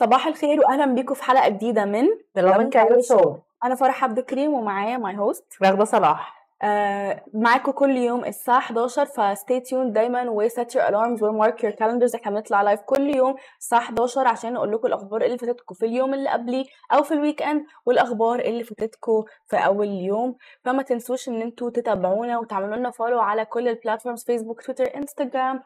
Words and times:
صباح 0.00 0.26
الخير 0.26 0.60
واهلا 0.60 0.84
بيكم 0.86 1.14
في 1.14 1.24
حلقة 1.24 1.48
جديدة 1.48 1.84
من 1.84 2.04
Lovin 2.38 2.70
Cairo 2.74 3.16
Show. 3.16 3.28
أنا 3.64 3.74
فرح 3.74 4.04
عبد 4.04 4.18
الكريم 4.18 4.54
ومعايا 4.54 4.96
my 4.98 5.18
host 5.18 5.44
راغدة 5.62 5.84
صلاح. 5.84 6.40
آه 6.62 7.22
معاكم 7.34 7.72
كل 7.72 7.96
يوم 7.96 8.24
الساعة 8.24 8.58
11 8.58 9.04
ف 9.04 9.15
stay 9.15 9.60
tuned 9.60 9.92
دايما 9.92 10.30
و 10.30 10.41
set 10.41 10.74
your 10.74 10.88
alarms 10.88 11.22
و 11.22 11.30
mark 11.30 11.64
your 11.64 11.72
calendars 11.72 12.14
إحنا 12.14 12.30
بنطلع 12.32 12.62
live 12.62 12.80
كل 12.80 13.16
يوم 13.16 13.34
الساعة 13.58 13.78
11 13.80 14.28
عشان 14.28 14.52
نقول 14.52 14.72
لكم 14.72 14.86
الأخبار 14.86 15.22
اللي 15.22 15.38
فاتتكم 15.38 15.74
في 15.74 15.86
اليوم 15.86 16.14
اللي 16.14 16.30
قبليه 16.30 16.64
أو 16.92 17.02
في 17.02 17.14
ال 17.14 17.42
weekend 17.42 17.64
والأخبار 17.86 18.38
اللي 18.38 18.64
فاتتكم 18.64 19.24
في 19.46 19.56
أول 19.56 19.88
يوم. 19.88 20.34
فما 20.64 20.82
تنسوش 20.82 21.28
إن 21.28 21.42
أنتوا 21.42 21.70
تتابعونا 21.70 22.38
وتعملوا 22.38 22.76
لنا 22.76 22.90
follow 22.90 23.20
على 23.20 23.44
كل 23.44 23.68
ال 23.68 23.74
platforms 23.74 24.24
فيسبوك 24.24 24.62
تويتر 24.62 24.96
انستغرام 24.96 25.60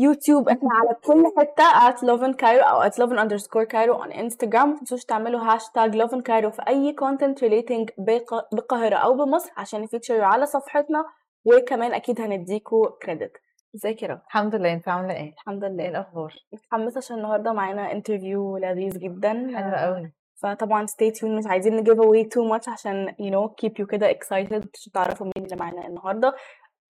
يوتيوب 0.00 0.48
إحنا 0.48 0.68
على 0.72 0.94
كل 1.04 1.24
حتة 1.38 1.64
at 1.90 1.96
lovin 1.96 2.34
cairo 2.36 2.68
أو 2.70 2.82
at 2.82 2.92
lovin 2.92 3.18
underscore 3.18 3.66
cairo 3.66 4.04
on 4.04 4.12
instagram. 4.12 4.64
ما 4.66 4.76
تنسوش 4.78 5.04
تعملوا 5.04 5.40
hashtag 5.40 6.02
lovin 6.02 6.20
cairo 6.22 6.48
في 6.48 6.62
أي 6.68 6.96
content 7.00 7.38
relating 7.38 8.04
بالقاهره 8.52 8.96
أو 8.96 9.14
بمصر 9.14 9.50
عشان 9.56 9.84
ي 9.84 9.88
feature 9.88 10.20
وا 10.20 10.24
على 10.24 10.46
صفحتنا. 10.46 11.04
وكمان 11.44 11.92
أكيد 11.94 12.20
هنديكوا 12.20 12.88
credit 13.02 13.32
ازيك 13.74 14.02
يا 14.02 14.08
رب 14.08 14.20
الحمد 14.26 14.54
لله. 14.54 14.72
انت 14.72 14.88
عاملة 14.88 15.14
إيه؟ 15.14 15.32
الحمد 15.32 15.64
إيه 15.64 15.70
لله 15.72 15.88
الأخبار؟ 15.88 16.34
متحمسة 16.52 16.98
عشان 16.98 17.16
النهارده 17.16 17.52
معانا 17.52 17.92
interview 17.92 18.56
لذيذ 18.56 18.98
جدا. 18.98 19.32
حلوة 19.56 19.76
قوي 19.76 20.12
فطبعا 20.42 20.86
stay 20.86 21.18
tuned. 21.18 21.24
مش 21.24 21.46
عايزين 21.46 21.76
ن 21.76 21.84
give 21.84 21.98
away 21.98 22.24
too 22.26 22.56
much 22.58 22.68
عشان 22.68 23.08
you 23.08 23.32
know 23.32 23.50
keep 23.62 23.72
you 23.82 23.86
كده 23.86 24.12
excited. 24.12 24.66
عشان 24.74 24.92
تعرفوا 24.94 25.26
مين 25.26 25.44
اللي 25.44 25.56
معانا 25.56 25.86
النهارده. 25.86 26.34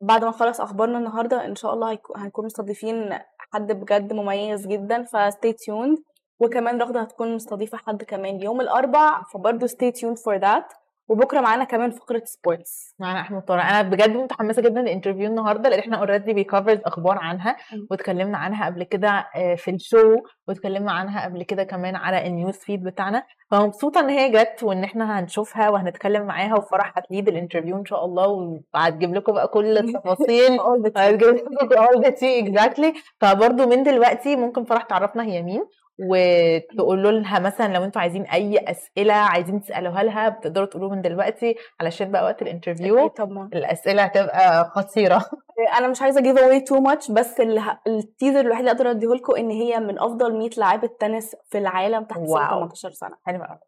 بعد 0.01 0.25
ما 0.25 0.31
نخلص 0.31 0.61
أخبارنا 0.61 0.99
النهارده 0.99 1.45
إن 1.45 1.55
شاء 1.55 1.75
الله 1.75 1.99
هنكون 2.17 2.45
مستضيفين 2.45 3.19
حد 3.39 3.73
بجد 3.73 4.13
مميز 4.13 4.67
جدا 4.67 5.03
ف 5.03 5.17
stay 5.17 5.53
tuned. 5.53 6.03
وكمان 6.41 6.81
رغدة 6.81 7.01
هتكون 7.01 7.35
مستضيفة 7.35 7.79
حد 7.79 8.03
كمان. 8.03 8.43
يوم 8.43 8.61
الأربع 8.61 9.23
فبرضه 9.23 9.67
stay 9.67 9.93
tuned 9.93 10.19
for 10.19 10.41
that. 10.41 10.88
وبكرة 11.09 11.41
معانا 11.41 11.65
كمان 11.65 11.91
فقرة 11.91 12.23
sports 12.25 12.95
معانا 12.99 13.21
أحمد 13.21 13.43
طارق. 13.43 13.65
أنا 13.65 13.83
بجد 13.83 14.17
متحمسة 14.17 14.63
جدا 14.63 14.81
لل 14.81 14.89
interview 14.89 15.27
النهارده 15.27 15.71
لأن 15.71 15.79
إحنا 15.79 15.97
already 15.97 16.33
بي 16.33 16.44
covered 16.44 16.81
أخبار 16.85 17.19
عنها. 17.19 17.57
واتكلمنا 17.91 18.39
عنها 18.39 18.67
قبل 18.67 18.83
كده 18.83 19.27
آه، 19.37 19.55
في 19.55 19.71
ال 19.71 19.80
show 19.80 20.17
واتكلمنا 20.49 20.93
عنها 20.93 21.25
قبل 21.25 21.43
كده 21.43 21.65
كمان 21.65 21.97
على 21.97 22.27
ال 22.27 22.32
news 22.32 22.55
feed 22.57 22.83
بتاعنا. 22.85 23.23
فمبسوطة 23.51 24.01
إن 24.01 24.09
هي 24.11 24.31
جت 24.31 24.63
وإن 24.63 24.85
إحنا 24.85 25.21
هنشوفها 25.21 25.69
وهنتكلم 25.71 26.23
معاها 26.27 26.55
وفرح 26.57 26.99
هت 26.99 27.09
lead 27.09 27.29
ال 27.29 27.34
interview 27.34 27.77
إن 27.79 27.85
شاء 27.85 28.05
الله 28.05 28.27
وهتجيب 28.75 29.15
لكم 29.15 29.33
بقى 29.33 29.49
كل 29.49 29.79
التفاصيل. 29.79 30.61
هتجيب 30.97 31.35
لكم 31.53 31.85
all 31.85 32.05
the 32.05 32.11
tea 32.11 32.49
exactly. 32.49 33.01
فبرضه 33.21 33.67
من 33.67 33.83
دلوقتي 33.83 34.37
ممكن 34.37 34.65
فرح 34.65 34.83
تعرفنا 34.83 35.23
هي 35.25 35.43
مين. 35.43 35.65
وتقولوا 35.99 37.11
لها 37.13 37.39
مثلا 37.39 37.75
لو 37.75 37.85
أنتوا 37.85 38.01
عايزين 38.01 38.23
أي 38.23 38.59
أسئلة 38.59 39.15
عايزين 39.15 39.61
تسألوها 39.61 40.03
لها 40.03 40.29
بتقدروا 40.29 40.67
تقولوا 40.67 40.91
من 40.91 41.03
دلوقتي 41.03 41.55
علشان 41.81 42.11
بقى 42.11 42.25
وقت 42.25 42.43
ال 42.43 42.49
interview 42.49 43.07
طبعا 43.09 43.51
الأسئلة 43.55 44.03
هتبقى 44.03 44.65
خطيرة 44.65 45.25
أنا 45.79 45.89
مش 45.89 46.03
عايزة 46.03 46.21
give 46.21 46.37
away 46.37 46.63
too 46.65 46.81
much 46.93 47.13
بس. 47.13 47.41
ال 47.87 47.94
teaser 47.94 48.41
الوحيد 48.41 48.59
اللي 48.59 48.71
أقدر 48.71 48.91
اديه 48.91 49.09
لكم 49.09 49.37
إن 49.37 49.51
هي 49.51 49.81
من 49.81 49.99
أفضل 49.99 50.39
100 50.39 50.51
لاعيبه 50.57 50.91
تنس 51.01 51.37
في 51.51 51.59
العالم 51.59 52.05
تحت 52.05 52.19
سن 52.19 52.25
wow. 52.27 52.49
18 52.49 52.91
سنة 52.91 53.17
حلوة 53.27 53.47
قوي 53.47 53.59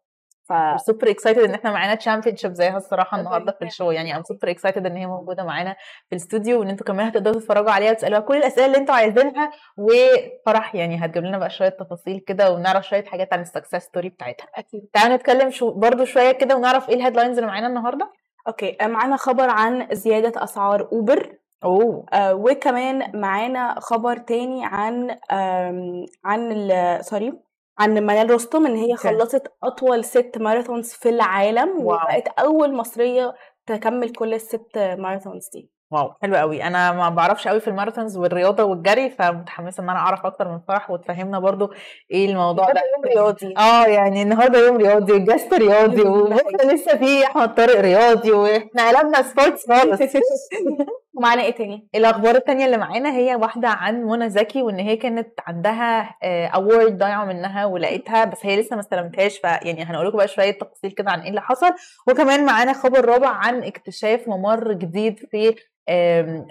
ف 0.51 0.81
super 0.81 1.09
excited 1.09 1.39
إن 1.43 1.53
إحنا 1.53 1.71
معانا 1.71 1.95
championship 1.95 2.53
زيها 2.53 2.77
الصراحة 2.77 3.19
النهارده 3.19 3.51
في. 3.51 3.65
ال 3.65 3.69
show. 3.69 3.91
يعني 3.91 4.15
I'm 4.17 4.23
super 4.23 4.49
excited 4.51 4.85
إن 4.85 4.95
هي 4.97 5.05
موجودة 5.05 5.43
معانا 5.43 5.73
في 6.09 6.11
الاستوديو 6.15 6.59
وإن 6.59 6.69
أنتوا 6.69 6.85
كمان 6.85 7.07
هتقدروا 7.07 7.35
تتفرجوا 7.41 7.71
عليها 7.71 7.91
وتسألوها 7.91 8.19
كل 8.21 8.37
الأسئلة 8.37 8.65
اللي 8.65 8.77
أنتوا 8.77 8.95
عايزينها 8.95 9.51
وفرح. 9.77 10.75
يعني 10.75 11.05
هتجيب 11.05 11.23
لنا 11.23 11.37
بقى 11.37 11.49
شوية 11.49 11.69
تفاصيل 11.69 12.19
كده 12.27 12.51
ونعرف 12.51 12.87
شوية 12.87 13.03
حاجات 13.03 13.33
عن 13.33 13.41
ال 13.41 13.45
success 13.45 13.75
story 13.75 14.09
بتاعتها. 14.09 14.47
أكيد. 14.55 14.81
تعالوا 14.93 15.15
نتكلم 15.15 15.49
شوية 15.49 15.71
برضو 15.71 16.05
شوية 16.05 16.31
كده 16.31 16.55
ونعرف 16.55 16.89
إيه 16.89 16.95
ال 16.95 16.99
headlines 16.99 17.37
اللي 17.37 17.47
معانا 17.49 17.67
النهارده. 17.67 18.11
okay. 18.47 18.77
معانا 18.81 19.15
خبر 19.17 19.49
عن 19.49 19.87
زيادة 19.91 20.43
أسعار 20.43 20.89
اوبر 20.91 21.35
oh. 21.63 22.05
آه 22.13 22.33
وكمان 22.35 23.19
معانا 23.19 23.75
خبر 23.79 24.17
تاني 24.17 24.61
عن 24.65 25.11
آم، 25.31 26.05
عن 26.25 26.67
sorry 27.01 27.33
عن 27.81 27.93
منال 27.93 28.31
رستم 28.31 28.65
إن 28.65 28.75
هي. 28.75 28.95
خلصت 28.95 29.47
أطول 29.63 30.03
ست 30.03 30.37
marathons 30.37 30.93
في 30.93 31.09
العالم 31.09 31.69
wow. 31.69 31.95
وبقت 31.95 32.27
أول 32.27 32.73
مصرية 32.73 33.33
تكمل 33.67 34.09
كل 34.09 34.33
الست 34.33 34.77
ماراثونز 34.77 35.49
دي. 35.53 35.71
wow 35.91 36.13
حلو 36.21 36.35
قوي 36.35 36.63
أنا 36.63 36.91
ما 36.91 37.09
بعرفش 37.09 37.47
قوي 37.47 37.59
في 37.59 37.67
ال 37.67 37.72
marathons 37.72 38.17
والرياضة 38.17 38.63
والجري 38.63 39.09
فمتحمسة 39.09 39.83
إن 39.83 39.89
أنا 39.89 39.99
أعرف 39.99 40.25
أكتر 40.25 40.47
من 40.47 40.59
فرح 40.67 40.91
وتفهمنا 40.91 41.39
برضو 41.39 41.71
إيه 42.11 42.29
الموضوع 42.29 42.65
ده. 42.65 42.81
يوم 42.95 43.05
رياضي. 43.05 43.53
آه 43.57 43.85
يعني 43.85 44.21
النهارده 44.21 44.59
يوم 44.59 44.77
رياضي 44.77 45.13
وال 45.13 45.24
guest 45.24 45.53
رياضي 45.53 46.01
وإحنا 46.01 46.73
لسه 46.73 46.97
في 46.97 47.25
احمد 47.25 47.55
طارق 47.55 47.79
رياضي 47.79 48.31
وإحنا 48.31 48.89
قلبنا 48.89 49.21
sports 49.21 49.67
خالص. 49.67 50.01
ومعانا 51.13 51.41
إيه 51.43 51.51
تاني؟ 51.51 51.87
الأخبار 51.95 52.35
التانية 52.35 52.65
اللي 52.65 52.77
معانا 52.77 53.15
هي 53.15 53.35
واحدة 53.35 53.67
عن 53.67 54.03
منى 54.03 54.29
زكي 54.29 54.61
وإن 54.61 54.79
هي 54.79 54.95
كانت 54.95 55.29
عندها 55.47 56.15
award 56.55 56.97
ضايعة 56.97 57.25
منها 57.25 57.65
ولقيتها 57.65 58.25
بس 58.25 58.45
هي 58.45 58.59
لسه 58.61 58.75
ما 58.75 58.79
استلمتهاش 58.79 59.37
فيعني 59.37 59.83
هنقول 59.83 60.07
لكم 60.07 60.17
بقى 60.17 60.27
شوية 60.27 60.51
تفاصيل 60.51 60.91
كده 60.91 61.11
عن 61.11 61.19
إيه 61.21 61.29
اللي 61.29 61.41
حصل. 61.41 61.71
وكمان 62.07 62.45
معانا 62.45 62.73
خبر 62.73 63.05
رابع 63.05 63.27
عن 63.29 63.63
اكتشاف 63.63 64.27
ممر 64.27 64.73
جديد 64.73 65.19
في 65.31 65.55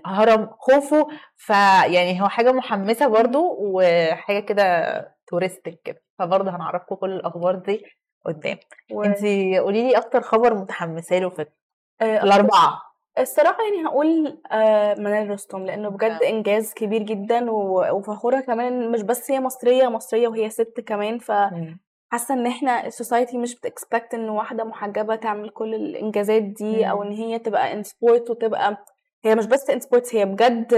هرم 0.06 0.50
خوفو. 0.58 1.08
فيعني 1.36 2.22
هو 2.22 2.28
حاجة 2.28 2.52
محمسة 2.52 3.06
برضو 3.08 3.56
وحاجة 3.60 4.40
كده 4.40 4.94
touristic 5.28 5.80
كده. 5.84 6.02
فبرضه 6.18 6.50
هنعرفكم 6.56 6.94
كل 6.94 7.10
الأخبار 7.12 7.54
دي 7.54 7.82
قدام. 8.26 8.58
و... 8.92 9.02
انت 9.02 9.18
قولي 9.58 9.82
لي 9.88 9.96
أكتر 9.96 10.20
خبر 10.20 10.54
متحمسة 10.54 11.18
له 11.18 11.30
في 11.30 11.46
آه، 12.00 12.22
الأربعة. 12.22 12.89
الصراحة 13.18 13.58
يعني 13.64 13.86
هقول 13.88 14.40
آه، 14.52 14.94
منال 14.94 15.30
رستم 15.30 15.64
لأنه 15.66 15.88
بجد 15.88 16.22
آه. 16.22 16.28
إنجاز 16.28 16.74
كبير 16.74 17.02
جدا 17.02 17.50
و- 17.50 17.96
وفخورة 17.96 18.40
كمان 18.40 18.90
مش 18.92 19.02
بس 19.02 19.30
هي 19.30 19.40
مصرية 19.40 19.88
مصرية 19.88 20.28
وهي 20.28 20.50
ست 20.50 20.80
كمان 20.86 21.18
فحاسة 21.18 22.34
إن 22.34 22.46
إحنا 22.46 22.86
ال 22.86 22.93
society 22.93 23.38
مش 23.38 23.54
بت 23.56 23.71
expect 23.71 24.14
إن 24.14 24.28
واحدة 24.28 24.64
محجبة 24.64 25.14
تعمل 25.16 25.50
كل 25.50 25.74
الإنجازات 25.74 26.42
دي 26.42 26.90
أو 26.90 26.96
مم. 26.96 27.02
إن 27.06 27.12
هي 27.12 27.38
تبقى 27.38 27.72
in 27.72 27.82
sport 27.82 28.30
وتبقى 28.30 28.84
هي 29.24 29.34
مش 29.34 29.46
بس 29.46 29.70
in 29.70 29.80
sports 29.80 30.14
هي 30.14 30.24
بجد 30.24 30.74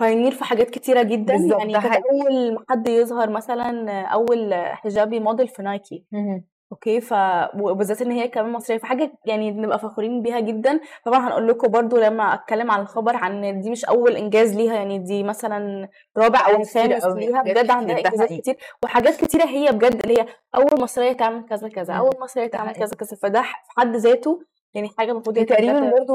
pioneer 0.00 0.32
في 0.32 0.44
حاجات 0.44 0.70
كتيرة 0.70 1.02
جدا 1.02 1.34
يعني 1.34 1.72
ده 1.72 1.80
كانت 1.80 1.94
حقيقي. 1.94 2.02
أول 2.10 2.64
حد 2.70 2.88
يظهر 2.88 3.30
مثلا 3.30 4.00
أول 4.06 4.54
hijabi 4.54 5.20
model 5.20 5.48
في 5.48 5.62
نايكي 5.62 6.04
مهم. 6.12 6.44
okay 6.74 7.00
ف 7.00 7.14
وبالذات 7.60 8.02
إن 8.02 8.10
هي 8.10 8.28
كمان 8.28 8.52
مصرية 8.52 8.78
فحاجة 8.78 9.12
يعني 9.24 9.50
نبقى 9.50 9.78
فخورين 9.78 10.22
بيها 10.22 10.40
جدا 10.40 10.80
طبعا 11.04 11.28
هنقول 11.28 11.48
لكم 11.48 11.68
برضو 11.68 11.96
لما 11.96 12.34
أتكلم 12.34 12.70
عن 12.70 12.80
الخبر 12.80 13.16
عن 13.16 13.60
دي 13.60 13.70
مش 13.70 13.84
أول 13.84 14.16
إنجاز 14.16 14.56
ليها 14.56 14.74
يعني 14.74 14.98
دي 14.98 15.22
مثلا 15.22 15.88
رابع 16.18 16.38
أو 16.46 16.52
خامس 16.64 17.06
ليها 17.06 17.42
بجد 17.42 17.70
عندها 17.70 17.96
إنجازات. 17.98 18.32
كتير 18.32 18.56
وحاجات 18.84 19.16
كتيرة 19.16 19.44
هي 19.44 19.72
بجد 19.72 20.02
اللي 20.02 20.20
هي 20.20 20.26
أول 20.54 20.80
مصرية 20.82 21.12
تعمل 21.12 21.44
كذا 21.48 21.68
كذا. 21.68 21.94
أول 21.94 22.12
مصرية 22.20 22.46
تعمل. 22.46 22.72
كذا 22.72 22.96
كذا 22.96 23.16
فده 23.22 23.42
في 23.42 23.48
حد 23.80 23.96
ذاته 23.96 24.42
يعني 24.74 24.88
حاجة 24.98 25.12
المفروض 25.12 25.38
تقريبا 25.44 25.90
برضو 25.90 26.14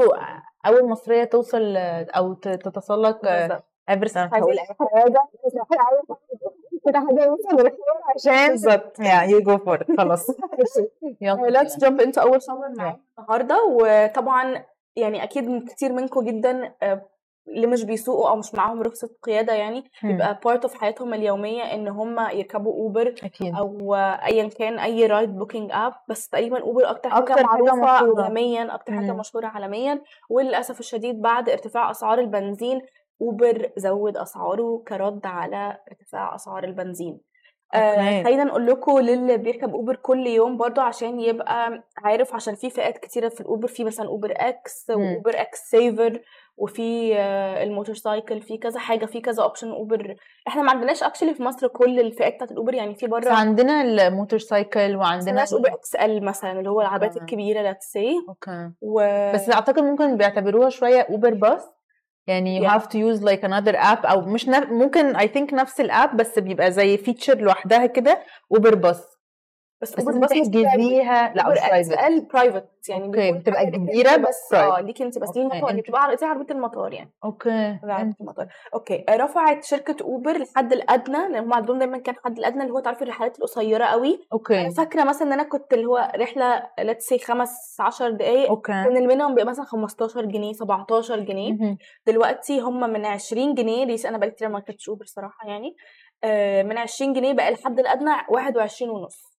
أول 0.66 0.88
مصرية 0.88 1.24
توصل 1.24 1.76
أو 2.16 2.34
تتسلق. 2.34 3.26
افرست 3.88 4.16
أنا 4.16 4.30
هقول 4.32 4.58
حاجة 4.90 5.20
كده 6.86 6.98
حاجة 7.00 7.36
مثلا 7.54 7.72
عشان 8.14 8.48
بالظبط. 8.48 8.98
يعني 9.00 9.32
you 9.32 9.40
go 9.40 9.58
for 9.58 9.84
خلاص. 9.98 10.26
يلا. 11.20 11.62
Let's 11.62 11.72
jump 11.72 12.00
into 12.06 12.18
أول 12.18 12.40
خبر 12.42 12.68
معانا 12.78 13.00
النهارده. 13.18 13.58
وطبعا 13.64 14.64
يعني 14.96 15.22
أكيد 15.22 15.68
كتير 15.68 15.92
منكم 15.92 16.24
جدا 16.24 16.74
آه، 16.82 17.06
اللي 17.48 17.66
مش 17.66 17.84
بيسوقوا 17.84 18.28
أو 18.30 18.36
مش 18.36 18.54
معاهم 18.54 18.82
رخصة 18.82 19.10
قيادة 19.22 19.52
يعني 19.52 19.84
مم. 20.02 20.10
يبقى 20.10 20.40
part 20.44 20.62
of 20.62 20.74
حياتهم 20.74 21.14
اليومية 21.14 21.62
إن 21.62 21.88
هم 21.88 22.20
يركبوا 22.32 22.72
اوبر 22.72 23.14
أكيد. 23.22 23.54
أو 23.56 23.94
ايا 23.94 24.48
كان 24.48 24.78
أي 24.78 25.06
ride 25.06 25.36
booking 25.38 25.70
app 25.72 25.92
بس 26.08 26.28
تقريبا 26.28 26.60
اوبر 26.62 26.90
أكتر 26.90 27.10
حاجة 27.10 27.22
أكتر 27.22 27.34
حاجة 27.46 27.46
معروفة 27.74 28.02
مشهورة. 28.02 28.22
عالميا 28.22 28.74
أكتر 28.74 28.92
حاجة 28.92 29.12
مم. 29.12 29.18
مشهورة 29.18 29.46
عالميا. 29.46 30.02
وللاسف 30.30 30.80
الشديد 30.80 31.20
بعد 31.22 31.48
ارتفاع 31.48 31.90
أسعار 31.90 32.18
البنزين 32.18 32.82
أوبر 33.20 33.70
زود 33.76 34.16
أسعاره 34.16 34.82
كرد 34.88 35.26
على 35.26 35.78
ارتفاع 35.90 36.34
أسعار 36.34 36.64
البنزين 36.64 37.20
آه 37.74 37.78
okay. 37.78 38.24
خلينا 38.24 38.44
نقول 38.44 38.66
لكم 38.66 38.98
للي 38.98 39.36
بيركب 39.36 39.74
أوبر 39.74 39.96
كل 39.96 40.26
يوم 40.26 40.56
برضو 40.56 40.80
عشان 40.80 41.20
يبقى 41.20 41.84
عارف 41.98 42.34
عشان 42.34 42.54
في 42.54 42.70
فئات 42.70 42.98
كتيرة 42.98 43.28
في 43.28 43.40
الأوبر 43.40 43.68
في 43.68 43.84
مثلا 43.84 44.06
أوبر 44.06 44.34
X. 44.36 44.86
وأوبر 44.90 45.40
X 45.40 45.58
Saver 45.70 46.20
وفي 46.56 47.16
آه، 47.18 47.62
ال 47.62 47.94
motorcycle 47.94 48.42
في 48.42 48.58
كذا 48.58 48.78
حاجة 48.80 49.06
في 49.06 49.20
كذا 49.20 49.42
option 49.42 49.70
أوبر 49.70 50.16
إحنا 50.48 50.62
ما 50.62 50.70
عندناش 50.70 51.02
actually 51.02 51.34
في 51.34 51.42
مصر 51.42 51.68
كل 51.68 52.00
الفئات 52.00 52.34
بتاعت 52.34 52.52
الأوبر 52.52 52.74
يعني 52.74 52.94
في 52.94 53.06
بره 53.06 53.32
عندنا 53.32 53.82
ال 53.82 54.38
motorcycle 54.38 54.96
وعندنا 54.96 55.40
عندنا 55.40 55.44
أوبر 55.52 55.68
XL 55.68 56.24
مثلا 56.24 56.52
اللي 56.52 56.70
هو 56.70 56.80
العربيات 56.80 57.16
آه. 57.16 57.20
الكبيرة 57.20 57.62
let's 57.62 57.84
say 57.84 58.12
okay 58.28 58.70
و 58.80 59.00
بس 59.34 59.50
أعتقد 59.50 59.82
ممكن 59.82 60.16
بيعتبروها 60.16 60.68
شوية 60.68 61.00
أوبر 61.00 61.34
باص 61.34 61.79
يعني 62.26 62.60
you 62.60 62.64
Yeah. 62.64 62.72
have 62.74 62.84
to 62.88 62.96
use 62.96 63.22
like 63.22 63.42
another 63.42 63.74
app 63.76 64.06
أو 64.06 64.20
مش 64.20 64.48
نف... 64.48 64.70
ممكن 64.70 65.16
I 65.16 65.22
think 65.26 65.52
نفس 65.52 65.80
ال 65.80 65.89
app 65.89 66.16
بس 66.16 66.38
بيبقى 66.38 66.72
زي 66.72 66.96
feature 66.96 67.38
لوحدها 67.38 67.86
كده 67.86 68.22
اوبر 68.52 68.74
باص 68.74 69.19
بس 69.82 69.92
بس 69.94 69.98
أوبر 69.98 70.10
انت 70.12 70.20
باص 70.20 70.30
تحجزيها 70.30 71.32
لا 71.34 71.42
private 71.48 71.92
ال 71.92 72.20
private 72.20 72.88
يعني 72.88 73.04
okay 73.04 73.20
بيكون 73.20 73.38
بتبقى 73.38 73.66
كبيرة 73.66 74.10
انت 74.10 74.28
بس 74.28 74.54
آه 74.54 74.80
ليك 74.80 75.02
أنت 75.02 75.18
بس 75.18 75.30
دي 75.30 75.42
okay 75.42 75.56
المطار. 75.56 75.70
أنت 75.70 75.80
بتبقى 75.80 76.16
زي 76.16 76.26
عربيه 76.26 76.54
المطار 76.54 76.92
يعني. 76.92 77.10
okay 77.24 77.78
عربيه 77.82 78.14
المطار. 78.20 78.46
okay 78.74 79.04
رفعت 79.10 79.64
شركة 79.64 79.96
أوبر 80.04 80.36
الحد 80.36 80.72
الأدنى 80.72 81.16
لأن 81.28 81.36
هم 81.44 81.54
عندهم 81.54 81.78
دايما 81.78 81.98
كان 81.98 82.14
الحد 82.14 82.38
الأدنى 82.38 82.62
اللي 82.62 82.72
هو 82.72 82.80
تعرفي 82.80 83.02
الرحلات 83.02 83.38
القصيرة 83.38 83.84
قوي. 83.84 84.10
أنا 84.14 84.22
okay 84.32 84.70
فاكرة 84.70 85.04
مثلا 85.04 85.22
إن 85.28 85.32
أنا 85.32 85.42
كنت 85.42 85.72
اللي 85.72 85.86
هو 85.86 86.12
رحلة 86.16 86.66
let's 86.78 87.06
say 87.06 87.18
خمس 87.18 87.76
10 87.80 88.10
دقائق 88.10 88.48
okay. 88.48 88.72
كان 88.72 88.96
ال 88.96 89.00
minimum 89.00 89.28
بيبقى 89.34 89.46
مثلا 89.46 89.64
15 89.64 90.24
جنيه 90.24 90.52
17 90.52 91.20
جنيه. 91.20 91.76
دلوقتي 92.06 92.60
هم 92.60 92.80
من 92.92 93.06
20 93.06 93.54
جنيه. 93.54 93.84
دي 93.86 94.08
أنا 94.08 94.18
بقالي 94.18 94.32
كتير 94.32 94.48
ما 94.48 94.58
ركبتش 94.58 94.88
أوبر 94.88 95.04
صراحة 95.04 95.48
يعني. 95.48 95.76
آه، 96.24 96.62
من 96.62 96.78
20 96.78 97.12
جنيه 97.12 97.32
بقى 97.32 97.48
الحد 97.48 97.78
الأدنى 97.80 98.10
21 98.28 98.90
ونص. 98.90 99.29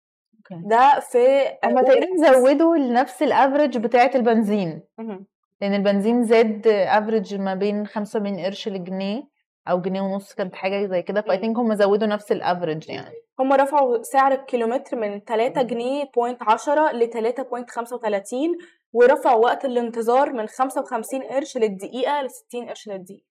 okay. 0.51 0.61
ده 0.67 0.99
في 0.99 1.17
هما 1.65 1.81
تقريبا 1.81 2.31
زودوا 2.33 2.77
لنفس 2.77 3.23
ال 3.23 3.30
average 3.30 3.77
بتاعة 3.77 4.11
البنزين. 4.15 4.81
مهم. 4.97 5.25
لأن 5.61 5.73
البنزين 5.73 6.23
زاد 6.23 6.67
average 6.67 7.35
ما 7.35 7.55
بين 7.55 7.87
75 7.87 8.39
قرش 8.39 8.67
لجنيه 8.67 9.23
أو 9.67 9.81
جنيه 9.81 10.01
ونص 10.01 10.33
كانت 10.33 10.55
حاجة 10.55 10.85
زي 10.85 11.01
كده. 11.01 11.21
ف 11.21 11.28
I 11.28 11.35
مم. 11.35 11.41
think 11.41 11.57
هم 11.57 11.73
زودوا 11.75 12.07
نفس 12.07 12.31
ال 12.31 12.38
average 12.38 12.89
يعني. 12.89 13.15
هم 13.39 13.53
رفعوا 13.53 14.03
سعر 14.03 14.31
الكيلومتر 14.31 14.97
من 14.97 15.19
3 15.19 15.61
جنيه 15.61 16.03
point 16.15 16.43
10 16.43 16.91
ل 16.91 17.09
3.35 17.09 18.57
ورفعوا 18.93 19.43
وقت 19.43 19.65
الانتظار 19.65 20.33
من 20.33 20.47
55 20.47 21.21
قرش 21.23 21.57
للدقيقة 21.57 22.21
ل 22.21 22.29
60 22.29 22.67
قرش 22.67 22.87
للدقيقة. 22.87 23.30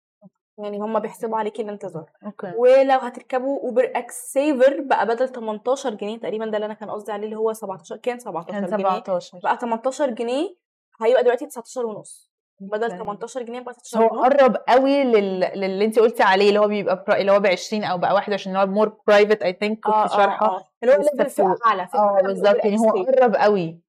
يعني 0.58 0.78
هم 0.78 0.98
بيحسبوا 0.98 1.38
عليكي 1.38 1.62
الانتظار 1.62 2.10
okay. 2.26 2.52
ولو 2.58 2.98
هتركبوا 2.98 3.60
اوبر 3.60 3.92
X 3.94 4.32
Saver 4.32 4.80
بقى 4.80 5.06
بدل 5.06 5.28
18 5.28 5.94
جنيه 5.94 6.18
تقريبا 6.18 6.46
ده 6.46 6.56
اللي 6.56 6.66
أنا 6.66 6.74
كان 6.74 6.90
قصدي 6.90 7.12
عليه 7.12 7.24
اللي 7.24 7.36
هو 7.36 7.52
17 7.52 7.96
كان 7.96 8.18
17 8.18 8.50
كان 8.52 8.66
جنيه. 8.66 9.00
17 9.00 9.38
بقى 9.42 9.56
18 9.60 10.10
جنيه 10.10 10.56
هيبقى 11.02 11.22
دلوقتي 11.22 11.46
19 11.46 11.86
ونص. 11.86 12.32
بدل 12.60 12.90
okay. 12.90 13.04
18 13.04 13.42
جنيه 13.42 13.60
بقى 13.60 13.74
بس 13.74 13.82
19 13.82 14.04
هو 14.04 14.18
ونص. 14.18 14.24
قرب 14.32 14.56
قوي 14.68 15.04
لل... 15.04 15.40
للي 15.40 15.84
أنت 15.84 15.98
قلتي 15.98 16.22
عليه 16.22 16.48
اللي 16.48 16.60
هو 16.60 16.68
بيبقى 16.68 17.04
برا... 17.08 17.16
اللي 17.16 17.32
هو 17.32 17.40
ب 17.40 17.46
20 17.46 17.84
أو 17.84 17.98
بقى 17.98 18.14
21 18.14 18.56
اللي 18.56 18.66
هو 18.68 18.74
more 18.74 18.96
private 19.06 19.42
I 19.42 19.52
think 19.60 19.80
كنت 19.84 20.12
شارحه. 20.12 20.72
اللي 20.82 20.94
هو 20.94 21.00
لسه 21.00 21.10
level 21.14 21.30
فئة 21.30 21.44
فوق. 21.44 21.66
أعلى 21.66 21.88
آه 21.94 22.18
بالظبط 22.22 22.64
يعني 22.64 22.78
هو. 22.78 22.90
قرب 23.04 23.34
قوي. 23.36 23.80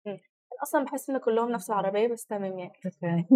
أصلا 0.64 0.86
بحس 0.86 1.10
إن 1.10 1.18
كلهم 1.18 1.52
نفس 1.52 1.70
العربية 1.70 2.08
بس 2.08 2.26
تمام 2.26 2.60
يعني. 2.60 2.74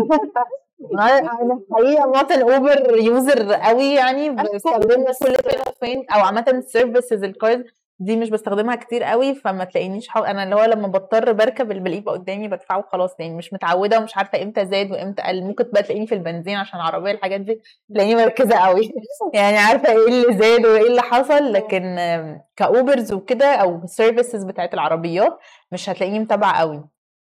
أنا 0.93 1.17
أنا 1.17 1.59
حقيقة 1.73 2.01
عامة 2.01 2.53
Uber 2.55 2.97
user 2.97 3.53
قوي 3.53 3.93
يعني 3.93 4.27
أنا 4.29 4.49
بستخدمه 4.55 5.05
بس- 5.09 5.19
كل 5.23 5.33
فين 5.35 5.59
وفين. 5.67 6.05
أو 6.15 6.19
عامة 6.21 6.45
ال 6.47 6.56
services 6.56 7.23
ال 7.23 7.31
cars 7.31 7.63
دي 7.99 8.17
مش 8.17 8.29
بستخدمها 8.29 8.75
كتير 8.75 9.03
قوي 9.03 9.35
فما 9.35 9.63
تلاقينيش 9.63 10.09
حو... 10.09 10.23
أنا 10.23 10.43
اللي 10.43 10.55
هو 10.55 10.63
لما 10.63 10.87
بضطر 10.87 11.31
بركب 11.31 11.71
اللي 11.71 11.81
بلاقيه 11.83 12.03
قدامي 12.05 12.47
بدفعه 12.47 12.81
خلاص 12.91 13.15
يعني 13.19 13.35
مش 13.35 13.53
متعودة 13.53 13.99
ومش 13.99 14.17
عارفة 14.17 14.41
إمتى 14.43 14.65
زاد 14.65 14.91
وإمتى 14.91 15.21
قل. 15.21 15.43
ممكن 15.43 15.63
بقى 15.73 15.83
تلاقيني 15.83 16.07
في 16.07 16.15
البنزين 16.15 16.57
عشان 16.57 16.79
العربية 16.79 17.11
الحاجات 17.11 17.41
دي 17.41 17.61
تلاقيني 17.93 18.15
مركزة 18.15 18.55
قوي. 18.57 18.91
يعني 19.33 19.57
عارفة 19.57 19.91
إيه 19.91 20.07
اللي 20.07 20.37
زاد 20.37 20.65
وإيه 20.65 20.87
اللي 20.87 21.01
حصل 21.01 21.53
لكن 21.53 21.83
آم، 21.99 22.41
ك 22.55 22.65
Ubers 22.65 23.13
وكده 23.13 23.55
أو 23.55 23.75
ال 23.83 23.90
services 23.90 24.43
بتاعت 24.43 24.73
العربيات 24.73 25.37
مش 25.71 25.89
هتلاقيني 25.89 26.19
متابعة 26.19 26.59
قوي. 26.59 26.83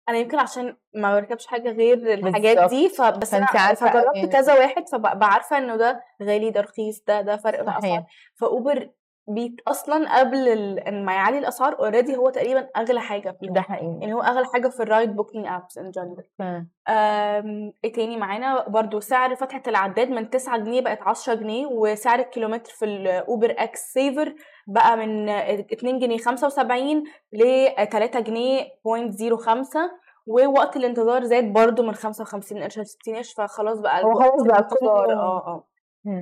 أنا 0.10 0.18
يمكن 0.18 0.40
عشان 0.40 0.78
ما 0.94 1.20
بركبش 1.20 1.48
حاجة 1.48 1.72
غير 1.72 2.14
الحاجات 2.14 2.58
بالظبط. 2.58 2.70
دي 2.70 2.90
فبس 2.90 3.34
أنا 3.34 3.46
فأنت 3.46 3.56
عارفة 3.60 3.90
فجربت 3.92 4.16
يعني- 4.16 4.28
كذا 4.28 4.54
واحد 4.60 4.88
فبقى 4.90 5.20
عارفه 5.22 5.58
إنه 5.58 5.76
ده 5.76 6.04
غالي 6.24 6.50
ده 6.50 6.62
رخيص 6.62 7.04
ده 7.08 7.22
ده 7.22 7.38
فرق 7.38 7.60
الأسعار. 7.60 8.04
ف 8.36 8.47
Uber 8.47 8.90
بيت 9.28 9.62
أصلا 9.68 10.20
قبل 10.20 10.38
ال- 10.48 10.80
إن 10.80 11.06
ما 11.06 11.14
يعلي 11.14 11.38
الأسعار 11.38 11.80
already 11.80 12.18
هو 12.18 12.30
تقريبا 12.30 12.68
أغلى 12.78 13.02
حاجة 13.02 13.38
فيهم 13.40 13.54
ده 13.54 13.62
حقيقي. 13.62 13.86
يعني 14.02 14.14
هو 14.14 14.22
أغلى 14.22 14.46
حاجة 14.54 14.68
في 14.68 14.84
ال 14.84 14.90
ride 14.90 15.16
booking 15.16 15.46
apps 15.48 15.78
in 15.78 15.92
general 15.92 16.24
إيه 17.84 17.94
تاني 17.94 18.18
معانا؟ 18.18 18.68
برضو 18.68 19.00
سعر 19.00 19.36
فتحة 19.36 19.62
العداد 19.68 20.10
من 20.10 20.30
9 20.30 20.58
جنيه 20.58 20.82
بقت 20.82 21.02
10 21.02 21.34
جنيه 21.34 21.66
وسعر 21.66 22.20
الكيلومتر 22.20 22.72
في 22.72 22.86
ال 22.86 23.00
Uber 23.00 23.56
X 23.58 23.80
Saver 23.94 24.36
بقى 24.68 24.98
من 24.98 25.30
2 25.30 26.00
جنيه 26.00 26.18
75 26.18 27.04
ل 27.34 27.70
3 27.92 28.20
جنيه 28.20 28.62
0.05 28.64 29.78
ووقت 30.28 30.76
الانتظار 30.78 31.24
زاد 31.24 31.54
برضو 31.54 31.84
من 31.84 31.94
55 31.94 32.64
قرش 32.64 32.80
ل 32.80 32.86
60 32.86 33.16
قرش 33.16 33.34
فخلاص 33.34 33.80
بقى 33.80 34.04
هو 34.04 34.14
خلاص 34.14 34.44
بقى 34.44 34.68
آه 35.14 35.48
آه. 35.48 35.64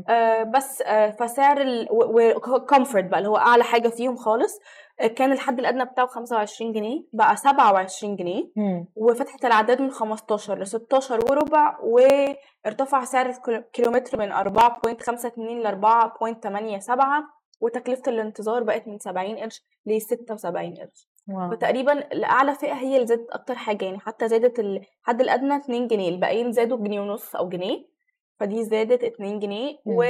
آه، 0.09 0.43
بس 0.43 0.81
آه، 0.81 1.09
فسعر 1.11 1.61
ال 1.61 1.87
وكومفورت 1.91 3.05
بقى 3.05 3.17
اللي 3.19 3.29
هو 3.29 3.37
أعلى 3.37 3.63
حاجة 3.63 3.89
فيهم 3.89 4.15
خالص 4.15 4.59
آه، 4.99 5.07
كان 5.07 5.31
الحد 5.31 5.59
الأدنى 5.59 5.85
بتاعه 5.85 6.07
25 6.07 6.71
جنيه 6.73 7.03
بقى 7.13 7.35
27 7.35 8.15
جنيه 8.15 8.43
مم. 8.55 8.85
وفتحت 8.95 9.45
الأعداد 9.45 9.81
من 9.81 9.91
15 9.91 10.59
ل 10.59 10.67
16 10.67 11.19
وربع 11.29 11.77
وارتفع 11.81 13.03
سعر 13.03 13.33
الكيلومتر 13.47 14.19
من 14.19 14.31
4.52 14.31 15.39
ل 15.39 15.67
4.87 15.67 17.23
وتكلفة 17.61 18.11
الانتظار 18.11 18.63
بقت 18.63 18.87
من 18.87 18.99
70 18.99 19.37
قرش 19.37 19.63
ل 19.85 20.01
76 20.01 20.73
قرش 20.77 21.07
واو. 21.29 21.51
فتقريبا 21.51 21.91
لاعلى 21.91 22.55
فئة 22.55 22.73
هي 22.73 22.95
اللي 22.95 23.07
زادت 23.07 23.29
أكتر 23.31 23.55
حاجة 23.55 23.85
يعني 23.85 23.99
حتى 23.99 24.27
زادت 24.27 24.59
الحد 24.59 25.21
الأدنى 25.21 25.55
2 25.55 25.87
جنيه 25.87 26.09
الباقيين 26.09 26.51
زادوا 26.51 26.77
جنيه 26.77 26.99
ونص 26.99 27.35
أو 27.35 27.49
جنيه 27.49 27.92
فدي 28.39 28.63
زادت 28.63 29.03
2 29.03 29.39
جنيه. 29.39 29.77
و 29.85 30.03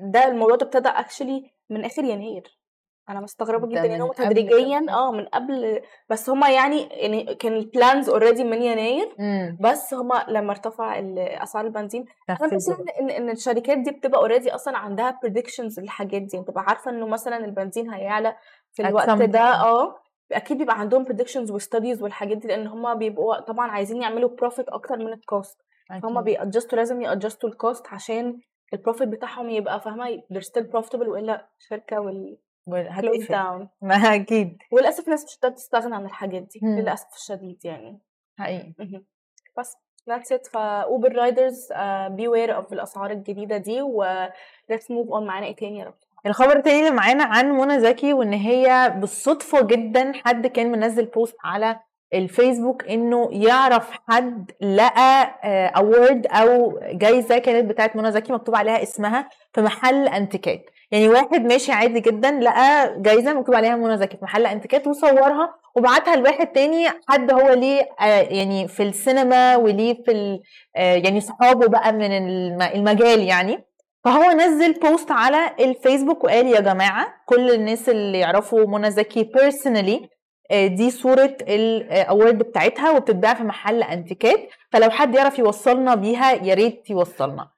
ده 0.00 0.24
الموضوع 0.28 0.56
ده 0.56 0.66
ابتدى 0.66 0.88
actually 0.88 1.50
من 1.70 1.84
آخر 1.84 2.04
يناير 2.04 2.58
أنا 3.08 3.20
مستغربة 3.20 3.66
جدا 3.66 3.76
يعني 3.80 3.94
من 3.94 4.00
هم 4.00 4.12
تدريجيا. 4.12 4.86
آه 4.90 5.12
من 5.12 5.24
قبل 5.26 5.80
بس 6.10 6.30
هم 6.30 6.44
يعني 6.44 6.82
يعني 6.90 7.34
كان 7.34 7.52
ال 7.52 7.61
plans 7.61 8.08
already 8.10 8.44
من 8.44 8.62
يناير 8.62 9.14
مم. 9.18 9.58
بس 9.60 9.94
هم 9.94 10.10
لما 10.28 10.50
ارتفع 10.50 10.98
أسعار 11.18 11.64
البنزين 11.66 12.04
أنا 12.30 12.38
بحس 12.38 12.68
إن 13.00 13.10
إن 13.10 13.30
الشركات 13.30 13.78
دي 13.78 13.90
بتبقى 13.90 14.20
already 14.20 14.54
أصلا 14.54 14.78
عندها 14.78 15.18
predictions 15.26 15.78
للحاجات 15.78 16.22
دي 16.22 16.40
بتبقى 16.40 16.64
عارفة 16.66 16.90
إنه 16.90 17.06
مثلا 17.06 17.36
البنزين 17.36 17.90
هيعلى 17.90 18.36
في 18.72 18.82
الوقت 18.88 19.22
ده. 19.22 19.40
آه 19.40 19.94
أكيد 20.32 20.58
بيبقى 20.58 20.80
عندهم 20.80 21.04
predictions 21.04 21.50
و 21.50 21.57
studies 21.57 22.02
والحاجات 22.02 22.36
دي 22.36 22.48
لأن 22.48 22.66
هم 22.66 22.94
بيبقوا 22.98 23.40
طبعا 23.40 23.70
عايزين 23.70 24.02
يعملوا 24.02 24.30
profit 24.30 24.68
أكتر 24.68 24.96
من 24.98 25.12
ال 25.12 25.21
cost 25.21 25.58
فهم 25.88 26.18
أكيد. 26.18 26.24
بي 26.24 26.36
adjust 26.36 26.72
وا 26.72 26.78
لازم 26.78 27.02
ي 27.02 27.09
adjust 27.09 27.48
وا 27.48 27.54
ال 27.54 27.61
cost 27.61 27.86
عشان 27.88 28.40
ال 28.72 28.77
profit 28.77 29.08
بتاعهم 29.08 29.50
يبقى 29.50 29.80
فاهمة؟ 29.80 30.22
they're 30.34 30.42
still 30.46 30.64
profitable 30.76 31.08
والا 31.08 31.46
الشركة 31.60 31.96
close 32.70 32.74
هتقفل. 32.74 33.26
down. 33.34 33.66
ما 33.88 33.94
أكيد. 33.94 34.58
وللأسف 34.72 35.04
الناس 35.04 35.24
مش 35.24 35.38
هتقدر 35.38 35.54
تستغنى 35.54 35.94
عن 35.94 36.04
الحاجات 36.04 36.42
دي 36.42 36.60
مم. 36.62 36.78
للأسف 36.78 37.16
الشديد 37.16 37.64
يعني. 37.64 38.00
حقيقي. 38.38 38.72
بس 39.58 39.76
that's 40.10 40.36
it. 40.36 40.50
ف 40.52 41.12
Uber 41.16 41.68
riders 42.10 42.28
beware 42.28 42.56
of 42.56 42.72
الأسعار 42.72 43.10
الجديدة 43.10 43.56
دي 43.56 43.82
و 43.82 44.26
let's 44.72 44.84
move 44.84 45.10
on. 45.10 45.22
معانا 45.22 45.46
إيه 45.46 45.56
تاني 45.56 45.78
يا 45.78 45.84
رب؟ 45.84 45.94
الخبر 46.26 46.56
التاني 46.56 46.78
اللي 46.80 46.90
معانا 46.90 47.24
عن 47.24 47.50
منى 47.52 47.80
زكي 47.80 48.12
وإن 48.12 48.32
هي 48.32 48.94
بالصدفة 48.96 49.62
جدا 49.66 50.12
حد 50.24 50.46
كان 50.46 50.70
منزل 50.70 51.06
post 51.06 51.36
على 51.44 51.80
الفيسبوك 52.14 52.84
إنه 52.88 53.28
يعرف 53.32 53.90
حد 54.08 54.50
لقى 54.60 55.34
award 55.76 56.26
أو 56.26 56.80
جايزة 56.92 57.38
كانت 57.38 57.70
بتاعت 57.70 57.96
منى 57.96 58.12
زكي 58.12 58.32
مكتوب 58.32 58.56
عليها 58.56 58.82
اسمها 58.82 59.28
في 59.54 59.60
محل 59.60 60.08
انتيكات. 60.08 60.64
يعني 60.90 61.08
واحد 61.08 61.44
ماشي 61.44 61.72
عادي 61.72 62.00
جدا 62.00 62.30
لقى 62.30 62.94
جايزة 63.02 63.32
مكتوب 63.32 63.54
عليها 63.54 63.76
منى 63.76 63.96
زكي 63.98 64.16
في 64.16 64.24
محل 64.24 64.46
انتيكات 64.46 64.86
وصورها 64.86 65.54
وبعتها 65.76 66.16
لواحد 66.16 66.46
تاني 66.46 66.88
حد 67.08 67.32
هو 67.32 67.48
ليه 67.52 67.88
آه، 68.00 68.04
يعني 68.20 68.68
في 68.68 68.82
السينما 68.82 69.56
وليه 69.56 69.94
في 70.06 70.40
آه، 70.76 70.94
يعني 70.94 71.20
صحابه 71.20 71.66
بقى 71.68 71.92
من 71.92 72.12
الم- 72.16 72.62
المجال 72.62 73.20
يعني. 73.22 73.64
فهو 74.04 74.30
نزل 74.30 74.72
post 74.72 75.10
على 75.10 75.50
الفيسبوك 75.60 76.24
وقال 76.24 76.46
يا 76.46 76.60
جماعة 76.60 77.06
كل 77.26 77.50
الناس 77.50 77.88
اللي 77.88 78.18
يعرفوا 78.18 78.66
منى 78.66 78.90
زكي 78.90 79.24
personally 79.24 80.08
دي 80.50 80.90
صورة 80.90 81.36
ال 81.48 81.63
award 81.63 82.38
بتاعتها 82.38 82.90
وبتتباع 82.90 83.34
في 83.34 83.42
محل 83.42 83.82
أنتيكات 83.82 84.48
فلو 84.72 84.90
حد 84.90 85.14
يعرف 85.14 85.38
يوصلنا 85.38 85.94
بيها 85.94 86.32
يا 86.32 86.54
ريت 86.54 86.90
يوصلنا. 86.90 87.48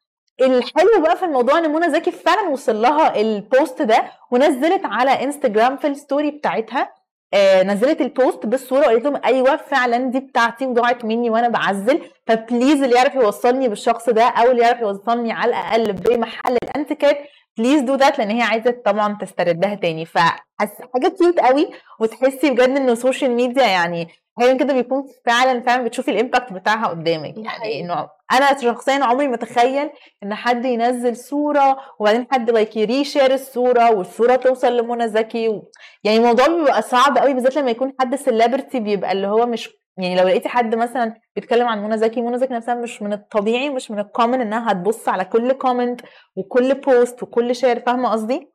الحلو 0.41 1.03
بقى 1.03 1.17
في 1.17 1.25
الموضوع 1.25 1.59
إن 1.59 1.71
منى 1.73 1.91
زكي 1.91 2.11
فعلا 2.11 2.49
وصل 2.49 2.83
لها 2.83 3.21
ال 3.21 3.33
post 3.33 3.83
ده 3.83 4.05
ونزلت 4.31 4.81
على 4.85 5.11
انستجرام 5.11 5.77
في 5.77 5.87
ال 5.87 5.94
story 5.94 6.31
بتاعتها 6.31 6.93
آه 7.35 7.63
نزلت 7.63 8.01
ال 8.01 8.10
post 8.10 8.47
بالصورة 8.47 8.81
وقالت 8.81 9.05
لهم 9.05 9.21
أيوه 9.25 9.57
فعلا 9.57 9.97
دي 9.97 10.21
بتاعتي 10.21 10.67
وضاعت 10.67 11.05
مني 11.05 11.31
وأنا 11.31 11.49
بعزل 11.49 12.01
ف 12.27 12.35
please 12.35 12.83
اللي 12.83 12.97
يعرف 12.97 13.15
يوصلني 13.15 13.69
بالشخص 13.69 14.09
ده 14.09 14.23
أو 14.29 14.51
اللي 14.51 14.63
يعرف 14.63 14.81
يوصلني 14.81 15.33
على 15.33 15.51
الأقل 15.51 15.93
بمحل 15.93 16.57
الأنتيكات 16.65 17.19
please 17.59 17.81
do 17.81 17.95
that 17.95 18.19
لأن 18.19 18.31
هي 18.31 18.43
عايزة 18.43 18.71
طبعا 18.85 19.19
تستردها 19.21 19.75
تاني. 19.75 20.07
فحاجة 20.07 21.09
cute 21.19 21.41
قوي 21.41 21.71
وتحسي 22.01 22.51
بجد 22.51 22.61
ان 22.77 22.89
ال 22.89 22.95
social 22.95 23.31
media 23.31 23.65
يعني 23.65 24.09
أحيانا 24.39 24.59
كده 24.59 24.75
بيكون 24.75 25.05
فعلا 25.27 25.61
فعلا 25.61 25.85
بتشوفي 25.85 26.11
ال 26.11 26.17
impact 26.17 26.53
بتاعها 26.53 26.87
قدامك. 26.87 27.35
يعني. 27.37 27.81
إنه 27.81 28.09
أنا 28.33 28.59
شخصيا 28.61 29.05
عمري 29.05 29.29
ما 29.29 29.35
أتخيل 29.35 29.91
إن 30.23 30.35
حد 30.35 30.65
ينزل 30.65 31.17
صورة 31.17 31.77
وبعدين 32.01 32.27
حد 32.33 32.51
like 32.51 32.77
ي 32.77 32.84
reshare 32.84 33.35
الصورة 33.35 33.91
والصورة 33.97 34.37
توصل 34.37 34.77
لمنى 34.77 35.09
زكي. 35.09 35.49
و... 35.49 35.71
يعني 36.05 36.19
الموضوع 36.19 36.47
بيبقى 36.47 36.83
صعب 36.83 37.19
قوي 37.19 37.35
بالذات 37.35 37.57
لما 37.57 37.71
يكون 37.71 37.93
حد 38.01 38.15
celebrity 38.15 38.81
بيبقى 38.81 39.13
اللي 39.13 39.27
هو 39.27 39.47
مش 39.47 39.71
يعني 39.99 40.17
لو 40.17 40.29
لقيتي 40.29 40.49
حد 40.49 40.75
مثلا 40.75 41.15
بيتكلم 41.35 41.67
عن 41.69 41.85
منى 41.85 41.99
زكي 41.99 42.21
منى 42.23 42.39
زكي 42.39 42.55
نفسها 42.55 42.75
مش 42.75 43.03
من 43.03 43.13
الطبيعي 43.13 43.71
مش 43.71 43.91
من 43.91 43.99
ال 43.99 44.05
common 44.05 44.41
إنها 44.41 44.73
هتبص 44.73 45.09
على 45.09 45.25
كل 45.25 45.53
comment 45.53 46.01
وكل 46.37 46.75
post 46.75 47.23
وكل 47.23 47.55
share 47.55 47.81
فاهمة 47.81 48.09
قصدي؟ 48.09 48.51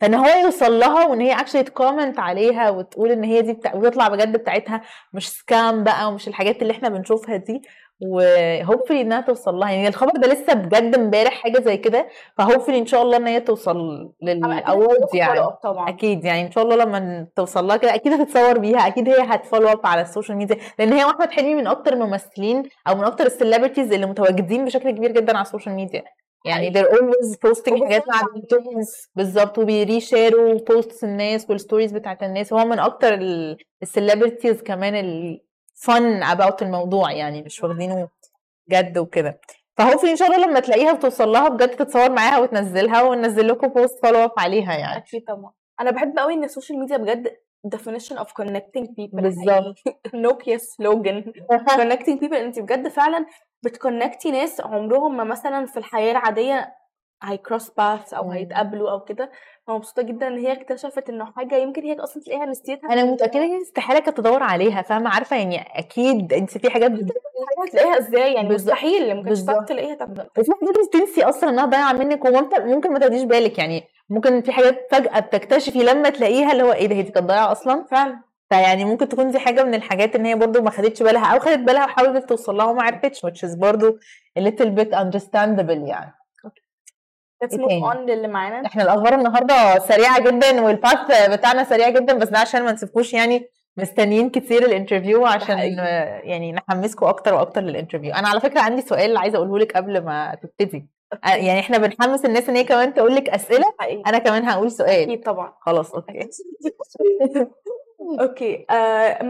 فإن 0.00 0.14
هو 0.14 0.26
يوصل 0.44 0.78
لها 0.78 1.06
وإن 1.06 1.20
هي 1.20 1.40
actually 1.40 1.62
ت 1.62 1.69
comment 1.69 2.18
عليها 2.18 2.70
وتقول 2.70 3.10
إن 3.10 3.24
هي 3.24 3.42
دي 3.42 3.52
بتاع 3.52 3.74
وتطلع 3.74 4.08
بجد 4.08 4.36
بتاعتها 4.36 4.82
مش 5.12 5.28
scam 5.28 5.84
بقى 5.84 6.08
ومش 6.08 6.28
الحاجات 6.28 6.62
اللي 6.62 6.72
إحنا 6.72 6.88
بنشوفها 6.88 7.36
دي. 7.36 7.62
و 8.00 8.10
hopefully 8.10 9.00
إنها 9.00 9.20
توصل 9.20 9.54
لها. 9.54 9.70
يعني 9.70 9.88
الخبر 9.88 10.12
ده 10.16 10.28
لسه 10.32 10.54
بجد 10.54 10.94
امبارح 10.94 11.32
حاجة 11.32 11.60
زي 11.60 11.76
كده 11.76 12.08
ف 12.38 12.42
hopefully 12.42 12.78
إن 12.78 12.86
شاء 12.86 13.02
الله 13.02 13.16
إن 13.16 13.26
هي 13.26 13.40
توصل 13.40 13.76
لل 14.22 14.48
award 14.48 15.14
يعني. 15.14 15.40
طبعا. 15.62 15.88
أكيد 15.88 16.24
يعني 16.24 16.46
إن 16.46 16.50
شاء 16.50 16.64
الله 16.64 16.76
لما 16.76 17.26
توصل 17.36 17.66
لها 17.66 17.76
كده 17.76 17.94
أكيد 17.94 18.12
هتتصور 18.12 18.58
بيها 18.58 18.86
أكيد 18.86 19.08
هي 19.08 19.16
هت 19.20 19.32
follow 19.32 19.68
up 19.68 19.80
على 19.86 20.00
ال 20.00 20.05
social 20.05 20.38
media 20.38 20.56
لأن 20.78 20.92
هي 20.92 21.04
وأحمد 21.04 21.30
حلمي 21.30 21.54
من 21.54 21.66
أكتر 21.66 21.92
الممثلين 21.92 22.62
أو 22.88 22.94
من 22.94 23.04
أكتر 23.04 23.26
ال 23.26 23.32
celebrities 23.32 23.92
اللي 23.92 24.06
متواجدين 24.06 24.64
بشكل 24.64 24.90
كبير 24.90 25.12
جدا 25.12 25.36
على 25.36 25.42
ال 25.46 25.50
social 25.50 25.74
media 25.74 26.04
يعني 26.44 26.72
they're 26.72 26.86
always 26.86 27.36
posting 27.48 27.82
حاجات 27.84 28.04
مع 28.08 28.20
بنتهم 28.34 28.82
بالظبط. 29.14 29.58
وبي 29.58 29.87
reshare 29.87 30.54
وا 30.54 30.62
posts 30.62 31.04
الناس 31.04 31.50
وال 31.50 31.59
stories 31.59 31.92
بتاعت 31.92 32.22
الناس. 32.22 32.52
هو 32.52 32.64
من 32.64 32.78
أكتر 32.78 33.18
ال 33.82 33.89
celebrities 33.89 34.62
كمان 34.62 34.94
ال 35.76 35.88
fun 35.88 36.24
about 36.24 36.62
الموضوع 36.62 37.12
يعني 37.12 37.42
مش 37.42 37.62
واخدينه 37.62 38.08
جد 38.70 38.98
وكده. 38.98 39.40
ف 39.76 39.79
hopefully 39.79 40.10
إن 40.10 40.16
شاء 40.16 40.28
الله 40.28 40.46
لما 40.46 40.60
تلاقيها 40.60 40.92
وتوصل 40.92 41.28
لها 41.28 41.48
بجد 41.48 41.68
تتصور 41.68 42.10
معاها 42.10 42.38
وتنزلها 42.38 43.02
وننزل 43.02 43.48
لكم 43.48 43.68
post 43.68 43.98
follow 44.06 44.18
up 44.18 44.32
عليها 44.38 44.74
يعني. 44.74 44.96
أكيد 44.96 45.24
طبعا. 45.24 45.52
أنا 45.80 45.90
بحب 45.90 46.18
قوي 46.18 46.34
إن 46.34 46.44
ال 46.44 46.49
social 46.49 46.78
media 46.78 46.96
بجد 46.96 47.36
definition 47.76 48.16
of 48.18 48.26
connecting 48.42 48.86
people 48.86 49.20
بالظبط. 49.22 49.76
نوكيا 50.14 50.56
slogan 50.56 51.32
connecting 51.80 52.20
people 52.20 52.34
انت 52.34 52.58
بجد 52.58 52.88
فعلا 52.88 53.26
بتكونكتي 53.62 54.30
ناس 54.30 54.60
عمرهم 54.60 55.16
ما 55.16 55.24
مثلا 55.24 55.66
في 55.66 55.76
الحياة 55.76 56.12
العادية 56.12 56.74
هيكروس 57.22 57.70
باث 57.70 58.14
أو. 58.14 58.30
هيتقابلوا 58.30 58.90
أو 58.90 59.00
كده 59.04 59.30
فمبسوطه 59.66 60.02
جدا 60.02 60.26
إن 60.28 60.38
هي 60.38 60.52
اكتشفت 60.52 61.08
إنه 61.10 61.24
حاجة 61.36 61.56
يمكن 61.56 61.82
هي 61.82 61.96
أصلا 62.00 62.22
تلاقيها 62.22 62.46
نسيتها. 62.46 62.92
أنا 62.92 63.04
متأكدة 63.04 63.42
هي 63.42 63.62
استحاله 63.62 64.00
كانت 64.00 64.16
تدور 64.16 64.42
عليها 64.42 64.82
فاهمة؟ 64.82 65.10
عارفة 65.10 65.36
يعني 65.36 65.78
أكيد 65.78 66.32
أنت 66.32 66.58
في 66.58 66.70
حاجات 66.70 66.90
هتلاقيها 67.68 67.98
إزاي؟ 67.98 68.34
يعني. 68.34 68.48
مستحيل 68.48 69.16
ممكن 69.16 69.34
تلاقيها. 69.68 69.94
طب 69.94 70.18
وفي 70.38 70.52
حاجات 70.60 70.88
بتنسي 70.88 71.24
أصلا 71.24 71.50
إنها 71.50 71.64
ضايعة 71.66 71.92
منك 71.92 72.24
وممكن 72.24 72.66
ممكن 72.66 72.92
ما 72.92 72.98
تاخديش 72.98 73.22
بالك 73.22 73.58
يعني 73.58 73.84
ممكن 74.10 74.42
في 74.42 74.52
حاجات 74.52 74.88
فجأة 74.90 75.20
بتكتشفي 75.20 75.78
لما 75.78 76.08
تلاقيها 76.08 76.52
اللي 76.52 76.62
هو 76.62 76.72
إيه 76.72 76.86
ده 76.86 76.94
هي 76.94 77.02
دي 77.02 77.10
كانت 77.12 77.26
ضايعة 77.26 77.52
أصلا؟ 77.52 77.86
فعلا. 77.90 78.20
فيعني 78.50 78.84
ممكن 78.84 79.08
تكون 79.08 79.30
دي 79.30 79.38
حاجة 79.38 79.64
من 79.64 79.74
الحاجات 79.74 80.16
إن 80.16 80.26
هي 80.26 80.34
برضو 80.34 80.62
ما 80.62 80.70
خدتش 80.70 81.02
بالها 81.02 81.34
أو 81.34 81.38
خدت 81.38 81.58
بالها 81.58 81.84
وحاولت 81.84 82.28
توصل 82.28 82.56
لها 82.56 82.66
وما 82.66 82.82
عرفتش 82.82 83.26
which 83.26 83.48
is 83.50 83.58
برضو 83.58 83.98
a 84.38 84.42
little 84.42 84.70
bit 84.78 84.90
understandable 84.94 85.88
يعني. 85.88 86.12
Let's 87.44 87.52
إيه 87.52 87.58
move 87.58 87.68
تاني؟ 87.68 87.90
on 87.92 87.96
للي 87.96 88.28
معانا. 88.28 88.66
إحنا 88.66 88.82
الأخبار 88.82 89.14
النهارده 89.14 89.78
سريعة 89.78 90.20
جدا 90.20 90.60
وال 90.60 90.83
path 90.83 91.30
بتاعنا 91.30 91.64
سريع 91.64 91.88
جدا 91.90 92.14
بس 92.18 92.28
ده 92.28 92.38
عشان 92.38 92.62
ما 92.62 92.72
نسيبكوش 92.72 93.14
يعني 93.14 93.50
مستنيين 93.76 94.30
كتير 94.30 94.62
ال 94.62 94.68
interview 94.68 95.26
عشان 95.26 95.58
يعني 96.24 96.52
نحمسكم 96.52 97.06
أكتر 97.06 97.34
وأكتر 97.34 97.60
لل 97.60 97.70
interview 97.70 98.14
أنا 98.14 98.28
على 98.28 98.40
فكرة 98.40 98.60
عندي 98.60 98.82
سؤال 98.82 99.16
عايزة 99.16 99.38
أقوله 99.38 99.58
لك 99.58 99.76
قبل 99.76 100.04
ما 100.04 100.34
تبتدي. 100.42 100.86
يعني 101.26 101.60
إحنا 101.60 101.78
بنحمس 101.78 102.24
الناس 102.24 102.48
إن 102.48 102.56
هي 102.56 102.64
كمان 102.64 102.94
تقول 102.94 103.14
لك 103.14 103.28
أسئلة 103.28 103.64
أنا 104.06 104.18
كمان 104.18 104.44
هقول 104.44 104.70
سؤال. 104.70 105.02
أكيد 105.02 105.22
طبعا. 105.22 105.52
خلاص 105.60 105.94
okay. 105.94 106.28
okay. 108.20 108.66
آه 108.70 109.22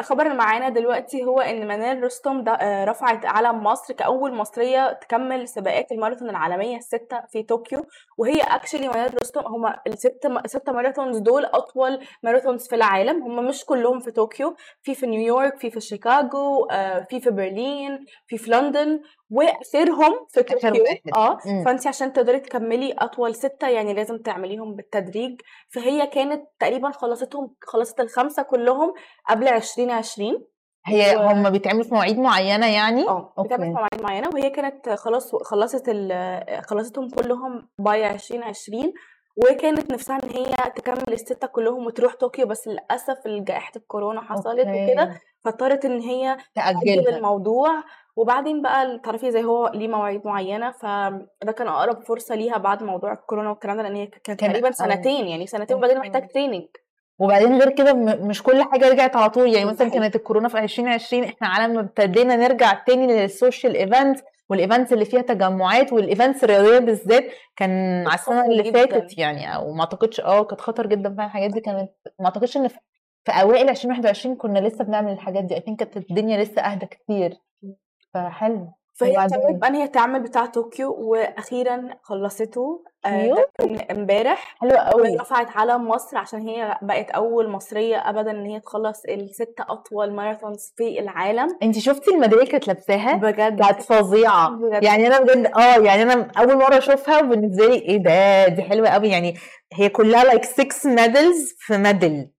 الخبر 0.00 0.26
اللي 0.26 0.34
معانا 0.34 0.68
دلوقتي 0.68 1.24
هو 1.24 1.40
إن 1.40 1.68
منال 1.68 2.02
رستم 2.02 2.42
ده 2.44 2.52
آه 2.52 2.84
رفعت 2.84 3.26
علم 3.26 3.62
مصر 3.62 3.94
كأول 3.94 4.34
مصرية 4.34 4.92
تكمل 4.92 5.48
سباقات 5.48 5.92
الماراثون 5.92 6.30
العالمية 6.30 6.76
الستة 6.76 7.20
في 7.32 7.42
طوكيو. 7.42 7.86
وهي 8.18 8.40
actually 8.40 8.88
منال 8.88 9.14
رستم 9.22 9.40
هما 9.46 9.80
الست 9.86 10.28
ست 10.46 10.70
marathons 10.70 11.18
دول 11.18 11.44
أطول 11.44 11.98
marathons 12.22 12.68
في 12.68 12.74
العالم. 12.74 13.22
هما 13.22 13.42
مش 13.42 13.64
كلهم 13.64 14.00
في 14.00 14.10
طوكيو. 14.10 14.56
في 14.82 14.94
في 14.94 15.06
نيويورك 15.06 15.58
في 15.58 15.70
في 15.70 15.80
شيكاغو 15.80 16.64
آه 16.64 17.06
في 17.10 17.20
في 17.20 17.30
برلين 17.30 18.04
في 18.26 18.38
في 18.38 18.50
لندن 18.50 19.00
وآخرهم 19.30 20.26
في 20.28 20.42
طوكيو. 20.42 20.84
آه. 21.16 21.38
فانت 21.64 21.86
عشان 21.86 22.12
تقدري 22.12 22.40
تكملي 22.40 22.92
أطول 22.98 23.34
ستة 23.34 23.68
يعني 23.68 23.94
لازم 23.94 24.18
تعمليهم 24.18 24.74
بالتدريج. 24.74 25.40
فهي 25.68 26.06
كانت 26.06 26.44
تقريبا 26.60 26.90
خلصتهم 26.90 27.54
خلصت 27.62 28.00
الخمسه 28.00 28.19
كلهم 28.28 28.94
قبل 29.28 29.48
2020 29.48 30.46
هي 30.86 31.16
و- 31.16 31.20
هم 31.20 31.50
بيتعملوا 31.50 31.84
في 31.84 31.94
مواعيد 31.94 32.18
معينة 32.18 32.66
يعني؟ 32.66 33.08
آه 33.08 33.34
بتعمل 33.38 33.62
في 33.64 33.70
مواعيد 33.70 34.02
معينة 34.02 34.28
وهي 34.34 34.50
كانت 34.50 34.88
خلاص 34.90 35.34
خلصت 35.34 35.88
ال- 35.88 36.62
خلصتهم 36.66 37.08
كلهم 37.10 37.68
by 37.78 38.10
2020 38.10 38.92
وكانت 39.36 39.92
نفسها 39.92 40.16
إن 40.24 40.30
هي 40.30 40.54
تكمل 40.76 41.12
الستة 41.12 41.46
كلهم 41.46 41.86
وتروح 41.86 42.14
طوكيو 42.14 42.46
بس 42.46 42.68
للأسف 42.68 43.18
جائحه 43.26 43.72
الكورونا 43.76 44.20
حصلت 44.20 44.66
وكده 44.66 45.20
فاضطرت 45.44 45.84
إن 45.84 46.00
هي 46.00 46.36
تأجلها. 46.54 47.16
الموضوع. 47.16 47.70
وبعدين 48.16 48.62
بقى 48.62 48.98
تعرفي 48.98 49.30
زي 49.30 49.44
هو 49.44 49.70
ليه 49.74 49.88
مواعيد 49.88 50.26
معينة 50.26 50.70
فده 50.70 51.52
كان 51.56 51.68
أقرب 51.68 52.02
فرصة 52.02 52.34
ليها 52.34 52.58
بعد 52.58 52.82
موضوع 52.82 53.12
الكورونا 53.12 53.50
والكلام 53.50 53.76
ده 53.76 53.82
لأن 53.82 53.94
هي 53.96 54.06
كانت 54.06 54.40
كان 54.40 54.50
تقريبا 54.50 54.70
سنتين 54.70 55.28
يعني 55.28 55.46
سنتين 55.46 55.76
وبعدين 55.76 55.98
محتاج 55.98 56.28
training 56.28 56.66
وبعدين 57.20 57.58
غير 57.58 57.70
كده 57.70 57.94
مش 58.14 58.42
كل 58.42 58.62
حاجة 58.62 58.88
رجعت 58.88 59.16
على 59.16 59.30
طول. 59.30 59.54
يعني 59.54 59.64
مثلا 59.70 59.90
كانت 59.90 60.16
الكورونا 60.16 60.48
في 60.48 60.58
2020 60.58 61.24
إحنا 61.24 61.48
على 61.48 61.74
ما 61.74 61.80
ابتدينا 61.80 62.36
نرجع 62.36 62.72
تاني 62.72 63.06
لل 63.06 63.24
social 63.24 63.76
event 63.76 64.20
وال 64.48 64.59
events 64.59 64.92
اللي 64.92 65.04
فيها 65.04 65.20
تجمعات 65.22 65.92
وال 65.92 66.05
events 66.05 66.44
الرياضية 66.44 66.78
بالذات. 66.78 67.24
كان 67.56 68.04
على 68.06 68.14
السنة 68.18 68.46
اللي 68.46 68.72
فاتت 68.72 69.18
يعني 69.18 69.54
أو 69.54 69.72
ما 69.72 69.80
أعتقدش 69.80 70.20
آه 70.20 70.44
كانت 70.44 70.60
خطر 70.60 70.86
جدا 70.86 71.14
فعلا 71.14 71.26
الحاجات 71.26 71.50
دي 71.50 71.60
كانت 71.60 71.90
ما 72.18 72.26
أعتقدش 72.26 72.56
إن 72.56 72.68
في 72.68 72.78
أوائل 73.28 73.68
2021 73.68 74.36
كنا 74.36 74.58
لسه 74.58 74.84
بنعمل 74.84 75.12
الحاجات 75.12 75.44
دي. 75.44 75.54
I 75.54 75.58
think 75.58 75.76
كانت 75.76 75.96
الدنيا 75.96 76.44
لسه 76.44 76.62
أهدى 76.62 76.86
كتير. 76.86 77.36
فحلو. 78.14 78.72
فهي 79.00 79.10
وبعدين 79.12 79.58
بقى 79.58 79.68
ان 79.68 79.74
هي 79.74 79.88
تعمل 79.88 80.20
بتاع 80.20 80.46
طوكيو 80.46 80.92
وأخيرا 80.98 81.88
خلصته 82.02 82.84
آه، 83.06 83.44
امبارح. 83.90 84.56
حلو 84.60 84.70
قوي. 84.70 85.10
ورفعت 85.10 85.56
علم 85.56 85.88
مصر 85.88 86.18
عشان 86.18 86.40
هي 86.48 86.78
بقت 86.82 87.10
أول 87.10 87.48
مصرية 87.50 87.96
ابدا 88.10 88.30
إن 88.30 88.46
هي 88.46 88.60
تخلص 88.60 89.02
الست 89.08 89.54
أطول 89.60 90.12
marathons 90.12 90.72
في 90.76 91.00
العالم. 91.00 91.48
انت 91.62 91.78
شفتي 91.78 92.10
الميداليه 92.10 92.40
اللي 92.40 92.50
كانت 92.52 92.68
لابساها؟ 92.68 93.14
بجد. 93.16 93.60
كانت 93.62 93.82
فظيعة. 93.82 94.50
بجد. 94.50 94.84
يعني 94.84 95.06
أنا 95.06 95.20
بجد 95.20 95.46
آه 95.46 95.76
يعني 95.84 96.02
أنا 96.02 96.28
أول 96.38 96.56
مرة 96.56 96.78
أشوفها 96.78 97.18
وبالنسبة 97.22 97.66
لي 97.66 97.74
إيه 97.74 97.96
ده؟ 98.02 98.48
دي 98.54 98.62
حلوة 98.62 98.88
قوي. 98.88 99.08
يعني 99.08 99.34
هي 99.74 99.88
كلها 99.88 100.24
like 100.24 100.44
6 100.44 100.90
medals 100.90 101.54
في 101.58 101.78
medal 101.78 102.30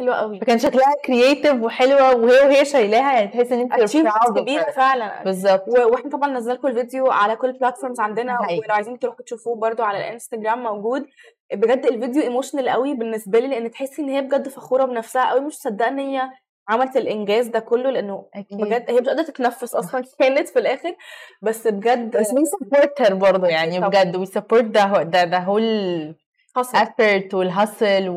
حلوة 0.00 0.14
قوي. 0.14 0.40
فكان 0.40 0.58
شكلها 0.58 0.94
creative 1.04 1.62
وحلوة 1.62 2.16
وهي 2.16 2.40
وهي 2.46 2.64
شايلاها 2.64 3.12
يعني 3.12 3.28
تحس 3.28 3.52
إن 3.52 3.60
انت 3.60 3.96
كبيرة 4.38 4.62
her. 4.62 4.70
فعلا. 4.70 5.24
بالظبط. 5.24 5.64
وإحنا 5.68 6.10
طبعا 6.10 6.32
نزل 6.32 6.52
لكم 6.52 6.68
الفيديو 6.68 7.10
على 7.10 7.36
كل 7.36 7.48
ال 7.48 7.53
platforms 7.53 8.00
عندنا. 8.00 8.38
ولو 8.40 8.74
عايزين 8.74 8.98
تروحوا 8.98 9.24
تشوفوه 9.24 9.56
برضو 9.56 9.82
على 9.82 9.98
الإنستجرام 9.98 10.62
موجود. 10.62 11.06
بجد 11.54 11.86
الفيديو 11.86 12.22
emotional 12.22 12.68
قوي 12.68 12.94
بالنسبة 12.94 13.38
لي 13.38 13.46
لأن 13.46 13.70
تحسي 13.70 14.02
إن 14.02 14.08
هي 14.08 14.20
بجد 14.20 14.48
فخورة 14.48 14.84
بنفسها 14.84 15.30
قوي. 15.30 15.40
مش 15.40 15.54
مصدقة 15.54 15.88
إن 15.88 15.98
هي 15.98 16.22
عملت 16.68 16.96
الإنجاز 16.96 17.46
ده 17.46 17.58
كله 17.60 17.90
لأنه 17.90 18.26
أكيد. 18.34 18.58
بجد 18.60 18.90
هي 18.90 19.00
مش 19.00 19.08
قادرة 19.08 19.22
تتنفس 19.22 19.74
أصلا 19.74 20.04
كانت 20.18 20.48
في 20.48 20.58
الآخر. 20.58 20.96
بس 21.42 21.66
بجد 21.66 22.16
بس 22.16 22.30
we 22.30 22.34
support 22.34 23.06
her 23.06 23.12
برضه 23.12 23.46
يعني 23.48 23.76
طبعا. 23.76 23.88
بجد 23.88 24.24
we 24.24 24.28
support 24.30 24.62
ده 24.64 25.02
ده 25.02 25.24
ده 25.24 25.44
whole 25.44 26.14
effort 26.58 27.34
وال 27.34 27.53
hustle 27.53 28.08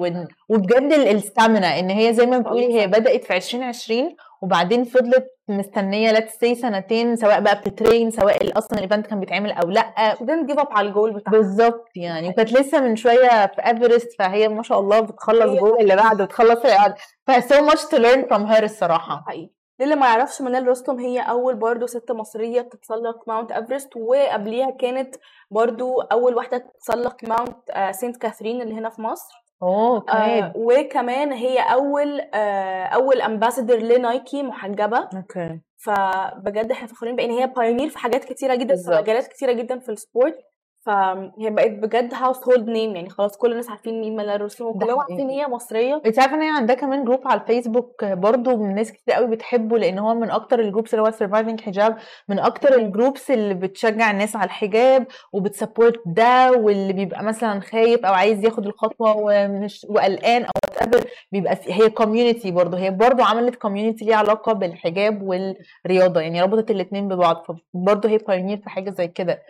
وبجد 0.49 0.93
ال 0.93 1.04
stamina 1.04 1.79
إن 1.79 1.89
هي 1.89 2.13
زي 2.13 2.25
ما 2.25 2.37
بتقولي 2.37 2.81
هي 2.81 2.87
بدأت 2.87 3.23
في 3.23 3.35
2020 3.35 4.15
وبعدين 4.41 4.83
فضلت 4.83 5.25
مستنية 5.49 6.13
let's 6.13 6.31
say 6.45 6.53
سنتين 6.53 7.15
سواء 7.15 7.39
بقى 7.39 7.55
بت 7.55 7.71
train 7.71 8.11
سواء 8.11 8.57
أصلا 8.57 8.77
ال 8.77 8.82
event 8.82 9.07
كان 9.07 9.19
بيتعمل 9.19 9.51
أو 9.51 9.69
لأ. 9.69 10.15
Didn't 10.15 10.51
give 10.53 10.59
up 10.59 10.71
على 10.71 10.87
الجول 10.87 11.13
بتاعها. 11.13 11.37
بالظبط 11.37 11.85
يعني. 11.95 12.29
وكانت 12.29 12.53
لسه 12.53 12.81
من 12.81 12.95
شوية 12.95 13.45
في 13.55 13.65
ايفرست 13.67 14.07
فهي 14.19 14.47
ما 14.47 14.63
شاء 14.63 14.79
الله 14.79 14.99
بتخلص 14.99 15.59
جول 15.59 15.77
اللي 15.81 15.95
بعده 15.95 16.25
بتخلص 16.25 16.59
اللي 16.65 16.77
بعده 16.77 16.95
ف 17.27 17.31
so 17.53 17.71
much 17.71 17.79
to 17.81 17.97
learn 17.97 18.27
from 18.29 18.47
her 18.51 18.59
ده 18.59 18.63
الصراحة. 18.63 19.23
حقيقي. 19.27 19.49
للي 19.85 19.95
ما 19.95 20.05
يعرفش 20.07 20.41
منال 20.41 20.67
رستم 20.67 20.99
هي 20.99 21.19
أول 21.19 21.55
برضو 21.55 21.85
ست 21.85 22.11
مصرية 22.11 22.61
تتسلق 22.61 23.27
Mount 23.27 23.51
إيفرست 23.51 23.95
وقبليها 23.95 24.69
كانت 24.71 25.15
برضو 25.51 26.01
أول 26.01 26.35
واحدة 26.35 26.57
تتسلق 26.57 27.15
Mount 27.23 27.69
آه، 27.71 27.91
سانت 27.91 28.17
كاثرين 28.17 28.61
اللي 28.61 28.73
هنا 28.73 28.89
في 28.89 29.01
مصر. 29.01 29.33
أوه 29.63 30.05
آه 30.09 30.39
طيب. 30.39 30.51
وكمان 30.55 31.31
هي 31.33 31.59
أول 31.59 32.21
آه 32.33 32.83
أول 32.83 33.21
ambassador 33.21 33.77
لنايكي 33.77 34.43
محجبة. 34.43 34.97
okay. 35.15 35.61
فبجد 35.77 36.71
إحنا 36.71 36.87
فخورين 36.87 37.15
بأن 37.15 37.31
هي 37.31 37.47
pioneer 37.47 37.89
في 37.89 37.97
حاجات 37.97 38.25
كتيرة 38.25 38.55
جدا 38.55 38.75
في 38.75 38.81
بالظبط. 38.81 38.99
مجالات 39.01 39.27
كتيرة 39.27 39.51
جدا 39.51 39.79
في 39.79 39.89
ال 39.89 39.97
sport 39.97 40.37
فهي 40.85 41.49
بقت 41.49 41.71
بجد 41.71 42.13
household 42.13 42.67
name 42.69 42.95
يعني 42.95 43.09
خلاص 43.09 43.37
كل 43.37 43.51
الناس 43.51 43.69
عارفين 43.69 44.01
مين 44.01 44.19
رستم 44.19 44.65
ده 44.65 44.69
وكلهم 44.71 44.99
عارفين 44.99 45.29
هي 45.29 45.47
مصرية 45.47 46.01
انت 46.05 46.19
عارفة 46.19 46.35
إن 46.35 46.41
هي 46.41 46.49
عندها 46.57 46.75
كمان 46.75 47.03
group 47.05 47.27
على 47.27 47.41
الفيسبوك 47.41 48.05
برضو 48.05 48.57
من 48.57 48.75
ناس 48.75 48.91
كتير 48.91 49.13
قوي 49.13 49.27
بتحبه 49.27 49.77
لأن 49.77 49.99
هو 49.99 50.13
من 50.13 50.31
أكتر 50.31 50.59
ال 50.59 50.64
groups 50.64 50.93
اللي 50.93 51.05
هو 51.07 51.11
Surviving 51.11 51.61
Hijab 51.61 51.97
من 52.29 52.39
أكتر. 52.39 52.75
ال 52.75 52.83
groups 52.83 53.31
اللي 53.31 53.53
بتشجع 53.53 54.11
الناس 54.11 54.35
على 54.35 54.45
الحجاب 54.45 55.07
وبت 55.33 55.54
support 55.54 56.01
ده 56.05 56.51
واللي 56.51 56.93
بيبقى 56.93 57.23
مثلا 57.23 57.59
خايف 57.59 58.05
أو 58.05 58.13
عايز 58.13 58.45
ياخد 58.45 58.65
الخطوة 58.65 59.15
ومش 59.17 59.85
وقلقان 59.89 60.43
أو 60.43 60.51
whatever 60.73 61.03
بيبقى 61.31 61.55
في 61.55 61.73
هي 61.73 61.89
community 61.89 62.51
برضو 62.51 62.77
هي 62.77 62.91
برضو 62.91 63.23
عملت 63.23 63.55
community 63.55 64.05
ليها 64.05 64.15
علاقة 64.15 64.53
بالحجاب 64.53 65.21
والرياضة 65.21 66.21
يعني 66.21 66.41
ربطت 66.41 66.71
الاتنين 66.71 67.07
ببعض 67.07 67.43
فبرضو 67.73 68.07
هي 68.07 68.17
pioneer 68.17 68.57
في 68.57 68.69
حاجة 68.69 68.89
زي 68.89 69.07
كده. 69.07 69.41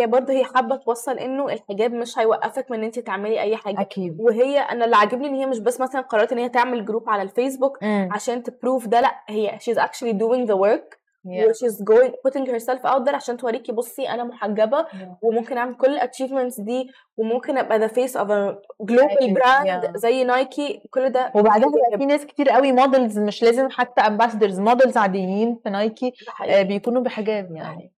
هي 0.00 0.06
برضه 0.06 0.32
هي 0.32 0.44
حابة 0.44 0.76
توصل 0.76 1.18
إنه 1.18 1.48
الحجاب 1.52 1.92
مش 1.92 2.18
هيوقفك 2.18 2.70
من 2.70 2.78
إن 2.78 2.84
انت 2.84 2.98
تعملي 2.98 3.40
أي 3.40 3.56
حاجة. 3.56 3.80
أكيد. 3.80 4.16
وهي 4.20 4.58
أنا 4.58 4.84
اللي 4.84 4.96
عاجبني 4.96 5.26
إن 5.28 5.34
هي 5.34 5.46
مش 5.46 5.58
بس 5.58 5.80
مثلا 5.80 6.00
قررت 6.00 6.32
إن 6.32 6.38
هي 6.38 6.48
تعمل 6.48 6.84
group 6.84 7.08
على 7.10 7.22
الفيسبوك 7.22 7.78
امم 7.82 8.08
عشان 8.12 8.42
ت 8.42 8.49
prove 8.49 8.86
ده 8.86 9.00
لأ 9.00 9.14
هي 9.28 9.58
she's 9.58 9.76
actually 9.78 10.12
doing 10.12 10.46
the 10.48 10.56
work 10.56 11.01
yeah. 11.24 11.52
she's 11.52 11.76
going 11.90 12.12
putting 12.26 12.46
herself 12.46 12.80
out 12.84 13.04
there 13.06 13.14
عشان 13.14 13.36
توريكي 13.36 13.72
بصي 13.72 14.08
أنا 14.08 14.24
محجبة 14.24 14.82
yeah. 14.82 14.96
وممكن 15.22 15.56
أعمل 15.58 15.74
كل 15.76 15.90
ال 15.90 15.95
achievements 15.95 16.60
دي 16.60 16.90
وممكن 17.16 17.58
أبقى 17.58 17.88
the 17.88 17.92
face 17.92 18.12
of 18.14 18.26
a 18.28 18.56
global 18.92 19.22
أيوة، 19.22 19.34
brand 19.40 19.66
yeah. 19.84 19.96
زي 19.96 20.24
نايكي 20.24 20.82
كل 20.90 21.10
ده 21.10 21.32
وبعدها 21.34 21.70
في 21.98 22.06
ناس 22.06 22.26
كتير 22.26 22.48
قوي 22.50 22.72
models 22.72 23.18
مش 23.18 23.42
لازم 23.42 23.70
حتى 23.70 24.00
ambassadors 24.00 24.60
models 24.60 24.96
عاديين 24.96 25.60
في 25.64 25.70
نايكي 25.70 26.12
آه، 26.48 26.62
بيكونوا 26.62 27.02
بحجاب 27.02 27.52
يعني 27.56 27.92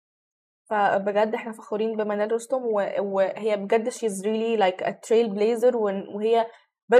فبجد 0.70 1.34
إحنا 1.34 1.52
فخورين 1.52 1.96
بمنال 1.96 2.32
رستم 2.32 2.62
وهي 3.00 3.56
بجد 3.56 3.88
she's 3.88 4.22
really 4.22 4.56
like 4.62 4.86
a 4.86 4.90
trailblazer 4.92 5.72
وإن- 5.74 6.14
وهي 6.14 6.46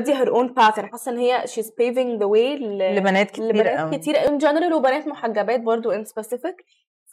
her 0.00 0.28
own 0.30 0.48
path. 0.54 0.78
أنا 0.78 0.88
حاسة 0.92 1.12
إن 1.12 1.18
هي 1.18 1.44
paving 1.80 2.18
the 2.22 2.26
way 2.28 2.60
ل- 2.62 2.96
لبنات 2.96 3.30
كتير 3.30 3.44
لبنات 3.44 3.78
قوي. 3.78 3.98
كتير. 3.98 4.14
In 4.14 4.40
general 4.40 4.72
وبنات 4.72 5.06
محجبات 5.08 5.60
برضو 5.60 5.92
in 5.92 6.04
specific. 6.06 6.54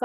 ف 0.00 0.04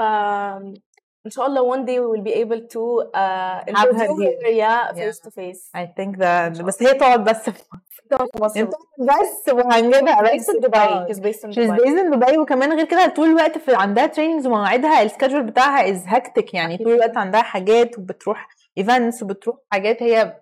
إن 1.26 1.30
شاء 1.30 1.46
الله 1.46 1.76
one 1.76 1.84
day 1.86 1.98
we 1.98 2.06
will 2.12 2.24
be 2.30 2.34
able 2.44 2.60
to 2.74 2.82
uh, 3.14 3.78
have 3.78 3.96
her 4.00 4.06
here 4.20 4.36
her 4.44 4.52
yeah 4.62 4.82
yeah. 4.94 4.94
face 4.94 5.18
to 5.26 5.30
face. 5.30 5.62
I 5.74 5.84
think 5.98 6.22
ان 6.22 6.54
that 6.54 6.62
بس 6.62 6.82
هي 6.82 6.94
تقعد 6.94 7.24
بس. 7.24 7.50
في 7.50 7.52
في 7.52 8.42
مصر. 8.42 8.64
بس 8.98 9.52
وهنجيبها 9.52 10.22
بس 10.34 10.50
Dubai. 10.50 10.70
تقعد 10.70 11.12
she's 11.12 11.16
based 11.18 11.42
in 11.44 11.52
she's 11.52 11.70
Dubai. 11.70 11.76
based 11.78 11.98
in 12.04 12.14
Dubai. 12.14 12.38
وكمان 12.38 12.72
غير 12.72 12.84
كده 12.86 13.06
طول 13.06 13.28
الوقت 13.28 13.58
في 13.58 13.74
عندها 13.74 14.06
trainings 14.06 14.46
ومواعيدها 14.46 15.02
السكادجول 15.02 15.42
بتاعها 15.42 15.92
is 15.94 16.06
hectic. 16.06 16.54
يعني 16.54 16.78
طول 16.78 16.92
الوقت 16.92 17.16
عندها 17.16 17.42
حاجات 17.42 17.98
وبتروح 17.98 18.48
events 18.80 19.22
وبتروح 19.22 19.56
حاجات. 19.72 20.02
هي 20.02 20.36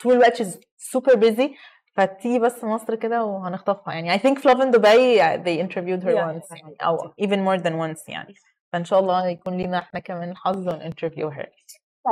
طول 0.00 0.12
الوقت 0.12 0.42
she's 0.42 0.56
super 0.96 1.14
busy 1.16 1.50
فتيجي 1.94 2.38
بس 2.38 2.64
مصر 2.64 2.94
كده 2.94 3.24
وهنخطفها 3.24 3.94
يعني 3.94 4.18
I 4.18 4.22
think 4.22 4.38
Fluff 4.38 4.60
in 4.60 4.72
Dubai 4.72 5.18
they 5.44 5.58
interviewed 5.66 6.02
her 6.02 6.14
yeah 6.14 6.28
once 6.28 6.56
يعني 6.56 6.76
أو 6.82 7.12
even 7.20 7.38
more 7.38 7.62
than 7.62 7.72
once 7.72 8.08
يعني 8.08 8.34
فإن 8.72 8.84
شاء 8.84 9.00
الله 9.00 9.26
يكون 9.26 9.56
لينا 9.56 9.78
إحنا 9.78 10.00
كمان 10.00 10.30
الحظ 10.30 10.68
ونinterview 10.68 11.30
her 11.38 11.48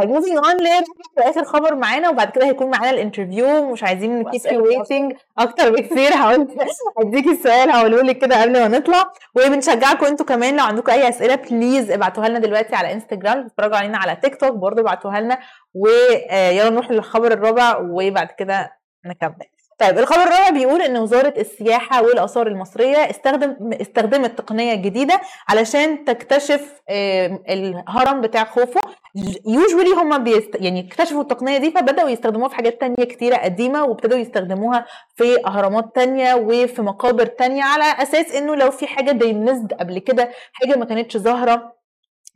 طيب 0.00 0.11
moving 0.16 0.44
on 0.46 0.62
ل 0.62 0.85
آخر 1.18 1.44
خبر 1.44 1.74
معانا 1.74 2.09
وبعد 2.09 2.30
كده 2.30 2.46
هيكون 2.46 2.70
معانا 2.70 2.90
ال 2.90 2.99
interview 2.99 3.72
مش 3.72 3.85
عايزين 3.85 4.18
ن 4.18 4.25
keep 4.25 4.52
you 4.52 4.64
waiting 4.64 5.12
أكتر 5.38 5.70
بكتير 5.72 6.14
هقول 6.14 6.48
هديكي 6.98 7.30
السؤال 7.30 7.70
هقوله 7.70 8.02
لك 8.02 8.18
كده 8.18 8.42
قبل 8.42 8.52
ما 8.52 8.68
نطلع. 8.78 9.12
وبنشجعكم 9.35 10.06
أنتوا 10.06 10.26
كمان 10.26 10.56
لو 10.56 10.64
عندكم 10.64 10.92
أي 10.92 11.09
أسئلة 11.09 11.35
please 11.35 11.90
ابعتوها 11.90 12.28
لنا 12.28 12.38
دلوقتي 12.38 12.74
على 12.76 12.92
انستجرام 12.92 13.44
بتتفرجوا 13.44 13.76
علينا 13.76 13.98
على 13.98 14.16
تيك 14.16 14.40
توك 14.40 14.52
برضه 14.54 14.82
ابعتوها 14.82 15.20
لنا. 15.20 15.38
ويلا 15.74 16.70
نروح 16.70 16.90
للخبر 16.90 17.32
الرابع 17.32 17.78
وبعد 17.78 18.28
كده 18.38 18.72
نكمل. 19.06 19.46
طيب 19.78 19.98
الخبر 19.98 20.22
الرابع 20.22 20.50
بيقول 20.50 20.82
إن 20.82 20.96
وزارة 20.96 21.34
السياحة 21.40 22.02
والآثار 22.02 22.46
المصرية 22.46 22.96
استخدم 22.96 23.72
استخدمت 23.80 24.38
تقنية 24.38 24.74
جديدة 24.74 25.20
علشان 25.48 26.04
تكتشف 26.04 26.80
الهرم 27.48 28.20
بتاع 28.20 28.44
خوفو. 28.44 28.80
يوجوالي 29.46 29.90
هم 29.90 30.24
بيست... 30.24 30.50
يعني 30.60 30.88
اكتشفوا 30.88 31.22
التقنية 31.22 31.58
دي 31.58 31.70
فبدأوا 31.70 32.08
يستخدموها 32.10 32.48
في 32.48 32.54
حاجات 32.56 32.80
تانية 32.80 33.04
كتيرة 33.04 33.36
قديمة 33.36 33.84
وابتدوا 33.84 34.18
يستخدموها 34.18 34.86
في 35.16 35.46
أهرامات 35.46 35.94
تانية 35.94 36.34
وفي 36.34 36.82
مقابر 36.82 37.26
تانية 37.26 37.62
على 37.64 37.84
أساس 38.02 38.34
إنه 38.34 38.54
لو 38.54 38.70
في 38.70 38.86
حاجة 38.86 39.10
ديمزد 39.10 39.72
قبل 39.72 39.98
كده 39.98 40.30
حاجة 40.52 40.76
ما 40.76 40.84
كانتش 40.84 41.16
ظاهرة 41.16 41.76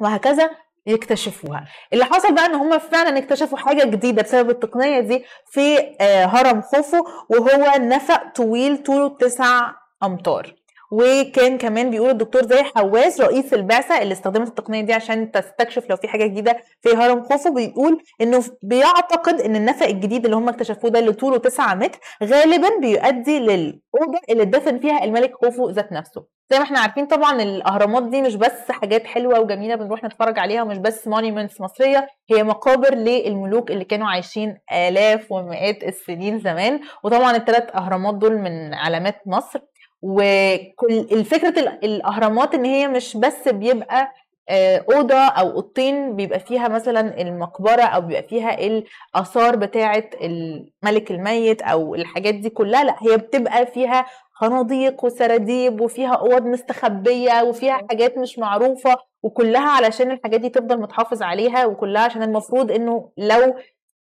وهكذا. 0.01 0.51
يكتشفوها. 0.87 1.65
اللي 1.93 2.05
حصل 2.05 2.35
بقى 2.35 2.47
إن 2.47 2.55
هم 2.55 2.79
فعلا 2.79 3.19
اكتشفوا 3.19 3.59
حاجة 3.59 3.85
جديدة 3.85 4.23
بسبب 4.23 4.51
التقنية 4.51 5.01
دي 5.01 5.25
في 5.51 5.79
آه، 6.01 6.25
هرم 6.25 6.61
خوفو 6.63 6.97
وهو 7.29 7.73
نفق 7.79 8.23
طويل 8.35 8.83
طوله 8.83 9.09
9 9.09 9.77
أمتار. 10.03 10.55
وكان 10.91 11.59
كمان 11.59 11.91
بيقول 11.91 12.11
الدكتور 12.11 12.43
زي 12.43 12.63
حواس 12.63 13.21
رئيس 13.21 13.55
البعثة 13.55 14.03
اللي 14.03 14.13
استخدمت 14.13 14.49
التقنية 14.49 14.81
دي 14.81 14.93
عشان 14.93 15.31
تستكشف 15.31 15.91
لو 15.91 15.97
في 15.97 16.09
حاجة 16.09 16.27
جديدة 16.27 16.57
في 16.81 16.97
هرم 16.97 17.23
خوفو 17.23 17.55
بيقول 17.55 18.03
إنه 18.21 18.45
بيعتقد 18.63 19.41
إن 19.41 19.57
النفق 19.57 19.87
الجديد 19.87 20.25
اللي 20.25 20.37
هم 20.37 20.49
اكتشفوه 20.49 20.91
ده 20.91 20.99
اللي 20.99 21.13
طوله 21.13 21.39
9 21.39 21.75
متر 21.75 21.99
غالبا 22.25 22.69
بيؤدي 22.81 23.39
للأوضة 23.39 24.19
اللي 24.31 24.43
اتدفن 24.43 24.79
فيها 24.79 25.05
الملك 25.05 25.33
خوفو 25.45 25.71
ذات 25.71 25.93
نفسه. 25.93 26.25
زي 26.53 26.59
ما 26.59 26.65
إحنا 26.65 26.81
عارفين 26.81 27.07
طبعا 27.07 27.43
الأهرامات 27.43 28.03
دي 28.03 28.23
مش 28.23 28.35
بس 28.37 28.71
حاجات 28.71 29.07
حلوة 29.07 29.41
وجميلة 29.41 29.75
بنروح 29.75 30.05
نتفرج 30.05 30.39
عليها 30.39 30.63
ومش 30.63 30.79
بس 30.79 31.09
مونيومنتس 31.09 31.61
مصرية 31.61 32.07
هي 32.31 32.43
مقابر 32.43 32.95
للملوك 32.95 33.71
اللي 33.71 33.85
كانوا 33.85 34.07
عايشين 34.09 34.59
آلاف 34.73 35.33
ومئات 35.33 35.85
السنين 35.85 36.39
زمان. 36.39 36.81
وطبعا 37.05 37.37
الثلاث 37.37 37.77
أهرامات 37.77 38.15
دول 38.15 38.39
من 38.39 38.75
علامات 38.75 39.17
مصر. 39.27 39.61
وكل 40.03 40.93
الفكرة 41.13 41.61
ال- 41.61 41.85
الأهرامات 41.85 42.55
إن 42.55 42.65
هي 42.65 42.89
مش 42.89 43.17
بس 43.17 43.49
بيبقى 43.49 44.13
آه، 44.49 44.85
أوضة 44.95 45.15
أو 45.15 45.51
أوضتين 45.51 46.17
بيبقى 46.17 46.41
فيها 46.41 46.69
مثلا 46.69 47.21
المقبرة 47.21 47.83
أو 47.83 48.01
بيبقى 48.01 48.23
فيها 48.23 48.59
الآثار 48.67 49.57
بتاعة 49.57 50.05
الملك 50.23 51.11
الميت 51.11 51.63
أو 51.63 51.95
الحاجات 51.95 52.35
دي 52.35 52.51
كلها 52.51 52.85
لأ 52.85 52.97
هي 53.01 53.17
بتبقى 53.17 53.67
فيها 53.67 54.07
خناديق 54.33 55.05
وسراديب 55.05 55.81
وفيها 55.81 56.15
أوض 56.15 56.43
مستخبية 56.43 57.43
وفيها 57.43 57.87
حاجات 57.91 58.19
مش 58.19 58.39
معروفة 58.39 58.97
وكلها 59.23 59.69
علشان 59.71 60.11
الحاجات 60.11 60.41
دي 60.41 60.49
تفضل 60.49 60.81
متحافظ 60.81 61.23
عليها 61.23 61.67
وكلها 61.67 62.03
عشان 62.03 62.23
المفروض 62.23 62.73
إنه 62.73 63.11
لو 63.17 63.55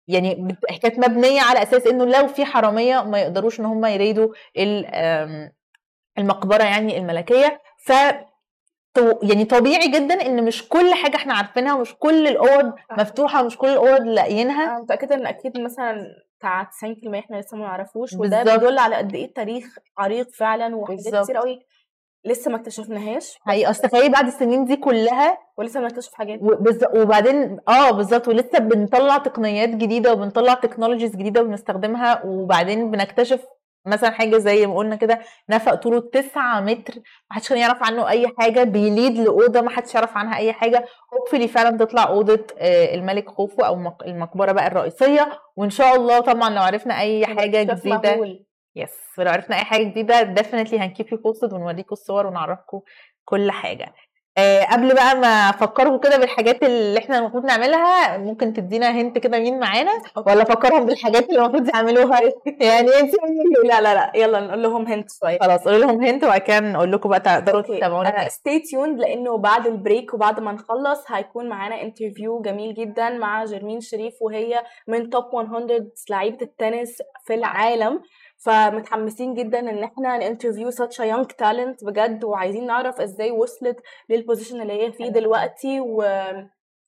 يعني 0.08 0.58
كانت 0.82 1.00
مبنية 1.00 1.42
على 1.42 1.64
أساس 1.64 1.88
إنه 1.88 2.06
لو 2.06 2.28
في 2.28 2.46
حرامية 2.46 3.04
ما 3.04 3.20
يقدروش 3.22 3.60
إن 3.60 3.66
هم 3.66 3.86
يريدوا 3.86 4.28
المقبرة 6.20 6.64
يعني 6.64 6.98
الملكية. 6.98 7.62
ف 7.86 7.92
يعني 9.24 9.46
طبيعي 9.46 9.88
جدا 9.88 10.14
إن 10.26 10.46
مش 10.46 10.70
كل 10.70 10.94
حاجة 10.94 11.16
إحنا 11.16 11.34
عارفينها 11.34 11.74
ومش 11.74 11.96
كل 12.00 12.28
الأوض 12.28 12.74
مفتوحة 12.98 13.44
ومش 13.44 13.58
كل 13.58 13.68
الأوض 13.68 14.02
لاقيينها. 14.02 14.64
أنا 14.66 14.80
متأكدة 14.80 15.16
إن 15.16 15.26
أكيد 15.28 15.60
مثلا 15.60 15.98
بتاع 16.40 16.64
90% 16.64 17.20
إحنا 17.20 17.36
لسه 17.38 17.58
ما 17.58 17.66
نعرفوش 17.66 18.14
وده. 18.14 18.44
بيدل 18.44 18.78
على 18.80 18.96
قد 18.96 19.16
إيه 19.16 19.26
التاريخ 19.26 19.66
عريق 19.98 20.28
فعلا 20.40 20.76
وحاجات. 20.76 21.24
كتير 21.24 21.38
قوي 21.38 21.60
لسه 22.26 22.52
ما 22.52 22.58
اكتشفناهاش. 22.58 23.38
حقيقي 23.42 23.70
أصل 23.70 23.90
تخيلي 23.90 24.10
بعد 24.10 24.28
السنين 24.28 24.66
دي 24.66 24.76
كلها 24.76 25.38
ولسه 25.58 25.80
بنكتشف 25.80 26.14
حاجات. 26.14 26.40
وبز- 26.42 26.98
وبعدين 27.02 27.58
آه 27.68 27.92
بالظبط 27.92 28.28
ولسه 28.28 28.60
بنطلع 28.60 29.18
تقنيات 29.18 29.70
جديدة 29.70 30.14
وبنطلع 30.14 30.54
technologies 30.54 31.16
جديدة 31.16 31.42
وبنستخدمها 31.42 32.22
وبعدين 32.26 32.92
بنكتشف 32.92 33.46
مثلا 33.88 34.10
حاجة 34.12 34.38
زي 34.38 34.68
ما 34.68 34.76
قلنا 34.78 34.96
كده 34.96 35.20
نفق 35.50 35.76
طوله 35.76 36.00
9 36.00 36.62
متر 36.62 36.94
ما 36.96 37.36
حدش 37.36 37.50
كان 37.50 37.58
يعرف 37.58 37.84
عنه 37.84 38.10
أي 38.10 38.28
حاجة 38.40 38.64
بي 38.64 38.82
lead 38.82 39.18
لأوضة 39.18 39.62
ما 39.62 39.70
حدش 39.70 39.96
يعرف 39.96 40.18
عنها 40.18 40.38
أي 40.38 40.54
حاجة 40.54 40.86
hopefully 41.14 41.48
فعلا 41.48 41.78
تطلع 41.78 42.04
أوضة 42.08 42.48
آه، 42.60 42.96
الملك 42.96 43.30
خوفو 43.30 43.62
أو 43.62 43.76
مق- 43.76 44.04
المقبرة 44.04 44.52
بقى 44.52 44.68
الرئيسية 44.68 45.40
وإن 45.56 45.70
شاء 45.70 45.96
الله 45.96 46.20
طبعا 46.20 46.50
لو 46.50 46.62
عرفنا 46.62 47.00
أي 47.00 47.26
حاجة 47.26 47.64
جديدة 47.64 48.16
مهول. 48.16 48.44
yes 48.76 48.94
ولو 49.18 49.32
عرفنا 49.32 49.56
أي 49.56 49.64
حاجة 49.64 49.84
جديدة 49.84 50.22
definitely 50.22 50.80
هن 50.80 50.89
keep 50.89 51.08
you 51.12 51.18
posted 51.18 51.54
ونوريكم 51.54 51.90
الصور 51.92 52.28
ونعرفكم 52.28 52.82
كل 53.26 53.52
حاجة 53.52 53.94
آه 54.38 54.64
قبل 54.64 54.94
بقى 54.96 55.16
ما 55.16 55.28
افكركم 55.28 55.98
كده 55.98 56.18
بالحاجات 56.18 56.64
اللي 56.64 57.00
إحنا 57.00 57.20
المفروض 57.20 57.46
نعملها 57.46 58.18
ممكن 58.18 58.54
تدينا 58.54 58.92
hint 58.92 59.18
كده 59.18 59.40
مين 59.40 59.60
معانا؟ 59.60 59.92
ولا 60.28 60.42
افكرهم 60.42 60.86
بالحاجات 60.86 61.30
اللي 61.30 61.40
المفروض 61.40 61.70
يعملوها؟ 61.76 62.20
يعني 62.62 62.90
انت 63.00 63.14
لا 63.64 63.82
لا 63.82 63.94
لا. 63.94 64.12
يلا 64.16 64.40
نقول 64.40 64.64
لهم 64.64 64.88
hint 64.88 65.08
شوية. 65.20 65.38
خلاص 65.42 65.64
قولي 65.64 65.80
لهم 65.80 66.04
hint 66.04 66.24
وبعد 66.24 66.42
كده 66.42 66.60
نقول 66.60 66.92
لكم 66.92 67.10
بقى 67.10 67.20
تقدروا 67.20 67.62
تتابعونا. 67.62 68.30
stay 68.30 68.60
tuned 68.60 69.00
لأنه 69.00 69.38
بعد 69.38 69.68
ال 69.68 69.75
break 69.75 70.14
وبعد 70.14 70.40
ما 70.40 70.52
نخلص 70.52 71.12
هيكون 71.12 71.50
معانا 71.50 71.82
interview 71.82 72.42
جميل 72.42 72.74
جدا 72.74 73.10
مع 73.10 73.46
جرمين 73.46 73.80
شريف 73.82 74.14
وهي 74.22 74.64
من 74.88 75.10
top 75.10 75.36
100 75.36 75.88
لعيبة 76.10 76.38
التنس 76.42 76.98
في 77.26 77.34
العالم. 77.34 78.02
فمتحمسين 78.38 79.34
جدا 79.34 79.60
إن 79.60 79.84
إحنا 79.84 80.18
ن 80.18 80.23
interview 80.23 80.72
such 80.72 80.98
a 81.00 81.04
young 81.14 81.28
talent 81.44 81.86
بجد 81.86 82.24
وعايزين 82.24 82.66
نعرف 82.68 83.02
إزاي 83.02 83.32
وصلت 83.32 83.78
لل 84.10 84.20
position 84.20 84.62
اللي 84.62 84.74
هي 84.74 84.92
فيه. 84.92 85.10
دلوقتي 85.10 85.80
و 85.80 86.04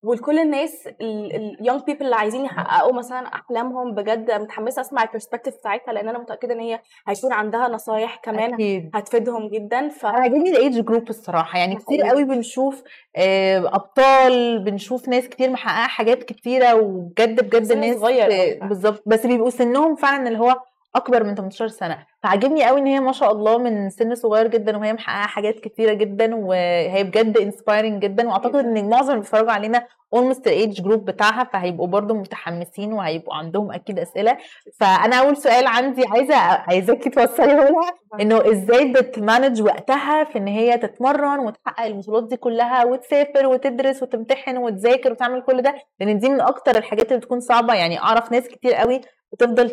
ولكل 0.04 0.40
الناس 0.40 0.90
ال 1.02 1.15
young 1.15 1.82
people 1.84 2.06
اللي 2.06 2.16
عايزين 2.16 2.46
يحققوا 2.46 2.94
مثلا 2.94 3.20
أحلامهم 3.28 3.96
بجد 3.96 4.32
متحمسة 4.32 4.82
أسمع 4.82 5.04
ال 5.04 5.08
perspective 5.08 5.56
بتاعتها 5.56 5.94
لأن 5.94 6.10
أنا 6.10 6.20
متأكدة 6.20 6.54
إن 6.54 6.60
هي 6.60 6.80
هيكون 7.08 7.34
عندها 7.34 7.68
نصايح 7.68 8.16
كمان 8.24 8.54
أكيد 8.54 8.90
هتفيدهم 8.94 9.50
جدا 9.50 9.90
ف 9.90 10.06
أنا 10.06 10.18
عاجبني 10.20 10.50
ال 10.50 10.80
age 10.86 10.95
group 10.95 11.10
الصراحة 11.10 11.60
يعني 11.60 11.76
كتير. 11.76 12.02
قوي 12.06 12.24
بنشوف 12.24 12.84
آه، 13.16 13.58
أبطال 13.76 14.64
بنشوف 14.64 15.08
ناس 15.10 15.30
كتير 15.30 15.50
محققة 15.50 15.88
حاجات 15.88 16.24
كتيرة 16.24 16.74
وبجد 16.76 17.44
بجد 17.46 17.64
سن 17.64 17.80
ناس 17.80 17.96
صغير 17.98 18.26
أوي 18.26 18.54
فعلا. 18.58 18.68
بالظبط 18.70 19.04
بس 19.06 19.26
بيبقوا 19.26 19.50
سنهم 19.50 19.96
فعلا 19.96 20.28
اللي 20.28 20.40
هو 20.40 20.56
أكبر 20.96 21.24
من 21.24 21.36
18 21.36 21.68
سنة. 21.68 22.06
فعجبني 22.24 22.64
قوي 22.66 22.80
إن 22.80 22.86
هي 22.88 23.00
ما 23.00 23.12
شاء 23.12 23.32
الله 23.32 23.58
من 23.58 23.90
سن 23.90 24.16
صغير 24.16 24.48
جدا 24.48 24.78
وهي 24.78 24.94
محققة 24.94 25.28
حاجات 25.28 25.60
كتيرة 25.60 25.94
جدا 25.94 26.36
وهي 26.36 27.04
بجد 27.04 27.38
inspiring 27.38 28.02
جدا. 28.02 28.28
وأعتقد 28.28 28.56
إن 28.56 28.90
معظم 28.90 29.10
اللي 29.10 29.20
بيتفرجوا 29.22 29.52
علينا 29.52 29.88
almost 30.14 30.48
ال 30.48 30.82
age 30.82 30.91
group 30.91 31.06
بتاعها 31.06 31.44
فهيبقوا 31.44 31.88
برضو 31.88 32.14
متحمسين 32.14 32.94
وهيبقوا 32.94 33.36
عندهم 33.36 33.72
أكيد 33.72 34.00
أسئلة. 34.00 34.38
فأنا 34.80 35.16
أول 35.16 35.38
سؤال 35.38 35.68
عندي 35.68 36.06
عايزة 36.08 36.36
عايزاكي 36.36 37.10
توصليه 37.10 37.54
لها 37.54 37.92
إنه 38.22 38.52
إزاي 38.52 38.94
بت 38.94 39.11
manage 39.11 39.62
وقتها 39.62 40.24
في 40.24 40.38
إن 40.38 40.48
هي 40.48 40.78
تتمرن 40.78 41.40
وتحقق 41.40 41.86
البطولات 41.86 42.28
دي 42.28 42.38
كلها 42.38 42.86
وتسافر 42.86 43.48
وتدرس 43.48 44.04
وتمتحن 44.04 44.58
وتذاكر 44.58 45.12
وتعمل 45.12 45.42
كل 45.42 45.62
ده؟ 45.62 45.76
لأن 46.00 46.20
دي 46.20 46.30
من 46.30 46.42
أكتر 46.42 46.78
الحاجات 46.78 47.08
اللي 47.08 47.18
بتكون 47.18 47.40
صعبة. 47.40 47.74
يعني 47.74 48.00
أعرف 48.00 48.32
ناس 48.32 48.48
كتير 48.48 48.74
قوي 48.74 49.02
بتفضل 49.34 49.70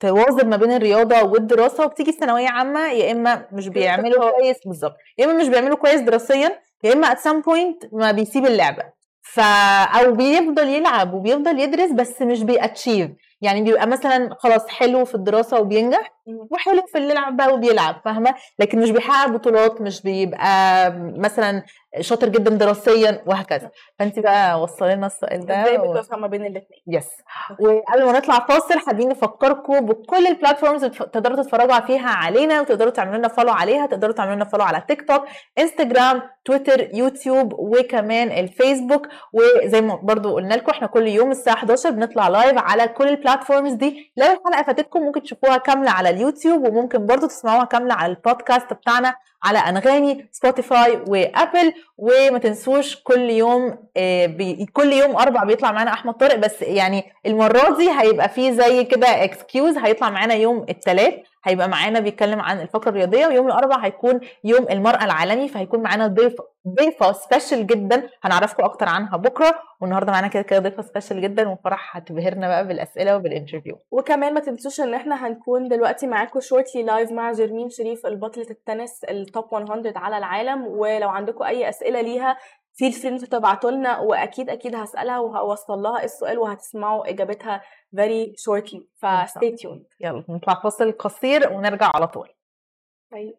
تواظب 0.00 0.46
ما 0.46 0.56
بين 0.56 0.72
الرياضة 0.72 1.22
والدراسة 1.32 1.84
وبتيجي 1.84 2.12
ثانويه 2.12 2.48
عامة 2.48 2.80
يا 2.92 3.12
إما 3.12 3.46
مش 3.52 3.68
بيعملوا 3.68 4.30
كويس 4.30 4.56
بالظبط. 4.66 4.96
يا 5.18 5.24
إما 5.24 5.32
مش 5.32 5.48
بيعملوا 5.48 5.76
كويس 5.76 6.00
دراسيا 6.00 6.58
يا 6.84 6.92
إما 6.92 7.14
at 7.14 7.18
some 7.18 7.42
point 7.44 7.88
ما 7.92 8.12
بيسيب 8.12 8.46
اللعبة. 8.46 8.82
ف 9.22 9.40
أو 10.00 10.12
بيفضل 10.12 10.68
يلعب 10.68 11.14
وبيفضل 11.14 11.60
يدرس 11.60 11.90
بس 11.92 12.22
مش 12.22 12.42
بيأتشيف 12.42 13.10
يعني 13.42 13.62
بيبقى 13.62 13.86
مثلا 13.86 14.34
خلاص 14.38 14.68
حلو 14.68 15.04
في 15.04 15.14
الدراسة 15.14 15.60
وبينجح. 15.60 16.12
وحلو 16.50 16.82
في 16.92 16.98
اللعب 16.98 17.36
بقى 17.36 17.52
وبيلعب 17.54 18.00
فاهمة 18.04 18.34
لكن 18.58 18.80
مش 18.80 18.90
بيحقق 18.90 19.28
بطولات 19.30 19.80
مش 19.80 20.02
بيبقى 20.02 20.90
مثلا 21.16 21.62
شاطر 22.00 22.28
جدا 22.28 22.50
دراسيا 22.50 23.22
وهكذا 23.26 23.70
فانت 23.98 24.18
بقى 24.18 24.60
وصلي 24.62 24.94
لنا 24.94 25.06
السؤال 25.06 25.46
ده 25.46 25.62
إزاي. 25.62 25.78
بتوفق 25.78 26.18
ما 26.18 26.26
بين 26.26 26.40
الاثنين 26.42 26.80
yes 26.86 27.08
وقبل 27.60 28.04
ما 28.04 28.12
نطلع 28.12 28.46
فاصل 28.48 28.78
حابين 28.78 29.08
نفكركم 29.08 29.80
بكل 29.86 30.26
ال 30.26 30.32
platforms 30.32 30.84
اللي 30.84 30.96
تقدروا 30.96 31.42
تتفرجوا 31.42 31.80
فيها 31.80 32.08
علينا 32.10 32.60
وتقدروا 32.60 32.90
تعملوا 32.90 33.18
لنا 33.18 33.28
follow 33.28 33.52
عليها 33.52 33.86
تقدروا 33.86 34.12
تعملوا 34.12 34.34
لنا 34.36 34.44
follow 34.44 34.64
على 34.64 34.82
تيك 34.88 35.08
توك 35.08 35.22
انستجرام 35.58 36.22
تويتر 36.44 36.88
يوتيوب 36.94 37.52
وكمان 37.58 38.30
الفيسبوك 38.30 39.08
وزي 39.32 39.80
ما 39.80 39.94
برضو 40.02 40.34
قلنا 40.34 40.54
لكم 40.54 40.70
إحنا 40.72 40.86
كل 40.86 41.06
يوم 41.08 41.30
الساعة 41.30 41.54
11 41.54 41.90
بنطلع 41.90 42.28
live 42.28 42.58
على 42.58 42.88
كل 42.88 43.08
ال 43.08 43.10
platforms 43.10 43.29
دي. 43.72 44.12
لو 44.16 44.26
الحلقة 44.26 44.62
فاتتكم 44.62 45.00
ممكن 45.02 45.22
تشوفوها 45.22 45.56
كاملة 45.56 45.90
على 45.90 46.10
اليوتيوب 46.10 46.68
وممكن 46.68 47.06
برضو 47.06 47.26
تسمعوها 47.26 47.64
كاملة 47.64 47.94
على 47.94 48.12
البودكاست 48.12 48.72
بتاعنا. 48.72 49.14
على 49.42 49.58
أنغامي 49.58 50.24
سبوتيفاي 50.32 50.96
وآبل 51.08 51.72
وما 51.98 52.38
تنسوش 52.38 53.02
كل 53.02 53.30
يوم 53.30 53.78
آه، 53.96 54.36
كل 54.72 54.92
يوم 54.92 55.16
أربع 55.16 55.44
بيطلع 55.44 55.72
معانا 55.72 55.92
أحمد 55.92 56.14
طارق 56.14 56.34
بس 56.36 56.62
يعني 56.62 57.04
المرة 57.26 57.76
دي 57.76 57.90
هيبقى 57.90 58.28
فيه 58.28 58.50
زي 58.50 58.84
كده 58.84 59.24
excuse 59.24 59.78
هيطلع 59.78 60.10
معانا 60.10 60.34
يوم 60.34 60.66
الثلاث 60.68 61.14
هيبقى 61.44 61.68
معانا 61.68 62.00
بيتكلم 62.00 62.40
عن 62.40 62.60
الفقرة 62.60 62.90
الرياضية 62.90 63.26
ويوم 63.26 63.46
الأربع 63.46 63.78
هيكون 63.84 64.20
يوم 64.44 64.66
المرأة 64.70 65.04
العالمي 65.04 65.48
فهيكون 65.48 65.82
معانا 65.82 66.06
ضيف 66.06 66.34
ضيفة 66.68 67.12
special 67.12 67.66
جدا 67.66 68.08
هنعرفكم 68.22 68.64
أكتر 68.64 68.88
عنها 68.88 69.16
بكرة 69.16 69.54
والنهاردة 69.80 70.12
معانا 70.12 70.28
كده 70.28 70.42
كده 70.42 70.58
ضيفة 70.58 70.82
special 70.82 71.20
جدا 71.22 71.48
وفرح 71.48 71.96
هتبهرنا 71.96 72.48
بقى 72.48 72.66
بالأسئلة 72.68 73.16
وبال 73.16 73.32
interview 73.32 73.78
وكمان 73.90 74.34
ما 74.34 74.40
تنسوش 74.40 74.80
إن 74.80 74.94
إحنا 74.94 75.26
هنكون 75.26 75.68
دلوقتي 75.68 76.06
معاكم 76.06 76.40
shortly 76.40 76.82
live 76.82 77.12
مع 77.12 77.32
جيرمين 77.32 77.70
شريف 77.70 78.06
البطلة 78.06 78.46
التنس 78.50 79.04
ال 79.36 79.41
top 79.41 79.54
100 79.54 79.92
على 79.96 80.18
العالم 80.18 80.66
ولو 80.66 81.08
عندكم 81.08 81.44
أي 81.44 81.68
أسئلة 81.68 82.00
ليها 82.00 82.36
feel 82.74 82.92
free 82.92 83.08
أنتوا 83.08 83.28
تبعتوا 83.28 83.70
لنا 83.70 83.98
وأكيد 83.98 84.50
أكيد 84.50 84.74
هسألها 84.74 85.18
وهوصل 85.18 85.78
لها 85.82 86.04
السؤال 86.04 86.38
وهتسمعوا 86.38 87.10
إجابتها 87.10 87.62
very 87.96 88.34
shortly. 88.36 88.82
ف 88.96 89.07
stay 89.07 89.50
tuned 89.50 89.84
يلا 90.00 90.24
نطلع 90.28 90.62
فاصل 90.62 90.92
قصير 90.92 91.52
ونرجع 91.52 91.90
على 91.94 92.06
طول. 92.08 92.28
طيب. 93.12 93.34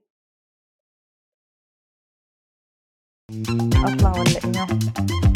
أطلع 3.86 4.12
ولا 4.12 4.39
إيه؟ 4.45 5.30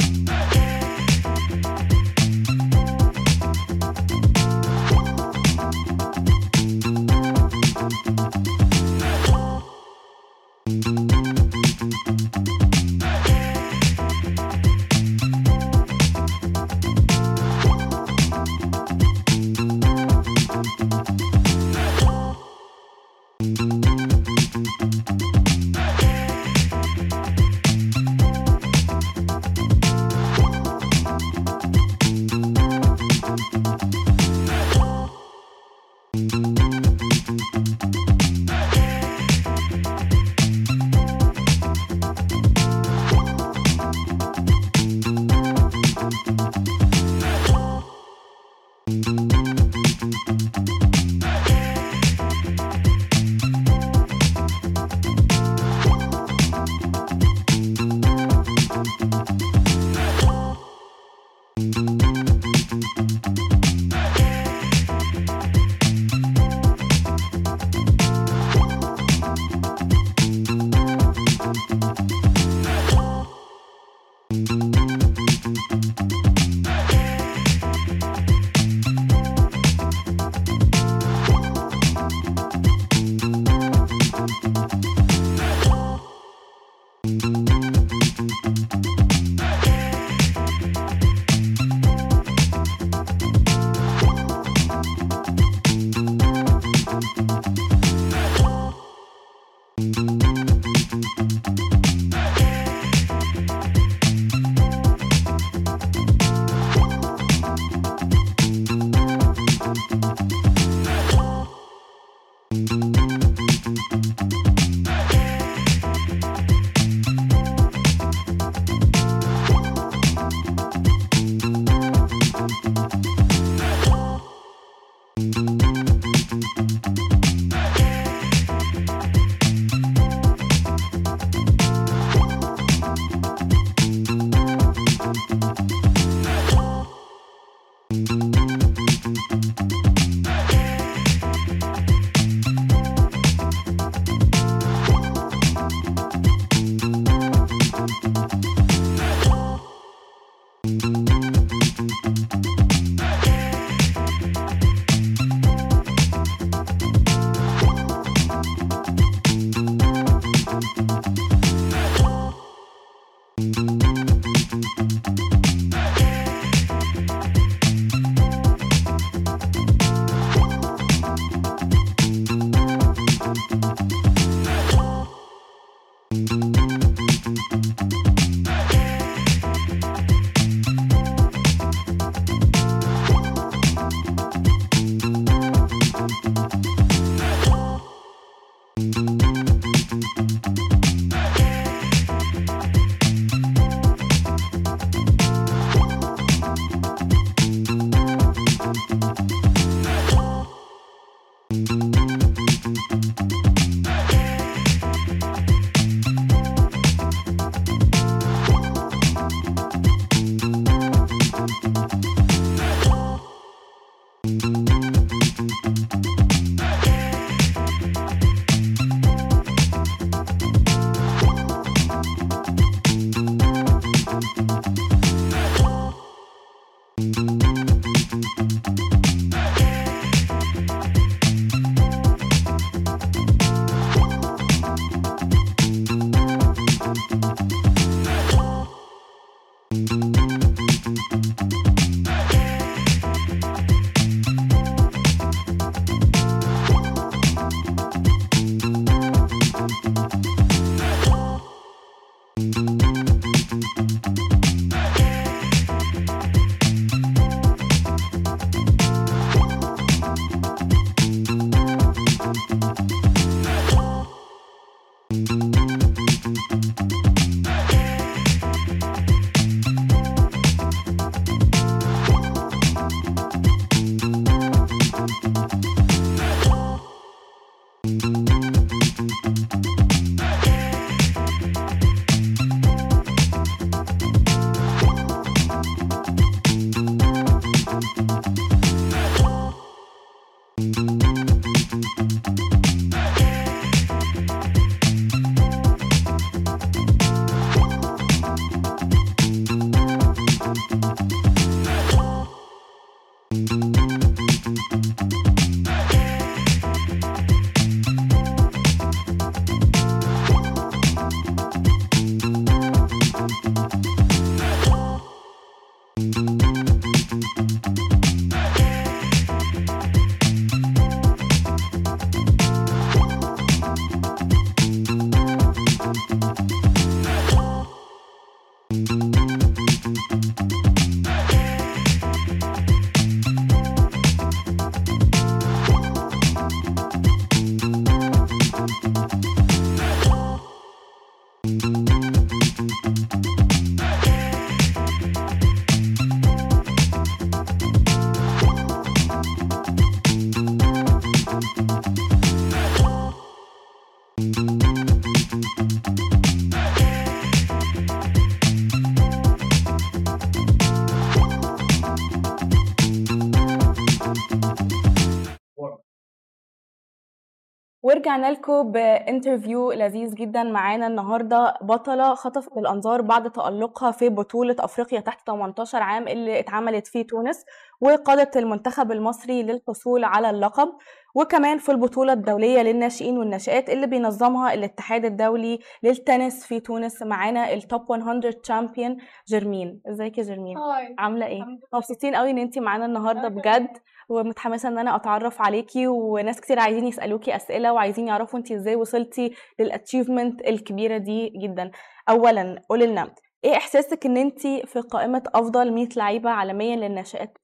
ورجعنا 368.06 368.32
لكم 368.32 368.72
ب 368.72 368.82
interview 368.82 369.72
لذيذ 369.72 370.16
جدا 370.16 370.44
معانا 370.44 370.88
النهارده. 370.88 371.54
بطلة 371.62 372.16
خطفت 372.16 372.58
الانظار 372.58 373.02
بعد 373.02 373.32
تألقها 373.32 373.92
في 373.92 374.10
بطولة 374.10 374.56
أفريقيا 374.60 375.00
تحت 375.00 375.28
18 375.28 375.82
عام 375.82 376.08
اللي 376.08 376.40
اتعملت 376.40 376.88
في 376.88 377.04
تونس 377.04 377.46
وقادت 377.82 378.38
المنتخب 378.38 378.92
المصري 378.92 379.44
للحصول 379.44 380.04
على 380.04 380.30
اللقب. 380.30 380.70
وكمان 381.16 381.58
في 381.58 381.72
البطولة 381.72 382.14
الدولية 382.14 382.62
للناشئين 382.62 383.18
والناشئات 383.18 383.70
اللي 383.70 383.88
بينظمها 383.88 384.54
الاتحاد 384.54 385.06
الدولي 385.06 385.60
للتنس 385.84 386.46
في 386.46 386.60
تونس 386.60 387.02
معانا 387.02 387.54
ال 387.54 387.63
top 387.63 387.92
100 387.92 388.20
champion 388.44 388.98
جرمين 389.28 389.82
ازيك 389.90 390.18
يا 390.18 390.24
جرمين 390.24 390.58
hi. 390.58 390.96
عاملة 391.00 391.26
إيه. 391.26 391.44
مبسوطين 391.74 392.16
قوي 392.16 392.32
ان 392.32 392.38
انت 392.38 392.60
معانا 392.60 392.86
النهارده 392.86 393.20
أنا 393.20 393.30
بجد. 393.30 393.68
ومتحمسة 394.10 394.70
ان 394.70 394.78
أنا 394.78 394.96
اتعرف 394.96 395.42
عليكي 395.42 395.88
وناس 395.88 396.42
كتير 396.42 396.60
عايزين 396.60 396.88
يسألوكي 396.88 397.36
أسئلة 397.36 397.74
وعايزين 397.74 398.08
يعرفوا 398.08 398.40
انت 398.40 398.52
إزاي 398.52 398.76
وصلتي 398.76 399.34
للاتشيفمنت 399.60 400.42
الكبيرة 400.48 400.98
دي 400.98 401.30
جدا. 401.30 401.72
اولا 402.10 402.62
قولي 402.70 402.86
لنا 402.88 403.14
إيه 403.44 403.58
إحساسك 403.58 404.06
ان 404.06 404.18
انت 404.18 404.48
في 404.48 404.82
قائمة 404.92 405.24
أفضل 405.36 405.74
100 405.74 405.88
لعيبة 405.98 406.30
عالميا 406.30 406.76
للناشئات؟ 406.76 407.38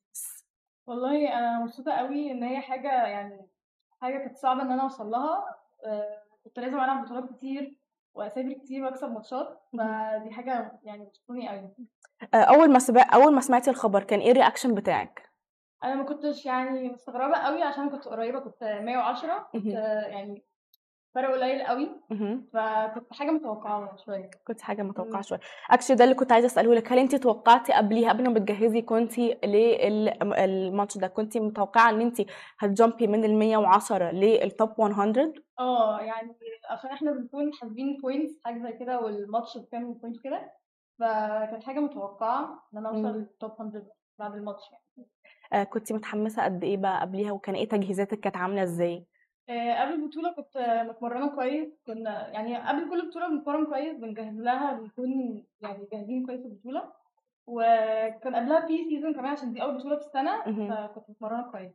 والله 0.87 1.33
أنا 1.39 1.59
مبسوطة 1.63 1.91
قوي 1.91 2.31
إن 2.31 2.43
هي 2.43 2.61
حاجة 2.61 3.07
يعني 3.07 3.47
حاجة 4.01 4.17
كانت 4.17 4.37
صعبة 4.37 4.61
إن 4.61 4.71
أنا 4.71 4.83
أوصل 4.83 5.09
لها. 5.09 5.55
آه، 5.85 6.23
كنت 6.43 6.59
لازم 6.59 6.79
ألعب 6.79 7.05
بطولات 7.05 7.29
كتير 7.29 7.77
واسافر 8.13 8.53
كتير 8.53 8.83
وأكسب 8.83 9.11
ماتشات. 9.11 9.61
فدي 9.73 10.31
حاجة 10.31 10.79
يعني 10.83 11.05
بتبسطني 11.05 11.49
قوي 11.49 11.69
آه، 12.33 12.37
أول 12.37 12.71
ما 12.71 12.79
سبق 12.79 13.13
أول 13.13 13.33
ما 13.33 13.41
سمعتي 13.41 13.69
الخبر 13.69 14.03
كان 14.03 14.19
إيه 14.19 14.31
ال 14.31 14.36
reaction 14.36 14.75
بتاعك؟ 14.75 15.31
أنا 15.83 15.95
ما 15.95 16.03
كنتش 16.03 16.45
يعني 16.45 16.89
مستغربة 16.89 17.37
قوي 17.37 17.63
عشان 17.63 17.89
كنت 17.89 18.07
قريبة 18.07 18.39
كنت 18.39 18.63
110 18.63 19.49
كنت 19.51 19.65
يعني 19.65 20.43
فرق 21.15 21.31
قليل 21.31 21.61
قوي. 21.61 21.89
فكنت 22.53 23.13
حاجة 23.13 23.31
متوقعة 23.31 23.95
شوية. 24.05 24.29
كنت 24.47 24.61
حاجة 24.61 24.83
متوقعة. 24.83 25.21
شوية. 25.21 25.39
actually 25.71 25.95
ده 25.97 26.03
اللي 26.03 26.15
كنت 26.15 26.31
عايزة 26.31 26.45
أسأله 26.45 26.73
لك. 26.75 26.91
هل 26.91 26.99
انت 26.99 27.15
توقعتي 27.15 27.73
قبليها 27.73 28.09
قبل 28.09 28.27
ما 28.27 28.33
بتجهزي 28.33 28.81
كنتي 28.81 29.37
للماتش 29.43 30.97
ده 30.97 31.07
كنتي 31.07 31.39
متوقعة 31.39 31.89
إن 31.89 32.01
انت 32.01 32.21
هت 32.59 32.73
jump 32.73 33.00
ي 33.00 33.07
من 33.07 33.23
ال 33.25 33.35
110 33.39 34.11
لل 34.11 34.34
top 34.34 34.69
100 34.81 35.33
آه 35.59 35.99
يعني 36.01 36.35
عشان 36.69 36.89
إحنا 36.89 37.11
بنكون 37.11 37.53
حاسبين 37.53 37.97
points 38.01 38.33
حاجة 38.45 38.61
زي 38.63 38.73
كده 38.79 38.99
والماتش 38.99 39.57
بكام 39.57 39.93
point 39.93 40.23
كده 40.23 40.51
فكانت 40.99 41.63
حاجة 41.63 41.79
متوقعة 41.79 42.63
إن 42.73 42.77
أنا. 42.77 42.89
أوصل 42.89 43.07
لل 43.17 43.31
top 43.31 43.51
100 43.61 43.83
بعد 44.19 44.35
الماتش. 44.35 44.63
يعني 44.71 45.07
آه، 45.53 45.63
كنت 45.63 45.93
متحمسة 45.93 46.43
قد 46.43 46.63
إيه 46.63 46.77
بقى 46.77 47.01
قبليها؟ 47.01 47.31
وكان 47.31 47.55
إيه 47.55 47.69
تجهيزاتك 47.69 48.19
كانت 48.19 48.37
عاملة 48.37 48.63
إزاي؟ 48.63 49.05
آه، 49.49 49.81
قبل 49.81 49.93
البطولة 49.93 50.31
كنت 50.31 50.85
متمرنة 50.89 51.35
كويس 51.35 51.69
كنا 51.87 52.27
يعني 52.29 52.57
قبل 52.57 52.89
كل 52.89 53.09
بطولة 53.09 53.27
بنتمرن 53.27 53.65
كويس 53.65 53.97
بنجهز 53.97 54.39
لها 54.39 54.73
بنكون 54.73 55.43
يعني 55.61 55.87
جاهزين 55.93 56.25
كويس 56.25 56.45
البطولة. 56.45 56.91
وكان 57.47 58.35
قبلها 58.35 58.65
pre-season 58.65 59.13
كمان 59.13 59.25
عشان 59.31 59.53
دي 59.53 59.61
أول 59.61 59.77
بطولة 59.77 59.95
في 59.95 60.05
السنة. 60.05 60.41
فكنت 60.43 61.09
متمرنة 61.09 61.51
كويس. 61.51 61.71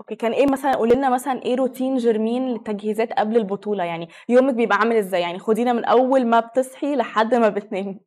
okay 0.00 0.14
كان 0.14 0.32
إيه 0.32 0.46
مثلا 0.46 0.74
قولي 0.76 0.94
لنا 0.94 1.10
مثلا 1.10 1.42
إيه 1.42 1.54
روتين 1.54 1.96
جرمين 1.96 2.48
للتجهيزات 2.48 3.12
قبل 3.12 3.36
البطولة؟ 3.36 3.84
يعني 3.84 4.08
يومك 4.28 4.54
بيبقى 4.54 4.78
عامل 4.78 4.96
إزاي؟ 4.96 5.20
يعني 5.20 5.38
خدينا 5.38 5.72
من 5.72 5.84
أول 5.84 6.26
ما 6.26 6.40
بتصحي 6.40 6.96
لحد 6.96 7.34
ما 7.34 7.48
بتنامي. 7.48 8.00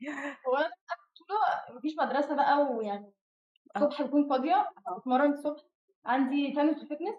هو 0.48 0.56
أنا 0.56 0.66
قبل 0.66 1.04
البطولة 1.20 1.78
مفيش 1.78 1.96
مدرسة 2.00 2.36
بقى 2.36 2.62
ويعني 2.72 3.14
الصبح 3.76 4.02
بكون 4.02 4.30
فاضية 4.30 4.70
بتمرن 4.98 5.32
الصبح. 5.32 5.62
عندي 6.06 6.52
تنس 6.52 6.84
و 6.84 6.88
fitness 6.88 7.16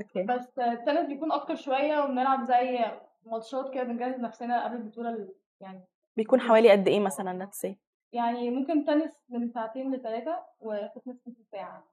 okay. 0.00 0.22
بس 0.22 0.58
التنس 0.58 1.06
بيكون 1.08 1.32
أكتر 1.32 1.54
شوية 1.54 2.00
وبنلعب 2.04 2.44
زي 2.44 2.78
ماتشات 3.26 3.74
كده 3.74 3.82
بنجهز 3.82 4.20
نفسنا 4.20 4.64
قبل 4.64 4.76
البطولة 4.76 5.10
ال- 5.10 5.34
يعني 5.60 5.80
بيكون 6.16 6.40
حوالي 6.40 6.70
قد 6.70 6.88
إيه 6.88 7.00
مثلا؟ 7.00 7.48
say. 7.66 7.74
يعني 8.12 8.50
ممكن 8.50 8.84
تنس 8.84 9.12
من 9.28 9.48
ساعتين 9.48 9.94
لثلاثة 9.94 10.38
و 10.60 10.67
fitness 10.67 11.16
نص 11.28 11.36
ساعة. 11.52 11.84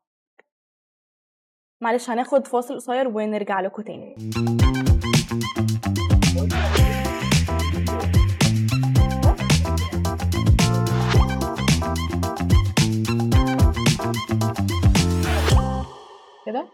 معلش 1.81 2.09
هناخد 2.09 2.47
فاصل 2.47 2.75
قصير 2.75 3.07
ونرجع 3.07 3.59
لكم 3.61 3.81
تاني. 3.81 4.15
كده؟ 16.45 16.67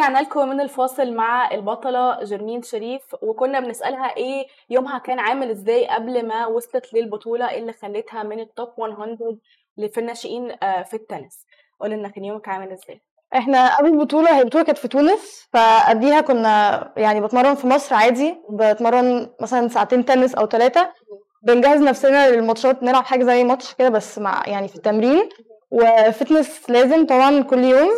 ورجعنا 0.00 0.18
لكم 0.18 0.48
من 0.48 0.60
الفاصل 0.60 1.12
مع 1.14 1.50
البطلة 1.50 2.24
جرمين 2.24 2.62
شريف 2.62 3.02
وكنا 3.22 3.60
بنسألها 3.60 4.16
إيه 4.16 4.46
يومها 4.70 4.98
كان 4.98 5.18
عامل 5.18 5.50
إزاي 5.50 5.86
قبل 5.88 6.26
ما 6.26 6.46
وصلت 6.46 6.94
للبطولة؟ 6.94 7.54
اللي 7.54 7.72
خلتها 7.72 8.22
من 8.22 8.40
ال 8.40 8.47
top 8.47 8.68
100 8.78 9.16
اللي 9.78 9.88
في 9.88 10.00
الناشئين 10.00 10.56
في 10.84 10.94
التنس؟ 10.94 11.46
قولي 11.80 11.96
لنا 11.96 12.08
كان 12.08 12.24
يومك 12.24 12.48
عامل 12.48 12.72
إزاي؟ 12.72 13.00
إحنا 13.34 13.76
قبل 13.76 13.88
البطولة 13.88 14.36
هي 14.36 14.40
البطولة 14.40 14.64
كانت 14.64 14.78
في 14.78 14.88
تونس 14.88 15.48
فقبليها 15.52 16.20
كنا 16.20 16.92
يعني 16.96 17.20
بتمرن 17.20 17.54
في 17.54 17.66
مصر 17.66 17.94
عادي 17.94 18.34
بتمرن 18.50 19.30
مثلا 19.40 19.68
ساعتين 19.68 20.04
تنس 20.04 20.34
أو 20.34 20.46
ثلاثة 20.46 20.92
بنجهز 21.42 21.80
نفسنا 21.82 22.30
للماتشات 22.30 22.82
نلعب 22.82 23.04
حاجة 23.04 23.24
زي 23.24 23.44
ماتش 23.44 23.74
كده 23.74 23.88
بس 23.88 24.18
مع 24.18 24.42
يعني 24.46 24.68
في 24.68 24.76
التمرين. 24.76 25.28
و 25.70 25.82
fitness 25.82 26.70
لازم 26.70 27.06
طبعا 27.06 27.42
كل 27.42 27.64
يوم. 27.64 27.90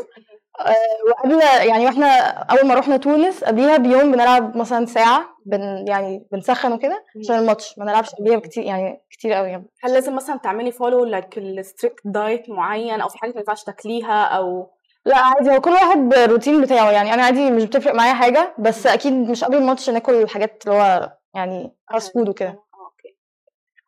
وقبل 1.10 1.40
يعني 1.68 1.86
وإحنا 1.86 2.06
أول 2.28 2.66
ما 2.66 2.74
رحنا 2.74 2.96
تونس 2.96 3.44
قبليها 3.44 3.76
بيوم 3.76 4.12
بنلعب 4.12 4.56
مثلا 4.56 4.86
ساعة 4.86 5.24
بن 5.46 5.84
يعني 5.88 6.26
بنسخن 6.32 6.72
وكده 6.72 7.04
عشان 7.20 7.38
الماتش 7.38 7.78
ما 7.78 7.84
نلعبش 7.84 8.10
قبليها 8.10 8.38
كتير 8.38 8.64
يعني 8.64 9.02
كتير 9.10 9.32
قوي 9.32 9.48
يعني. 9.48 9.66
هل 9.82 9.94
لازم 9.94 10.14
مثلا 10.14 10.36
تعملي 10.36 10.72
follow 10.72 11.04
like 11.04 11.38
ال 11.38 11.47
strict 11.47 12.00
diet 12.04 12.50
معين 12.50 13.00
أو 13.00 13.08
في 13.08 13.18
حاجة 13.18 13.30
ما 13.30 13.38
ينفعش 13.38 13.64
تاكليها 13.64 14.24
أو؟ 14.24 14.70
لا 15.06 15.18
عادي 15.18 15.50
هو 15.50 15.60
كل 15.60 15.70
واحد 15.70 15.98
بالروتين 15.98 16.60
بتاعه 16.60 16.90
يعني. 16.90 17.14
أنا 17.14 17.22
عادي 17.22 17.50
مش 17.50 17.64
بتفرق 17.64 17.94
معايا 17.94 18.14
حاجة 18.14 18.54
بس 18.58 18.86
أكيد 18.86 19.12
مش 19.12 19.44
قبل 19.44 19.56
الماتش 19.56 19.90
ناكل 19.90 20.14
الحاجات 20.14 20.62
اللي 20.66 20.76
هو 20.78 21.12
يعني 21.34 21.76
fast 21.92 22.12
food 22.12 22.28
وكده. 22.28 22.48
آه، 22.48 22.62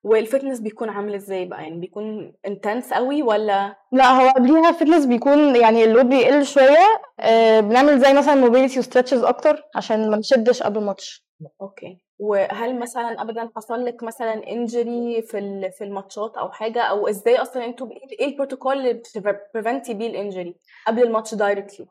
وال 0.05 0.17
fitness 0.17 0.61
بيكون 0.61 0.89
عامل 0.89 1.15
إزاي 1.15 1.45
بقى؟ 1.45 1.63
يعني 1.63 1.81
بيكون 1.81 2.33
intense 2.47 2.93
قوي 2.93 3.23
ولا؟ 3.23 3.77
لا 3.93 4.05
هو 4.11 4.29
قبليها 4.31 4.73
fitness 4.73 5.07
بيكون 5.07 5.57
يعني 5.57 5.85
ال 5.85 5.90
load 5.90 6.09
بيقل 6.09 6.47
شوية. 6.47 7.03
آه 7.21 7.61
بنعمل 7.61 7.99
زي 8.01 8.13
مثلا 8.13 8.35
mobility 8.35 8.79
و 8.79 8.83
stretches 8.83 9.23
أكتر 9.25 9.63
عشان 9.75 10.11
ما 10.11 10.17
نشدش 10.17 10.63
قبل 10.63 10.79
الماتش 10.79 11.25
okay. 11.61 12.04
وهل 12.19 12.79
مثلا 12.79 13.23
ابدا 13.23 13.51
حصل 13.57 13.85
لك 13.85 14.03
مثلا 14.03 14.49
injury 14.51 15.23
في 15.23 15.71
في 15.79 15.85
الماتشات 15.85 16.37
أو 16.37 16.51
حاجة؟ 16.51 16.83
أو 16.83 17.09
إزاي 17.09 17.37
أصلا 17.37 17.65
أنتوا 17.65 17.89
إيه 18.21 18.27
البروتوكول 18.27 18.79
اللي 18.79 18.93
بت 18.93 19.13
prevent 19.13 19.85
ي 19.85 19.95
بيه 19.95 20.07
ال 20.07 20.14
injury 20.14 20.57
قبل 20.87 21.03
الماتش 21.03 21.35
directly 21.35 21.87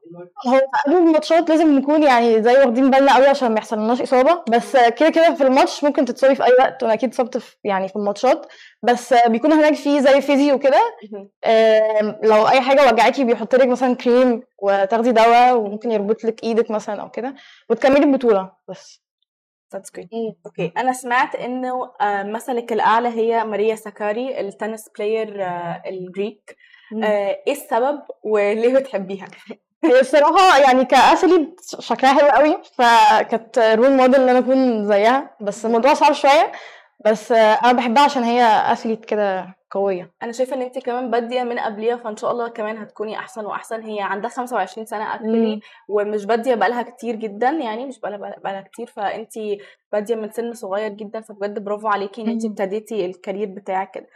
هو 0.47 0.61
قبل 0.85 0.97
الماتشات 0.97 1.49
لازم 1.49 1.77
نكون 1.77 2.03
يعني 2.03 2.43
زي 2.43 2.51
واخدين 2.53 2.91
بالنا 2.91 3.15
قوي 3.15 3.27
عشان 3.27 3.51
ما 3.51 3.57
يحصلناش 3.57 4.01
إصابة 4.01 4.43
بس 4.49 4.77
كده 4.77 5.09
كده 5.09 5.35
في 5.35 5.43
الماتش 5.43 5.83
ممكن 5.83 6.05
تتصابي 6.05 6.35
في 6.35 6.43
أي 6.45 6.51
وقت 6.59 6.83
وأنا 6.83 6.93
أكيد 6.93 7.09
اتصبت 7.09 7.37
في 7.37 7.55
يعني 7.63 7.87
في 7.87 7.95
الماتشات 7.95 8.45
بس 8.83 9.13
بيكون 9.27 9.53
هناك 9.53 9.73
في 9.73 10.01
زي 10.01 10.21
physio 10.21 10.59
كده 10.59 10.81
لو 12.23 12.47
أي 12.47 12.61
حاجة 12.61 12.87
وجعاكي 12.91 13.23
بيحط 13.23 13.55
لك 13.55 13.67
مثلا 13.67 13.95
كريم 13.95 14.43
وتاخدي 14.61 15.11
دواء 15.11 15.57
وممكن 15.57 15.91
يربط 15.91 16.23
لك 16.23 16.43
إيدك 16.43 16.71
مثلا 16.71 17.01
أو 17.01 17.09
كده 17.11 17.35
وتكملي 17.69 18.05
البطولة 18.05 18.51
بس. 18.67 19.02
sunscreen 19.73 20.35
أوكي. 20.45 20.71
أنا 20.77 20.93
سمعت 20.93 21.35
إنه 21.35 21.91
آه، 22.01 22.23
مثلك 22.23 22.73
الأعلى 22.73 23.09
هي 23.09 23.43
ماريا 23.43 23.75
ساكاري 23.75 24.39
ال 24.39 24.46
tennis 24.46 24.89
player 24.97 25.43
آه، 25.43 25.81
ال 25.89 25.99
Greek. 25.99 26.55
آه، 27.03 27.37
إيه 27.47 27.53
السبب 27.53 27.99
وليه 28.23 28.79
بتحبيها؟ 28.79 29.27
هي 29.85 29.99
الصراحة 29.99 30.59
يعني 30.59 30.85
ك 30.85 30.95
athlete 30.95 31.61
شكلها 31.79 32.13
حلو 32.13 32.27
قوي 32.27 32.57
فكانت 32.77 33.59
role 33.59 33.91
model 33.91 34.21
إن 34.21 34.29
أنا 34.29 34.39
أكون 34.39 34.85
زيها 34.85 35.37
بس 35.41 35.65
الموضوع 35.65 35.93
صعب 35.93 36.13
شوية 36.13 36.51
بس 37.05 37.31
أنا 37.31 37.71
بحبها 37.71 38.03
عشان 38.03 38.23
هي 38.23 38.43
athlete 38.71 39.05
كده 39.05 39.55
قوية. 39.73 40.11
أنا 40.23 40.31
شايفة 40.31 40.55
إن 40.55 40.61
انت 40.61 40.79
كمان 40.79 41.11
بادية 41.11 41.43
من 41.43 41.59
قبليها 41.59 41.95
فإن 41.95 42.17
شاء 42.17 42.31
الله 42.31 42.47
كمان 42.47 42.77
هتكوني 42.77 43.17
أحسن 43.19 43.45
وأحسن. 43.45 43.81
هي 43.81 44.01
عندها 44.01 44.29
25 44.29 44.85
سنة 44.85 45.15
actually 45.15 45.55
مم. 45.55 45.59
ومش 45.87 46.25
بادية 46.25 46.55
بقالها 46.55 46.81
كتير 46.81 47.15
جدا 47.15 47.49
يعني 47.49 47.85
مش 47.85 47.99
بقالها 47.99 48.17
بقالها 48.17 48.61
كتير. 48.61 48.87
فانت 48.87 49.33
بادية 49.91 50.15
من 50.15 50.31
سن 50.31 50.53
صغير 50.53 50.91
جدا 50.91 51.21
فبجد 51.21 51.63
برافو 51.63 51.87
عليكي 51.87 52.21
إن 52.21 52.29
انت. 52.29 52.45
ابتديتي 52.45 53.05
ال 53.05 53.11
career 53.11 53.47
بتاعك 53.47 53.91
كده. 53.91 54.07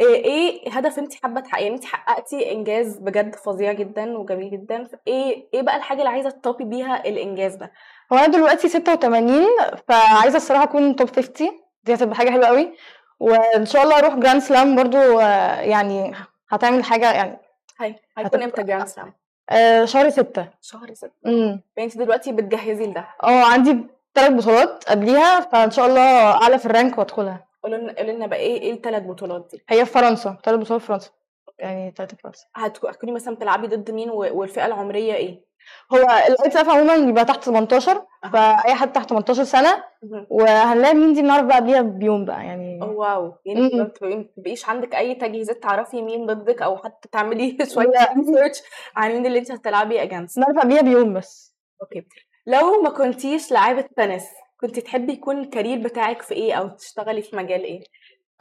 إيه 0.00 0.24
إيه 0.24 0.70
هدف 0.70 0.98
انت 0.98 1.14
حابة 1.14 1.40
تحققيه 1.40 1.62
يعني 1.64 1.74
انت 1.74 1.84
حققتي 1.84 2.52
إنجاز 2.52 2.98
بجد 2.98 3.34
فظيع 3.34 3.72
جدا 3.72 4.18
وجميل 4.18 4.50
جدا. 4.50 4.88
إيه 5.06 5.48
إيه 5.54 5.62
بقى 5.62 5.76
الحاجة 5.76 5.98
اللي 5.98 6.10
عايزة 6.10 6.30
تـ 6.30 6.37
top 6.37 6.57
ي 6.57 6.64
بيها 6.64 7.08
الإنجاز 7.08 7.54
ده؟ 7.54 7.72
هو 8.12 8.16
أنا 8.18 8.26
دلوقتي 8.26 8.68
86 8.68 9.46
فعايزة 9.88 10.36
الصراحة 10.36 10.62
أكون 10.64 10.96
top 10.96 11.10
50 11.10 11.48
دي 11.84 11.94
هتبقى 11.94 12.16
حاجة 12.16 12.30
حلوة 12.30 12.46
قوي 12.46 12.72
وإن 13.20 13.66
شاء 13.66 13.82
الله 13.82 13.98
أروح 13.98 14.14
Grand 14.14 14.40
Slam 14.42 14.76
برضو 14.76 15.20
آه، 15.20 15.60
يعني 15.60 16.14
هتعمل 16.48 16.84
حاجة 16.84 17.12
يعني 17.12 17.38
هاي 17.80 17.94
هيكون 18.18 18.42
إمتى 18.42 18.62
جراند 18.62 18.86
سلام 18.86 19.12
آه، 19.50 19.84
شهر 19.84 20.10
ستة. 20.10 20.48
شهر 20.62 20.94
ستة. 20.94 21.10
امم 21.26 21.60
انت 21.78 21.96
دلوقتي 21.98 22.32
بتجهزي 22.32 22.86
لده. 22.86 23.06
آه 23.22 23.44
عندي 23.44 23.78
ثلاث 24.14 24.30
بطولات 24.32 24.84
قبليها 24.88 25.40
فإن 25.40 25.70
شاء 25.70 25.86
الله 25.86 26.30
أعلى 26.42 26.58
في 26.58 26.66
ال 26.66 26.72
rank 26.72 26.98
وأدخلها. 26.98 27.44
قولوا 27.62 27.78
لنا 28.02 28.26
بقى 28.26 28.38
إيه 28.38 28.60
إيه 28.60 28.72
الثلاث 28.72 29.02
بطولات 29.02 29.48
دي؟ 29.52 29.62
هي 29.68 29.84
في 29.84 29.92
فرنسا 29.92 30.36
ثلاث 30.44 30.60
بطولات 30.60 30.80
في 30.80 30.86
فرنسا. 30.86 31.10
يعني 31.58 31.94
ثلاثة 31.96 32.16
في 32.16 32.22
فرنسا 32.22 32.46
هتكو- 32.56 32.88
هتكوني 32.88 33.12
مثلا 33.12 33.34
بتلعبي 33.34 33.66
ضد 33.66 33.90
مين 33.90 34.10
والفئة 34.10 34.66
العمرية 34.66 35.14
إيه؟ 35.14 35.46
هو 35.92 35.96
ال 35.98 36.50
ITF 36.50 36.68
عموما 36.68 36.96
بيبقى 37.06 37.24
تحت 37.24 37.44
18 37.44 38.04
فأي 38.32 38.74
حد 38.74 38.92
تحت 38.92 39.08
18 39.10 39.44
سنة. 39.44 39.84
وهنلاقي 40.30 40.94
مين 40.94 41.12
دي 41.12 41.22
بنعرف 41.22 41.44
بقى 41.46 41.56
قبليها 41.56 41.80
بيوم 41.82 42.24
بقى 42.24 42.44
يعني 42.46 42.78
wow 42.82 43.34
يعني. 43.46 43.70
ما 43.74 43.84
بتبقي- 43.84 44.16
ما 44.16 44.22
بتبقيش 44.22 44.68
عندك 44.68 44.94
أي 44.94 45.14
تجهيزات 45.14 45.62
تعرفي 45.62 46.02
مين 46.02 46.26
ضدك 46.26 46.62
أو 46.62 46.76
حتى 46.76 47.08
تعملي 47.12 47.56
شوية. 47.74 47.86
research 48.16 48.62
عن 48.96 49.10
مين 49.12 49.26
اللي 49.26 49.38
انت 49.38 49.52
هتلعبي 49.52 50.02
against 50.02 50.38
بنعرف 50.38 50.58
قبليها 50.58 50.82
بيوم 50.82 51.14
بس. 51.14 51.56
أوكي. 51.82 52.06
لو 52.46 52.82
ما 52.82 52.90
كنتيش 52.90 53.52
لاعيبه 53.52 53.84
تنس 53.96 54.26
كنت 54.60 54.78
تحبي 54.78 55.12
يكون 55.12 55.38
ال 55.38 55.44
career 55.44 55.78
بتاعك 55.78 56.22
في 56.22 56.34
إيه 56.34 56.54
أو 56.54 56.68
تشتغلي 56.68 57.22
في 57.22 57.36
مجال 57.36 57.64
إيه؟ 57.64 57.80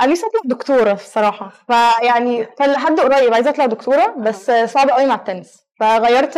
نفسي 0.02 0.26
اطلع 0.26 0.42
دكتورة 0.46 0.94
الصراحة؟ 0.94 1.50
فيعني 1.68 2.46
كان 2.46 2.72
لحد 2.72 3.00
قريب 3.00 3.34
عايزة 3.34 3.50
أطلع 3.50 3.66
دكتورة 3.66 4.16
بس 4.18 4.52
صعب 4.52 4.90
قوي 4.90 5.06
مع 5.06 5.16
التنس 5.16 5.68
فغيرت 5.80 6.38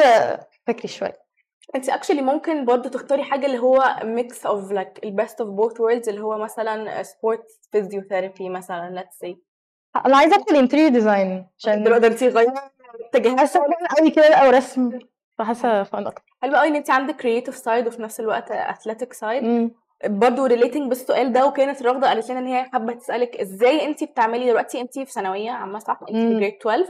فكري 0.68 0.88
شوية. 0.88 1.28
أنت 1.76 1.90
actually 1.90 2.22
ممكن 2.22 2.66
برضو 2.66 2.90
تختاري 2.90 3.24
حاجة 3.24 3.46
اللي 3.46 3.60
هو 3.60 3.96
mix 4.04 4.46
of 4.46 4.72
like 4.72 5.04
ال 5.04 5.11
best 5.11 5.42
of 5.42 5.50
both 5.50 5.80
worlds 5.82 6.10
اللي 6.10 6.22
هو 6.22 6.38
مثلا 6.38 7.04
sport 7.04 7.46
physiotherapy 7.72 8.50
مثلا 8.50 8.90
let's 8.90 9.18
see 9.20 9.42
أنا 10.06 10.18
عايزة 10.18 10.36
أدخل 10.36 10.56
interior 10.56 10.90
design 10.90 11.48
عشان 11.58 11.84
دلوقتي 11.84 12.08
انت 12.08 12.24
غيرتي 12.24 12.60
اتجاهات 13.14 13.58
قوي 13.98 14.10
كده 14.10 14.36
أو 14.36 14.50
رسم 14.50 15.00
فحاسة 15.38 15.84
fun 15.84 16.08
أكتر. 16.08 16.24
حلو 16.42 16.56
قوي 16.56 16.68
إن 16.68 16.76
أنت 16.76 16.90
عندك 16.90 17.16
creative 17.16 17.56
side 17.58 17.88
وفي 17.88 18.02
نفس 18.02 18.20
الوقت 18.20 18.52
athletic 18.52 19.14
side. 19.14 19.72
برضه 20.06 20.48
relating 20.48 20.90
بالسؤال 20.90 21.34
ده 21.34 21.46
وكانت 21.46 21.84
رغده 21.84 22.08
قالت 22.08 22.30
لنا 22.32 22.40
إن 22.40 22.48
هي 22.48 22.64
حابة 22.64 22.94
تسألك 22.94 23.36
إزاي 23.36 23.86
انت 23.86 24.04
بتعملي 24.04 24.46
دلوقتي 24.46 24.82
انت 24.82 25.00
في 25.00 25.12
ثانوية 25.12 25.52
عامة 25.52 25.80
صح؟ 25.80 26.00
انت 26.02 26.10
في. 26.18 26.36
grade 26.40 26.54
12 26.62 26.86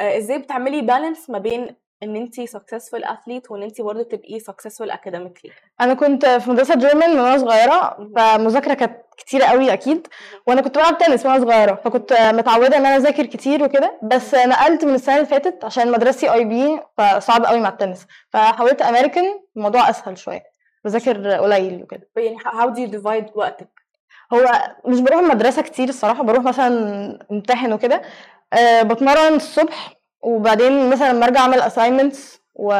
آه، 0.00 0.18
إزاي 0.18 0.38
بتعملي 0.38 0.80
balance 0.80 1.30
ما 1.30 1.38
بين 1.38 1.76
إن 2.02 2.16
انت 2.16 2.40
successful 2.40 3.10
athlete 3.10 3.50
وإن 3.50 3.62
انت 3.62 3.80
برضه 3.80 4.02
تبقي 4.02 4.40
successful 4.40 4.92
academically 4.92 5.50
أنا 5.80 5.94
كنت 5.94 6.26
في 6.26 6.50
مدرسة 6.50 6.74
German 6.74 7.10
من 7.10 7.20
وأنا 7.20 7.38
صغيرة 7.38 7.96
فمذاكرة 8.16 8.74
كانت 8.74 8.96
كتيرة 9.18 9.44
قوي 9.44 9.72
أكيد 9.72 10.06
وأنا 10.46 10.60
كنت 10.60 10.78
بلعب 10.78 10.98
تنس 10.98 11.26
وأنا 11.26 11.44
صغيرة 11.44 11.74
فكنت 11.84 12.12
متعودة 12.12 12.76
إن 12.76 12.86
أنا 12.86 12.96
أذاكر 12.96 13.26
كتير 13.26 13.64
وكده 13.64 13.98
بس 14.02 14.34
نقلت 14.34 14.84
من 14.84 14.94
السنة 14.94 15.14
اللي 15.16 15.26
فاتت 15.26 15.64
عشان 15.64 15.92
مدرستي 15.92 16.32
IB 16.32 16.80
فصعب 16.98 17.44
قوي 17.44 17.60
مع 17.60 17.68
التنس 17.68 18.06
فحولت 18.30 18.82
امريكان 18.82 19.40
الموضوع 19.56 19.90
أسهل 19.90 20.18
شوية. 20.18 20.51
بذاكر 20.84 21.30
قليل 21.34 21.82
وكده. 21.82 22.08
يعني 22.16 22.38
how 22.38 22.68
do 22.74 22.78
you 22.78 22.92
divide 23.00 23.36
وقتك؟ 23.36 23.68
هو 24.32 24.46
مش 24.86 25.00
بروح 25.00 25.18
المدرسة 25.20 25.62
كتير 25.62 25.88
الصراحة 25.88 26.22
بروح 26.22 26.44
مثلا 26.44 27.18
امتحن 27.30 27.72
وكده. 27.72 28.02
أه 28.52 28.82
بتمرن 28.82 29.34
الصبح 29.34 29.94
وبعدين 30.20 30.90
مثلا 30.90 31.12
لما 31.12 31.26
أرجع 31.26 31.40
أعمل 31.40 31.62
assignments 31.62 32.18
و 32.54 32.72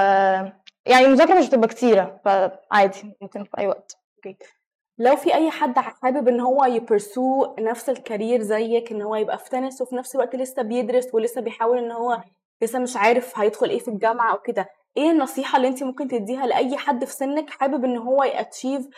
يعني 0.86 1.06
المذاكرة 1.06 1.38
مش 1.38 1.48
بتبقى 1.48 1.68
كتيرة 1.68 2.20
فعادي 2.24 3.16
ممكن 3.20 3.44
في 3.44 3.50
أي 3.58 3.66
وقت. 3.66 3.96
لو 4.98 5.16
في 5.16 5.34
أي 5.34 5.50
حد 5.50 5.78
حابب 5.78 6.28
إن 6.28 6.40
هو 6.40 6.64
يبرسو 6.64 7.54
نفس 7.58 7.88
الكارير 7.88 8.42
زيك 8.42 8.92
إن 8.92 9.02
هو 9.02 9.14
يبقى 9.16 9.38
في 9.38 9.50
تنس 9.50 9.80
وفي 9.82 9.96
نفس 9.96 10.14
الوقت 10.14 10.36
لسه 10.36 10.62
بيدرس 10.62 11.14
ولسه 11.14 11.40
بيحاول 11.40 11.78
إن 11.78 11.92
هو 11.92 12.20
لسه 12.62 12.78
مش 12.78 12.96
عارف 12.96 13.38
هيدخل 13.38 13.68
إيه 13.70 13.78
في 13.78 13.88
الجامعة 13.88 14.32
أو 14.32 14.38
كده 14.38 14.68
إيه 14.96 15.10
النصيحة 15.10 15.56
اللي 15.56 15.68
انت 15.68 15.82
ممكن 15.82 16.08
تديها 16.08 16.46
لأي 16.46 16.76
حد 16.76 17.04
في 17.04 17.12
سنك 17.12 17.50
حابب 17.50 17.84
إن 17.84 17.96
هو 17.96 18.24
يأتشيف 18.24 18.88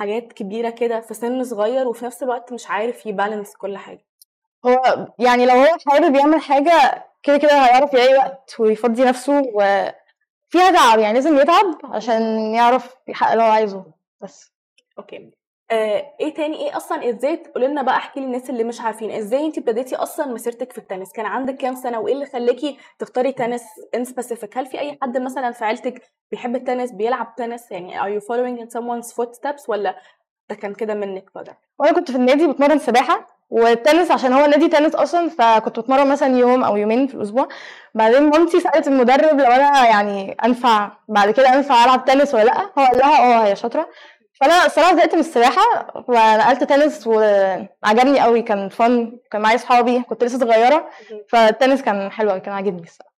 حاجات 0.00 0.32
كبيرة 0.32 0.70
كده 0.70 1.00
في 1.00 1.14
سن 1.14 1.44
صغير 1.44 1.88
وفي 1.88 2.04
نفس 2.04 2.22
الوقت 2.22 2.52
مش 2.52 2.66
عارف 2.66 3.06
يبالانس 3.06 3.56
كل 3.56 3.76
حاجة؟ 3.78 4.04
هو 4.66 5.06
يعني 5.18 5.46
لو 5.46 5.54
هو 5.54 5.76
حابب 5.88 6.14
يعمل 6.14 6.40
حاجة 6.40 7.04
كده 7.22 7.36
كده 7.38 7.64
هيعرف 7.66 7.94
يلاقي 7.94 8.14
وقت 8.14 8.56
ويفضي 8.60 9.04
نفسه 9.04 9.42
وفيها 9.54 10.70
تعب 10.70 10.98
يعني 10.98 11.14
لازم 11.14 11.38
يتعب 11.38 11.78
عشان 11.84 12.54
يعرف 12.54 12.96
يحقق 13.08 13.32
اللي 13.32 13.44
هو 13.44 13.50
عايزه. 13.50 13.84
بس. 14.20 14.52
أوكي. 14.98 15.30
آه، 15.70 16.14
إيه 16.20 16.34
تاني؟ 16.34 16.56
إيه 16.56 16.76
أصلا؟ 16.76 17.08
إزاي 17.10 17.36
تقولي 17.36 17.66
لنا 17.66 17.82
بقى 17.82 17.96
أحكي 17.96 18.20
للناس 18.20 18.50
اللي 18.50 18.64
مش 18.64 18.80
عارفين. 18.80 19.10
إزاي 19.10 19.46
انت 19.46 19.58
ابتديتي 19.58 19.96
أصلا 19.96 20.26
مسيرتك 20.26 20.72
في 20.72 20.78
التنس؟ 20.78 21.12
كان 21.12 21.26
عندك 21.26 21.56
كام 21.56 21.74
سنة؟ 21.74 21.98
وإيه 22.00 22.14
اللي 22.14 22.26
خلاكي 22.26 22.78
تختاري 22.98 23.32
تنس 23.32 23.62
in 23.94 24.04
specific 24.04 24.58
هل 24.58 24.66
في 24.66 24.78
أي 24.80 24.98
حد 25.02 25.18
مثلا 25.18 25.50
في 25.50 25.64
عيلتك 25.64 26.02
بيحب 26.30 26.56
التنس 26.56 26.92
بيلعب 26.92 27.34
تنس؟ 27.36 27.70
يعني 27.72 28.00
are 28.00 28.20
you 28.20 28.24
following 28.24 28.62
in 28.64 28.78
someone's 28.78 29.12
footsteps 29.14 29.68
ولا 29.68 29.96
ده 30.48 30.54
كان 30.54 30.74
كده 30.74 30.94
منك 30.94 31.30
فجاه 31.34 31.56
وأنا 31.78 31.92
كنت 31.92 32.10
في 32.10 32.16
النادي 32.16 32.46
بتمرن 32.46 32.78
سباحة 32.78 33.26
والتنس 33.50 34.10
عشان 34.10 34.32
هو 34.32 34.46
نادي 34.46 34.68
تنس 34.68 34.94
أصلا 34.94 35.28
فكنت 35.28 35.78
بتمرن 35.80 36.10
مثلا 36.10 36.36
يوم 36.38 36.64
أو 36.64 36.76
يومين 36.76 37.06
في 37.06 37.14
الأسبوع. 37.14 37.48
بعدين 37.94 38.22
مامتي 38.22 38.60
سألت 38.60 38.88
المدرب 38.88 39.40
لو 39.40 39.46
أنا 39.46 39.86
يعني 39.88 40.32
أنفع 40.44 40.90
بعد 41.08 41.30
كده 41.30 41.54
أنفع 41.54 41.84
ألعب 41.84 42.04
تنس 42.04 42.34
ولا 42.34 42.44
لأ؟ 42.44 42.60
هو 42.62 42.68
قال 42.86 42.98
لها 42.98 43.42
آه 43.42 43.46
هي 43.46 43.56
شاطرة. 43.56 43.88
فأنا 44.40 44.66
الصراحة 44.66 44.96
زهقت 44.96 45.14
من 45.14 45.20
السباحة 45.20 45.62
ونقلت 46.08 46.64
تنس 46.64 47.06
وعجبني 47.06 48.20
قوي 48.20 48.42
كان 48.42 48.68
fun 48.68 49.18
كان 49.30 49.42
معايا 49.42 49.56
صحابي 49.56 50.02
كنت 50.02 50.24
لسه 50.24 50.38
صغيرة 50.38 50.90
فالتنس 51.28 51.82
كان 51.82 52.10
حلو 52.10 52.40
كان 52.40 52.54
عاجبني 52.54 52.82
الصراحة. 52.82 53.12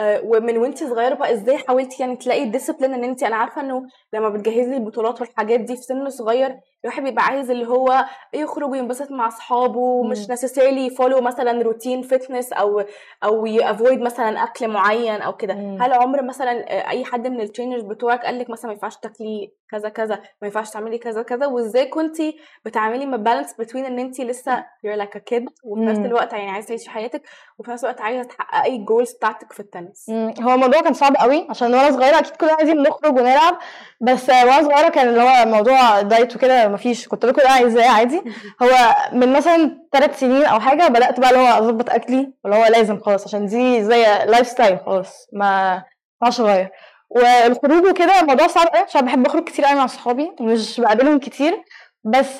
آه، 0.00 0.20
ومن 0.24 0.58
وأنت 0.58 0.78
صغيرة 0.84 1.14
بقى 1.14 1.32
إزاي 1.32 1.58
حاولتي 1.58 2.02
يعني 2.02 2.16
تلاقي 2.16 2.42
ال 2.42 2.47
discipline 2.47 2.94
إن 2.94 3.04
أنت 3.04 3.22
أنا 3.22 3.36
عارفة 3.36 3.60
إنه 3.60 3.82
لما 4.12 4.28
بتجهزي 4.28 4.76
البطولات 4.76 5.20
والحاجات 5.20 5.60
دي 5.60 5.76
في 5.76 5.82
سن 5.82 6.10
صغير 6.10 6.56
الواحد 6.84 7.02
بيبقى 7.02 7.24
عايز 7.24 7.50
اللي 7.50 7.66
هو 7.68 8.04
يخرج 8.34 8.70
وينبسط 8.70 9.10
مع 9.10 9.28
أصحابه 9.28 10.02
مش 10.02 10.18
مم. 10.18 10.26
necessarily 10.32 10.90
follow 10.90 11.20
مثلا 11.20 11.62
روتين 11.62 12.02
fitness 12.02 12.52
أو 12.52 12.84
أو 13.24 13.46
ي 13.46 13.55
avoid 13.55 14.00
مثلا 14.00 14.42
أكل 14.44 14.68
معين 14.68 15.22
أو 15.22 15.36
كده. 15.36 15.54
هل 15.54 15.92
عمر 15.92 16.22
مثلا 16.22 16.50
آه، 16.72 16.88
أي 16.90 17.04
حد 17.04 17.26
من 17.28 17.40
ال 17.40 17.45
trainers 17.45 17.82
بتوعك 17.82 18.24
قال 18.24 18.38
لك 18.38 18.50
مثلا 18.50 18.66
ما 18.66 18.72
ينفعش 18.72 18.96
تاكلي 18.96 19.52
كذا 19.70 19.88
كذا 19.88 20.14
ما 20.14 20.48
ينفعش 20.48 20.70
تعملي 20.70 20.98
كذا 20.98 21.22
كذا 21.22 21.46
وإزاي 21.46 21.86
كنتي 21.86 22.36
بتعملي 22.64 23.06
ما 23.06 23.16
balance 23.16 23.52
between 23.58 23.84
إن 23.84 23.98
انت 23.98 24.20
لسه 24.20 24.56
you're 24.58 24.98
like 25.00 25.16
a 25.16 25.20
kid 25.34 25.44
وفي 25.64 25.80
نفس. 25.80 25.98
الوقت 25.98 26.32
يعني 26.32 26.50
عايزه 26.50 26.68
تعيشي 26.68 26.90
حياتك 26.90 27.22
وفي 27.58 27.70
نفس 27.70 27.84
الوقت 27.84 28.00
عايزه 28.00 28.22
تحققي 28.28 28.76
ال 28.76 28.82
goals 28.82 29.12
بتاعتك 29.12 29.52
في 29.52 29.60
التنس 29.60 30.10
هو 30.42 30.54
الموضوع 30.54 30.80
كان 30.80 30.92
صعب 30.92 31.16
قوي 31.16 31.46
عشان 31.50 31.74
وأنا 31.74 31.90
صغيرة 31.90 32.18
أكيد 32.18 32.36
كلنا 32.36 32.52
عايزين 32.52 32.82
نخرج 32.82 33.18
ونلعب 33.18 33.58
بس 34.00 34.28
وأنا 34.28 34.62
صغيرة 34.62 34.88
كان 34.88 35.08
اللي 35.08 35.22
هو 35.22 35.44
موضوع 35.46 36.00
diet 36.00 36.36
وكده 36.36 36.68
مفيش. 36.72 37.08
كنت 37.08 37.26
باكل 37.26 37.40
أنا 37.40 37.50
عايزاه 37.50 37.88
عادي. 37.90 38.22
هو 38.62 38.68
من 39.12 39.32
مثلا 39.32 39.78
ثلاث 39.92 40.20
سنين 40.20 40.44
أو 40.44 40.60
حاجة 40.60 40.88
بدأت 40.88 41.20
بقى 41.20 41.30
اللي 41.30 41.40
هو 41.40 41.58
أظبط 41.58 41.90
أكلي 41.90 42.32
اللي 42.44 42.56
هو 42.56 42.64
لازم 42.64 43.00
خلاص 43.00 43.26
عشان 43.26 43.46
دي 43.46 43.84
زي 43.84 44.02
lifestyle 44.04 44.78
خلاص 44.86 45.26
ما 45.32 45.82
ينفعش 46.22 46.40
أغير. 46.40 46.70
والخروج 47.10 47.84
وكده 47.84 48.20
الموضوع 48.20 48.46
صعب 48.46 48.66
قوي 48.66 48.82
عشان 48.84 49.00
بحب 49.04 49.26
أخرج 49.26 49.44
كتير 49.44 49.64
قوي 49.64 49.74
مع 49.74 49.86
صحابي 49.86 50.32
مش 50.40 50.80
بقابلهم 50.80 51.18
كتير. 51.18 51.64
بس 52.04 52.38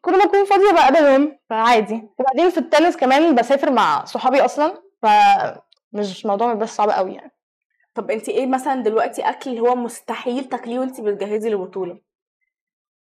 كل 0.00 0.12
ما 0.18 0.24
أكون 0.24 0.44
فاضية 0.44 0.72
بقابلهم 0.72 1.38
فعادي. 1.50 2.02
وبعدين 2.18 2.50
في 2.50 2.58
التنس 2.58 2.96
كمان 2.96 3.34
بسافر 3.34 3.70
مع 3.70 4.04
صحابي 4.04 4.40
أصلا 4.44 4.74
فمش 5.02 6.26
موضوع 6.26 6.54
بس 6.54 6.76
صعب 6.76 6.90
قوي 6.90 7.14
يعني. 7.14 7.32
طب 7.94 8.10
انت 8.10 8.28
إيه 8.28 8.46
مثلا 8.46 8.82
دلوقتي 8.82 9.22
أكل 9.22 9.58
هو 9.58 9.74
مستحيل 9.74 10.44
تاكليه 10.44 10.78
وانت 10.78 11.00
بتجهزي 11.00 11.48
للبطوله 11.50 11.98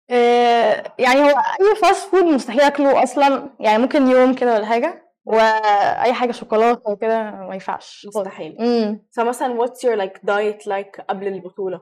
يعني 0.09 1.21
هو 1.21 1.27
أي 1.61 1.75
fast 1.81 2.09
food 2.11 2.23
مستحيل 2.23 2.61
أكله 2.61 3.03
أصلا 3.03 3.49
يعني 3.59 3.81
ممكن 3.83 4.07
يوم 4.07 4.33
كده 4.33 4.53
ولا 4.53 4.65
حاجة 4.65 5.03
وأي 5.25 6.13
حاجة 6.13 6.31
شوكولاتة 6.31 6.89
وكده 6.91 7.23
ما 7.31 7.49
ينفعش. 7.53 8.07
مستحيل. 8.15 8.57
امم 8.59 9.05
فمثلا 9.17 9.65
what's 9.65 9.79
your 9.89 9.97
like 10.01 10.17
diet 10.31 10.69
like 10.69 11.01
قبل 11.09 11.27
البطولة؟ 11.27 11.81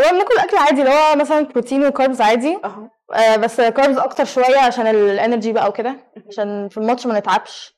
هو 0.00 0.10
بناكل 0.10 0.38
أكل 0.38 0.56
عادي 0.56 0.80
اللي 0.82 0.92
هو 0.92 1.16
مثلا 1.16 1.40
بروتين 1.40 1.86
و 1.86 1.92
carbs 1.92 2.20
عادي. 2.20 2.58
اهو 2.64 2.88
آه، 3.14 3.36
بس 3.36 3.60
carbs 3.60 3.98
أكتر 3.98 4.24
شوية 4.24 4.58
عشان 4.58 4.86
ال 4.86 4.95
energy 4.95 5.52
بقى 5.52 5.68
وكده 5.68 5.96
عشان 6.28 6.68
في 6.68 6.78
الماتش 6.78 7.06
ما 7.06 7.18
نتعبش. 7.18 7.74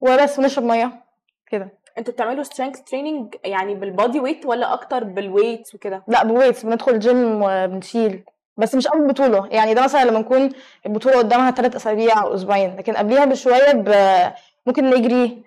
وبس 0.00 0.38
ونشرب 0.38 0.64
مية 0.64 1.04
كده. 1.50 1.78
أنتوا 1.98 2.14
بتعملوا 2.14 2.44
strength 2.44 2.76
training 2.78 3.38
يعني 3.44 3.74
بال 3.74 3.89
body 3.89 4.20
weight 4.20 4.46
ولا 4.46 4.72
أكتر 4.72 5.04
بال 5.04 5.22
weight 5.22 5.74
وكده؟ 5.74 6.04
لا 6.08 6.24
ب 6.24 6.29
weights 6.29 6.62
بندخل 6.66 6.98
جيم 6.98 7.42
وبنشيل. 7.42 8.24
بس 8.56 8.74
مش 8.74 8.86
قبل 8.86 9.02
البطولة. 9.02 9.48
يعني 9.50 9.74
ده 9.74 9.82
مثلا 9.82 10.04
لما 10.04 10.18
نكون 10.18 10.50
البطولة 10.86 11.18
قدامها 11.18 11.50
ثلاث 11.50 11.76
أسابيع 11.76 12.22
أو 12.22 12.34
أسبوعين 12.34 12.76
لكن 12.76 12.92
قبليها 12.96 13.24
بشوية 13.24 13.72
ب... 13.72 13.88
ممكن 14.66 14.90
نجري 14.90 15.42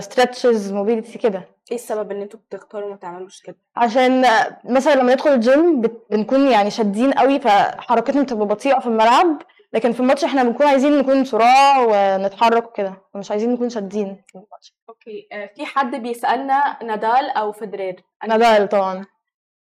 stretches 0.00 0.72
mobility 0.72 1.18
كده. 1.18 1.48
إيه 1.70 1.76
السبب 1.76 2.10
إن 2.12 2.22
أنتوا 2.22 2.40
بتختاروا 2.50 2.90
ما 2.90 2.96
تعملوش 2.96 3.42
كده؟ 3.42 3.56
عشان 3.76 4.24
آه، 4.24 4.58
مثلا 4.64 4.94
لما 4.94 5.12
ندخل 5.12 5.30
الجيم 5.30 5.80
بنكون 6.10 6.48
يعني 6.48 6.70
شادين 6.70 7.12
قوي 7.12 7.40
فحركتنا 7.40 8.22
بتبقى 8.22 8.46
بطيئة 8.46 8.78
في 8.78 8.86
الملعب 8.86 9.42
لكن 9.72 9.92
في 9.92 10.00
الماتش 10.00 10.24
إحنا 10.24 10.42
بنكون 10.42 10.66
عايزين 10.66 10.98
نكون 10.98 11.24
سراع 11.24 11.78
ونتحرك 11.78 12.66
وكده 12.66 12.94
مش 13.14 13.30
عايزين 13.30 13.52
نكون 13.52 13.68
شادين. 13.68 14.22
في 14.28 14.34
الماتش 14.34 14.74
okay. 14.88 15.28
آه 15.32 15.50
في 15.56 15.66
حد 15.66 15.96
بيسألنا 15.96 16.78
نادال 16.82 17.30
أو 17.30 17.52
أنا- 17.52 18.28
نادال 18.28 18.68
طبعا. 18.68 19.06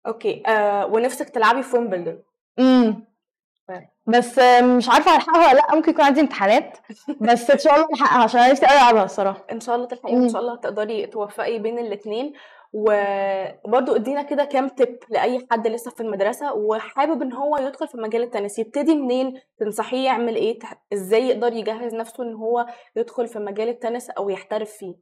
okay. 0.08 0.44
آه 0.48 0.86
ونفسك 0.86 1.30
تلعبي 1.30 1.64
في 1.64 1.78
ويمبلدون 1.78 2.20
فاهم. 2.58 3.88
بس 4.08 4.40
مش 4.64 4.90
عارفة 4.90 5.12
هلحقها 5.16 5.48
ولا 5.52 5.58
لأ 5.60 5.76
ممكن 5.76 5.92
يكون 5.92 6.06
عندي 6.06 6.22
امتحانات 6.22 6.78
بس 7.22 7.52
إن 7.52 7.58
شاء 7.60 7.76
الله 7.76 7.88
الحقها 7.94 8.24
عشان 8.24 8.40
أنا 8.40 8.52
نفسي 8.52 8.66
قوي 8.66 8.78
ألعبها 8.78 9.04
الصراحة. 9.04 9.46
إن 9.52 9.60
شاء 9.60 9.76
الله 9.76 9.88
تلحقي 9.88 10.14
وإن 10.14 10.22
مم. 10.22 10.30
شاء 10.30 10.42
الله 10.42 10.56
تقدري 10.56 11.06
توفقي 11.06 11.60
بين 11.60 11.80
الاثنين 11.80 12.34
وبرضو 12.74 13.96
ادينا 13.96 14.22
كده 14.22 14.46
كام 14.46 14.68
تip 14.70 14.90
لأي 15.10 15.48
حد 15.52 15.68
لسه 15.68 15.92
في 15.92 16.04
المدرسة 16.04 16.54
وحابب 16.54 17.22
إن 17.22 17.34
هو 17.34 17.58
يدخل 17.58 17.88
في 17.88 17.98
مجال 17.98 18.22
التنس. 18.24 18.60
يبتدي 18.60 18.96
منين؟ 18.96 19.42
تنصحيه 19.60 20.06
يعمل 20.06 20.36
إيه؟ 20.36 20.60
تح- 20.60 20.82
إزاي 20.94 21.28
يقدر 21.28 21.54
يجهز 21.54 21.94
نفسه 21.96 22.24
إن 22.24 22.34
هو 22.34 22.66
يدخل 22.96 23.28
في 23.28 23.40
مجال 23.40 23.70
التنس 23.70 24.10
أو 24.10 24.30
يحترف 24.30 24.72
فيه؟ 24.72 24.96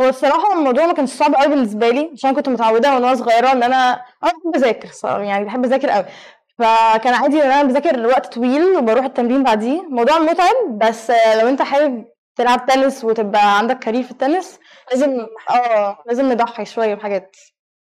هو 0.00 0.08
الصراحة 0.08 0.52
الموضوع 0.58 0.86
ما 0.86 0.92
كانش 0.92 1.10
صعب 1.10 1.34
قوي 1.34 1.48
بالنسبة 1.48 1.88
لي 1.90 2.10
عشان 2.12 2.28
أنا 2.30 2.36
كنت 2.36 2.48
متعودة 2.48 2.94
وأنا 2.94 3.14
صغيرة 3.14 3.52
إن 3.52 3.62
أنا 3.62 3.92
أنا 3.94 4.32
بحب 4.32 4.56
أذاكر 4.56 4.88
صراحة، 4.88 5.20
يعني 5.22 5.44
بحب 5.44 5.64
أذاكر 5.64 5.90
قوي 5.90 6.04
فكان 6.58 7.14
عادي 7.14 7.42
إن 7.42 7.50
أنا 7.50 7.62
بذاكر 7.62 8.06
وقت 8.06 8.34
طويل 8.34 8.76
وبروح 8.76 9.04
التمرين 9.04 9.42
بعديه. 9.42 9.80
الموضوع 9.80 10.18
متعب 10.18 10.78
بس 10.78 11.10
لو 11.10 11.48
أنت 11.48 11.62
حابب 11.62 12.04
تلعب 12.36 12.66
تنس 12.66 13.04
وتبقى 13.04 13.58
عندك 13.58 13.78
career 13.78 14.02
في 14.02 14.10
التنس 14.10 14.58
لازم 14.90 15.26
آه 15.50 15.98
لازم 16.06 16.32
نضحي 16.32 16.64
شوية 16.64 16.94
بحاجات. 16.94 17.36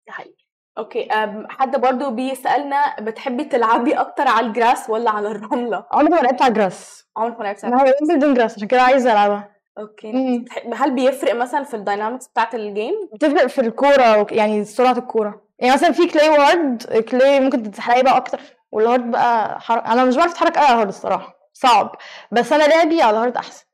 ده 0.07 0.13
حقيقي. 0.13 0.35
okay 0.79 1.09
حد 1.49 1.81
برضو 1.81 2.11
بيسألنا 2.11 2.97
بتحبي 3.01 3.45
تلعبي 3.45 3.93
أكتر 3.95 4.29
على 4.29 4.47
ال 4.47 4.54
grass 4.54 4.91
ولا 4.91 5.11
على 5.11 5.29
الرملة؟ 5.29 5.87
عمري 5.93 6.09
ما 6.11 6.17
لعبت 6.17 6.43
على 6.43 6.49
ال 6.49 6.57
grass. 6.57 7.05
عمرك 7.17 7.39
ما 7.39 7.45
لعبتي 7.45 7.67
أنا 7.67 7.83
هو 7.83 7.85
ويمبلدون 8.01 8.35
grass 8.35 8.57
عشان 8.57 8.69
كده 8.69 8.83
عايزة 8.83 9.13
ألعبها. 9.13 9.49
أوكي. 9.79 10.13
مم. 10.13 10.45
هل 10.75 10.95
بيفرق 10.95 11.35
مثلا 11.35 11.65
في 11.65 11.75
ال 11.75 11.81
dynamics 11.81 12.29
بتاعت 12.29 12.55
ال 12.55 12.63
game 12.63 12.95
بتفرق 13.15 13.47
في 13.47 13.61
الكورة 13.61 14.27
يعني 14.31 14.65
سرعة 14.65 14.99
الكورة. 14.99 15.43
يعني 15.61 15.75
مثلا 15.75 15.93
في 15.93 16.07
clay 16.09 16.29
و 16.29 16.39
hard 16.39 16.83
clay 17.11 17.41
ممكن 17.41 17.63
تتحركي 17.63 18.03
بقى 18.03 18.17
أكتر 18.17 18.41
وال 18.73 18.85
hard 18.85 19.11
بقى 19.11 19.61
حرق 19.61 19.89
أنا 19.89 20.05
مش 20.05 20.17
بعرف 20.17 20.31
أتحرك 20.33 20.57
قوي 20.57 20.65
على 20.67 20.73
ال 20.75 20.78
hard 20.78 20.89
الصراحة 20.89 21.35
صعب 21.53 21.97
بس 22.33 22.53
أنا 22.53 22.63
لعبي 22.63 23.03
على 23.03 23.17
ال 23.17 23.21
hard 23.21 23.37
أحسن. 23.37 23.65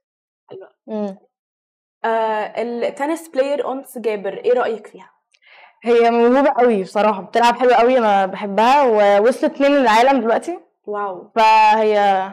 حلوة. 0.50 0.68
مم. 0.86 1.18
آه 2.04 2.62
ال 2.62 2.72
tennis 2.72 3.28
player 3.28 3.72
أنس 3.72 3.98
جابر 3.98 4.32
إيه 4.44 4.52
رأيك 4.52 4.86
فيها؟ 4.86 5.10
هي 5.84 6.10
موهوبة 6.10 6.50
قوي 6.50 6.82
بصراحة 6.82 7.22
بتلعب 7.22 7.56
حلو 7.58 7.70
قوي 7.70 7.98
أنا 7.98 8.26
بحبها 8.26 8.82
ووصلت 8.82 9.44
اتنين 9.44 9.70
للعالم 9.72 10.20
دلوقتي. 10.20 10.58
wow. 10.84 11.30
فهي 11.36 12.32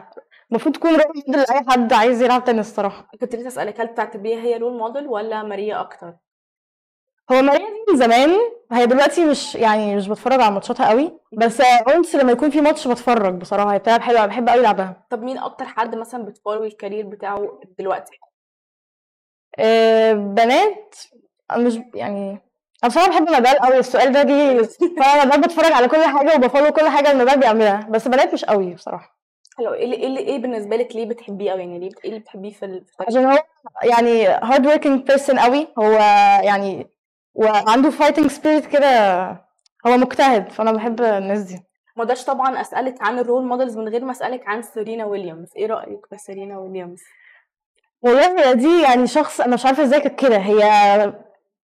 المفروض 0.50 0.74
تكون 0.74 0.90
role 0.90 1.12
model 1.16 1.40
لأي 1.50 1.64
حد 1.68 1.92
عايز 1.92 2.22
يلعب 2.22 2.44
تنس 2.44 2.74
صراحة. 2.74 3.08
كنت 3.20 3.34
لسه 3.36 3.48
أسألك 3.48 3.80
هل 3.80 3.86
بتعتبريها 3.86 4.38
هي 4.40 4.56
role 4.56 4.78
model 4.78 5.06
ولا 5.06 5.42
ماريا 5.42 5.80
أكتر؟ 5.80 6.14
هو 7.32 7.42
ماريا 7.42 7.66
دي 7.66 7.92
من 7.92 7.98
زمان 7.98 8.30
هي 8.72 8.86
دلوقتي 8.86 9.24
مش 9.24 9.54
يعني 9.54 9.96
مش 9.96 10.08
بتفرج 10.08 10.40
على 10.40 10.54
ماتشاتها 10.54 10.88
قوي 10.88 11.12
بس 11.32 11.60
أنس 11.60 12.14
لما 12.14 12.32
يكون 12.32 12.50
في 12.50 12.60
ماتش 12.60 12.88
بتفرج 12.88 13.34
بصراحة 13.34 13.72
هي 13.74 13.78
بتلعب 13.78 14.00
حلو 14.00 14.18
أوي، 14.18 14.26
بحب 14.26 14.48
قوي 14.48 14.62
لعبها. 14.62 15.06
طب 15.10 15.22
مين 15.22 15.38
أكتر 15.38 15.64
حد 15.64 15.94
مثلا 15.96 16.24
بت 16.24 16.34
follow 16.34 16.64
ال 16.64 16.70
career 16.70 17.06
بتاعه 17.06 17.60
دلوقتي؟ 17.78 18.18
آه، 19.58 20.12
بنات 20.12 20.94
مش 21.56 21.78
يعني 21.94 22.30
أنا 22.84 22.88
بصراحة 22.90 23.08
بحب 23.08 23.30
نادال 23.30 23.58
قوي 23.58 23.78
السؤال 23.78 24.12
ده 24.12 24.22
جه 24.22 24.62
فانا 24.98 25.24
نادال 25.24 25.40
بتفرج 25.40 25.72
على 25.72 25.88
كل 25.88 26.04
حاجة 26.04 26.34
وب 26.36 26.45
follow 26.45 26.72
كل 26.72 26.88
حاجة 26.88 27.12
نادال 27.12 27.40
بيعملها 27.40 27.86
بس 27.90 28.08
بنات 28.08 28.32
مش 28.32 28.44
قوي 28.44 28.74
بصراحة. 28.74 29.14
حلو 29.58 29.74
إيه 29.74 29.84
اللي 29.84 29.96
إيه 29.96 30.06
اللي 30.06 30.20
إيه 30.20 30.38
بالنسبة 30.38 30.76
لك 30.76 30.96
ليه 30.96 31.06
بتحبيه 31.06 31.50
قوي 31.50 31.60
يعني 31.60 31.78
ليه 31.78 31.90
إيه 32.04 32.10
اللي 32.10 32.20
بتحبيه 32.20 32.50
في؟ 32.50 32.82
عشان 33.00 33.24
هو 33.24 33.44
يعني 33.82 34.26
hard 34.26 34.66
working 34.66 35.06
person 35.06 35.38
قوي 35.38 35.68
هو 35.78 35.92
يعني 36.44 36.86
وعنده 37.34 37.90
fighting 37.90 38.26
spirit 38.30 38.66
كده 38.66 39.28
هو 39.86 39.96
مجتهد 39.96 40.48
فأنا 40.48 40.72
بحب 40.72 41.00
الناس 41.00 41.40
دي. 41.40 41.60
ما 41.96 42.02
أقدرش 42.02 42.24
طبعا 42.24 42.60
أسألك 42.60 42.94
عن 43.00 43.18
ال 43.18 43.23
role 43.23 43.44
models 43.46 43.76
من 43.78 43.88
غير 43.88 44.04
ما 44.04 44.10
أسألك 44.12 44.48
عن 44.48 44.62
سيرينا 44.62 45.04
ويليامز. 45.04 45.48
إيه 45.56 45.66
رأيك 45.66 46.06
في 46.10 46.18
سيرينا 46.18 46.58
ويليامز؟ 46.58 47.02
والله 48.02 48.48
هي 48.50 48.54
دي 48.54 48.82
يعني 48.82 49.06
شخص 49.06 49.40
أنا 49.40 49.54
مش 49.54 49.66
عارفة 49.66 49.82
إزاي 49.82 50.00
كانت 50.00 50.20
كده. 50.20 50.36
هي 50.36 51.12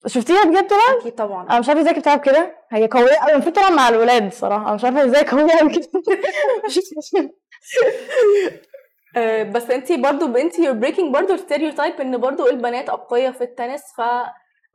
شفتيها 0.07 0.45
بجد 0.45 0.67
طبعا؟ 0.67 1.01
أكيد 1.01 1.15
طبعا. 1.15 1.47
أنا 1.51 1.61
مش 1.61 1.69
عارفة 1.69 1.83
إزاي 1.83 1.93
كانت 1.93 2.05
بتلعب 2.05 2.21
كده. 2.21 2.57
هي 2.71 2.87
قوية 2.87 3.17
قوي 3.17 3.33
المفروض 3.33 3.55
تلعب 3.55 3.73
مع 3.73 3.89
الولاد 3.89 4.33
صراحة. 4.33 4.67
أنا 4.67 4.75
مش 4.75 4.85
عارفة 4.85 5.05
إزاي 5.05 5.25
قوية 5.25 5.53
قوي 5.61 5.71
كده. 5.71 5.91
آه، 9.17 9.43
بس 9.43 9.71
أنتي 9.71 9.97
برضو 9.97 10.37
أنتي 10.37 10.67
you're 10.67 10.77
breaking 10.85 11.13
برضو 11.13 11.35
ال 11.35 11.41
stereotype 11.41 12.01
إن 12.01 12.19
برضو 12.19 12.47
البنات 12.47 12.89
أقوياء 12.89 13.33
في 13.33 13.45
التنس 13.45 13.83
ف 13.97 14.01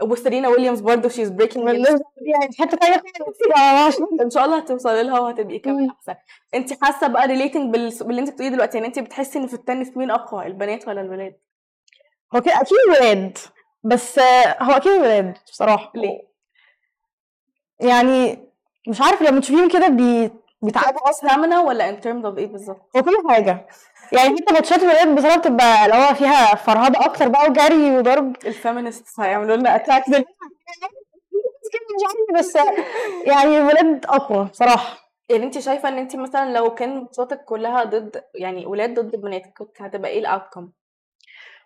وسيرينا 0.03 0.47
ويليامز 0.47 0.81
it. 0.81 1.57
والناس 1.57 1.93
دي 1.93 2.29
يعني 2.33 2.51
في 2.51 2.61
حتة 2.61 2.77
تانيه 2.77 2.97
خالص 2.97 3.99
إن 4.21 4.29
شاء 4.29 4.45
الله 4.45 4.57
هتوصلي 4.57 5.03
لها 5.03 5.19
وهتبقي 5.19 5.59
كمان. 5.59 5.89
أحسن. 5.89 6.13
أنت 6.55 6.83
حاسة 6.83 7.07
بقى 7.07 7.27
relating 7.27 7.71
باللي 7.73 8.21
أنت 8.21 8.29
بتقوليه 8.29 8.49
دلوقتي 8.51 8.77
يعني 8.77 8.87
أنت 8.87 8.99
بتحسي 8.99 9.39
إن 9.39 9.47
في 9.47 9.53
التنس 9.53 9.97
مين 9.97 10.11
أقوى 10.11 10.45
البنات 10.47 10.87
ولا 10.87 11.01
الولاد؟ 11.01 11.35
هو 12.35 12.41
كده 12.41 12.61
أكيد 12.61 12.77
ولاد 12.89 13.37
بس 13.83 14.19
آه، 14.19 14.63
هو 14.63 14.71
أكيد 14.71 14.91
ولاد 14.91 15.37
بصراحة. 15.51 15.91
ليه؟ 15.95 16.19
يعني 17.79 18.39
مش 18.87 19.01
عارفة 19.01 19.25
لما 19.25 19.39
تشوفيهم 19.39 19.69
كده 19.69 19.87
بي... 19.87 20.31
بيتعبوا 20.65 21.11
stamina 21.11 21.59
ولا 21.61 21.89
in 21.89 21.97
terms 22.01 22.25
of 22.33 22.37
إيه 22.37 22.47
بالظبط؟ 22.47 22.89
هو 22.97 23.01
كل 23.03 23.15
حاجة. 23.29 23.67
يعني 24.11 24.29
حتى 24.29 24.53
ماتشات 24.53 24.83
الولاد 24.83 25.15
بصراحة 25.15 25.37
بتبقى 25.37 25.85
اللي 25.85 25.95
هو 25.97 26.13
فيها 26.13 26.55
فرهده 26.55 27.05
أكتر 27.05 27.27
بقى 27.27 27.47
وجري 27.49 27.97
وضرب. 27.97 28.35
ال 28.45 28.53
feminist 28.53 29.19
هيعملوا 29.19 29.55
لنا 29.55 29.75
attack 29.75 30.03
بس 32.37 32.57
يعني 33.25 33.57
الولاد 33.57 34.05
أقوى 34.05 34.45
بصراحة. 34.45 34.97
يعني 35.29 35.43
انت 35.43 35.59
شايفة 35.59 35.89
ان 35.89 35.97
انت 35.97 36.15
مثلا 36.15 36.53
لو 36.53 36.73
كان 36.73 37.01
ماتشاتك 37.01 37.45
كلها 37.45 37.83
ضد 37.83 38.23
يعني 38.35 38.65
ولاد 38.65 38.99
ضد 38.99 39.15
بنات 39.21 39.43
كنت 39.57 39.81
هتبقى 39.81 40.11
إيه 40.11 40.19
ال 40.19 40.25
outcome 40.25 40.69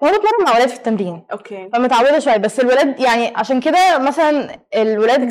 هو 0.04 0.08
بتمرن 0.08 0.46
مع 0.46 0.56
ولاد 0.56 0.68
في 0.70 0.76
التمرين. 0.76 1.26
okay. 1.32 1.70
فمتعودة 1.74 2.20
شوية 2.20 2.38
بس 2.38 2.60
الولاد 2.60 3.00
يعني 3.00 3.34
عشان 3.36 3.62
كده 3.62 3.98
مثلا 3.98 4.60
الولاد 4.76 5.24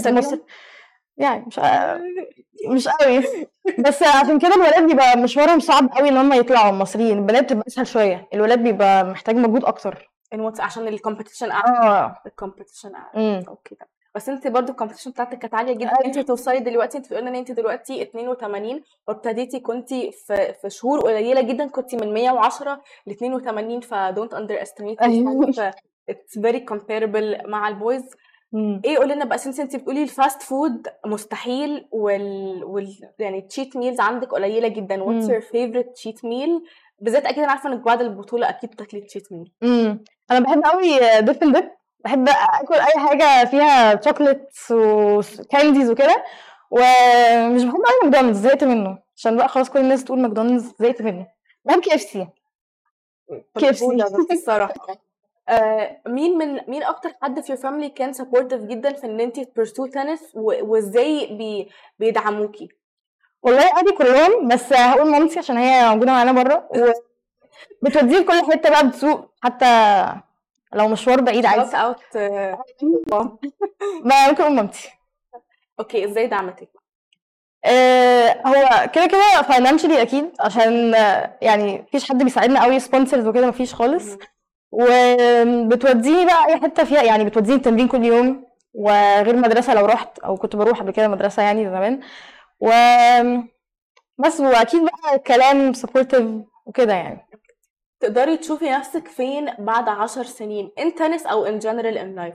يعني 1.18 1.44
مش 1.46 1.58
مش 2.68 2.88
قوي. 2.88 3.22
بس 3.78 4.02
عشان 4.02 4.38
كده 4.38 4.54
الولاد 4.54 4.86
بيبقى 4.86 5.16
مشوارهم 5.18 5.60
صعب 5.60 5.88
قوي 5.92 6.08
إن 6.08 6.16
هم 6.16 6.32
يطلعوا 6.32 6.70
المصريين. 6.70 7.18
البنات 7.18 7.44
بتبقى 7.44 7.64
أسهل 7.66 7.86
شوية. 7.86 8.28
الولاد 8.34 8.62
بيبقى 8.62 9.04
محتاج 9.04 9.36
مجهود 9.36 9.64
أكتر. 9.64 10.10
what's- 10.34 10.60
عشان 10.60 10.88
ال 10.88 10.93
competition 10.93 11.50
أعلى. 11.50 11.78
آه. 11.88 12.16
ال 12.26 12.32
competition 12.32 12.92
أعلى. 12.94 13.44
okay 13.48 13.74
ده 13.74 13.88
بس 14.14 14.28
أنت 14.28 14.46
برضو 14.46 14.72
ال 14.72 14.75
competition 14.75 15.10
بتاعتك 15.10 15.38
كانت 15.38 15.54
عالية 15.54 15.72
جدا. 15.72 15.88
أيوة. 15.88 16.04
أنت 16.04 16.18
توصلي 16.18 16.58
دلوقتي 16.58 16.98
أنت 16.98 17.06
بتقولي 17.06 17.28
إن 17.28 17.34
أنت 17.34 17.52
دلوقتي 17.52 18.02
82 18.02 18.82
وابتديتي 19.08 19.60
كنتي 19.60 20.10
في 20.12 20.54
في 20.62 20.70
شهور 20.70 21.00
قليلة 21.00 21.40
جدا. 21.40 21.66
كنتي 21.68 21.96
من 21.96 22.14
110 22.14 22.80
ل 23.06 23.10
82 23.10 23.80
ف 23.80 23.94
don't 23.94 24.34
underestimate 24.36 25.02
أيوة. 25.02 25.46
yourself. 25.46 25.56
ف 25.56 26.10
it's 26.10 26.40
very 26.40 26.60
comparable 26.72 27.46
مع 27.48 27.68
ال 27.68 27.75
boys 27.75 28.02
إيه 28.84 28.98
قولي 28.98 29.14
لنا 29.14 29.24
بقى 29.24 29.38
since 29.38 29.60
انت 29.60 29.76
بتقولي 29.76 30.02
ال 30.02 30.10
fast 30.10 30.42
food 30.42 30.88
مستحيل 31.06 31.88
وال, 31.92 32.64
وال... 32.64 32.88
يعني 33.18 33.40
cheat 33.42 33.76
meals 33.76 34.00
عندك 34.00 34.28
قليلة 34.28 34.68
جدا. 34.68 34.96
مم. 34.96 35.20
your 35.28 35.42
favorite 35.42 36.00
cheat 36.02 36.16
meal 36.16 36.62
بالذات 37.00 37.24
أكيد 37.26 37.38
أنا 37.38 37.50
عارفة 37.52 37.72
إنك 37.72 37.80
بعد 37.84 38.00
البطولة 38.00 38.48
أكيد 38.48 38.70
بتاكلي 38.70 39.00
تشيت 39.00 39.32
ميل 39.32 39.52
امم 39.62 40.04
أنا 40.30 40.40
بحب 40.40 40.62
قوي 40.64 40.98
Dip 41.20 41.42
N 41.42 41.52
Dip 41.52 41.70
بحب 42.04 42.28
آكل 42.28 42.74
أي 42.74 43.08
حاجة 43.08 43.44
فيها 43.48 44.00
chocolates 44.00 44.70
و 44.70 44.85
candies 44.85 45.90
وكده. 45.90 46.24
ومش 46.70 47.64
بحب 47.64 47.74
قوي 47.74 47.94
ماكدونالدز 48.04 48.38
زهقت 48.40 48.64
منه. 48.64 48.98
عشان 49.16 49.36
بقى 49.36 49.48
خلاص 49.48 49.70
كل 49.70 49.78
الناس 49.80 50.04
تقول 50.04 50.20
ماكدونالدز 50.20 50.74
زهقت 50.80 51.02
منه. 51.02 51.26
بحب 51.64 51.80
كي 51.80 51.94
إف 51.94 52.00
سي. 52.00 52.26
كي 53.58 53.70
إف 53.70 53.78
سي. 53.78 53.86
الصراحة. 54.32 54.74
آه، 55.48 56.00
مين 56.06 56.38
من 56.38 56.60
مين 56.68 56.82
أكتر 56.82 57.10
حد 57.22 57.40
في 57.40 57.52
ال 57.52 57.57
family 57.57 57.88
كان 57.88 58.12
supportive 58.12 58.62
جدا 58.62 58.92
في 58.92 59.06
إن 59.06 59.20
انت 59.20 59.40
ت 59.40 59.47
pursue 59.47 59.86
tennis 59.86 60.20
و- 60.34 60.64
وإزاي 60.72 61.26
بي 61.26 61.68
بيدعموكي 61.98 62.68
والله 63.42 63.64
عادي 63.74 63.92
كلهم 63.92 64.48
بس 64.48 64.72
هقول 64.72 65.10
مامتي 65.10 65.38
عشان 65.38 65.56
هي 65.56 65.88
موجودة 65.90 66.12
معانا 66.12 66.32
بره. 66.32 66.68
وبتوديه 67.82 68.18
في 68.18 68.24
كل 68.24 68.52
حتة 68.52 68.70
بقى 68.70 68.88
بتسوق 68.88 69.30
حتى 69.42 69.66
لو 70.74 70.88
مشوار 70.88 71.20
بعيد 71.20 71.46
عادي. 71.46 71.76
اوت 71.76 72.16
ما 74.04 74.26
ممكن 74.28 74.42
أقول 74.42 74.54
مامتي. 74.54 74.90
okay 75.80 76.04
إزاي 76.04 76.26
دعمتك؟ 76.26 76.68
آه، 77.64 78.42
هو 78.46 78.88
كده 78.92 79.06
كده 79.06 79.42
financially 79.48 80.02
أكيد 80.02 80.30
عشان 80.40 80.92
يعني 81.42 81.78
مفيش 81.88 82.08
حد 82.08 82.22
بيساعدنا 82.22 82.62
قوي 82.64 82.80
sponsors 82.80 83.26
وكده 83.26 83.46
مفيش 83.46 83.74
خالص. 83.74 84.16
وبتوديني 84.70 86.24
بقى 86.26 86.46
أي 86.46 86.60
حتة 86.60 86.84
فيها 86.84 87.02
يعني 87.02 87.24
بتوديني 87.24 87.56
التمرين 87.56 87.88
كل 87.88 88.04
يوم 88.04 88.44
وغير 88.74 89.36
مدرسه 89.36 89.74
لو 89.74 89.86
رحت 89.86 90.18
أو 90.18 90.36
كنت 90.36 90.56
بروح 90.56 90.80
قبل 90.80 90.90
كده 90.90 91.08
مدرسه 91.08 91.42
يعني 91.42 91.64
زمان. 91.70 92.00
و 92.60 92.70
بس 94.18 94.40
وأكيد 94.40 94.82
بقى 94.84 95.18
كلام 95.18 95.72
supportive 95.72 96.26
وكده 96.66 96.94
يعني. 96.94 97.28
تقدري 98.00 98.36
تشوفي 98.36 98.70
نفسك 98.70 99.08
فين 99.08 99.50
بعد 99.58 99.88
عشر 99.88 100.22
سنين 100.24 100.70
in 100.78 100.94
tennis 100.94 101.26
أو 101.26 101.46
in 101.46 101.58
general 101.58 101.98
in 101.98 102.14
life 102.14 102.34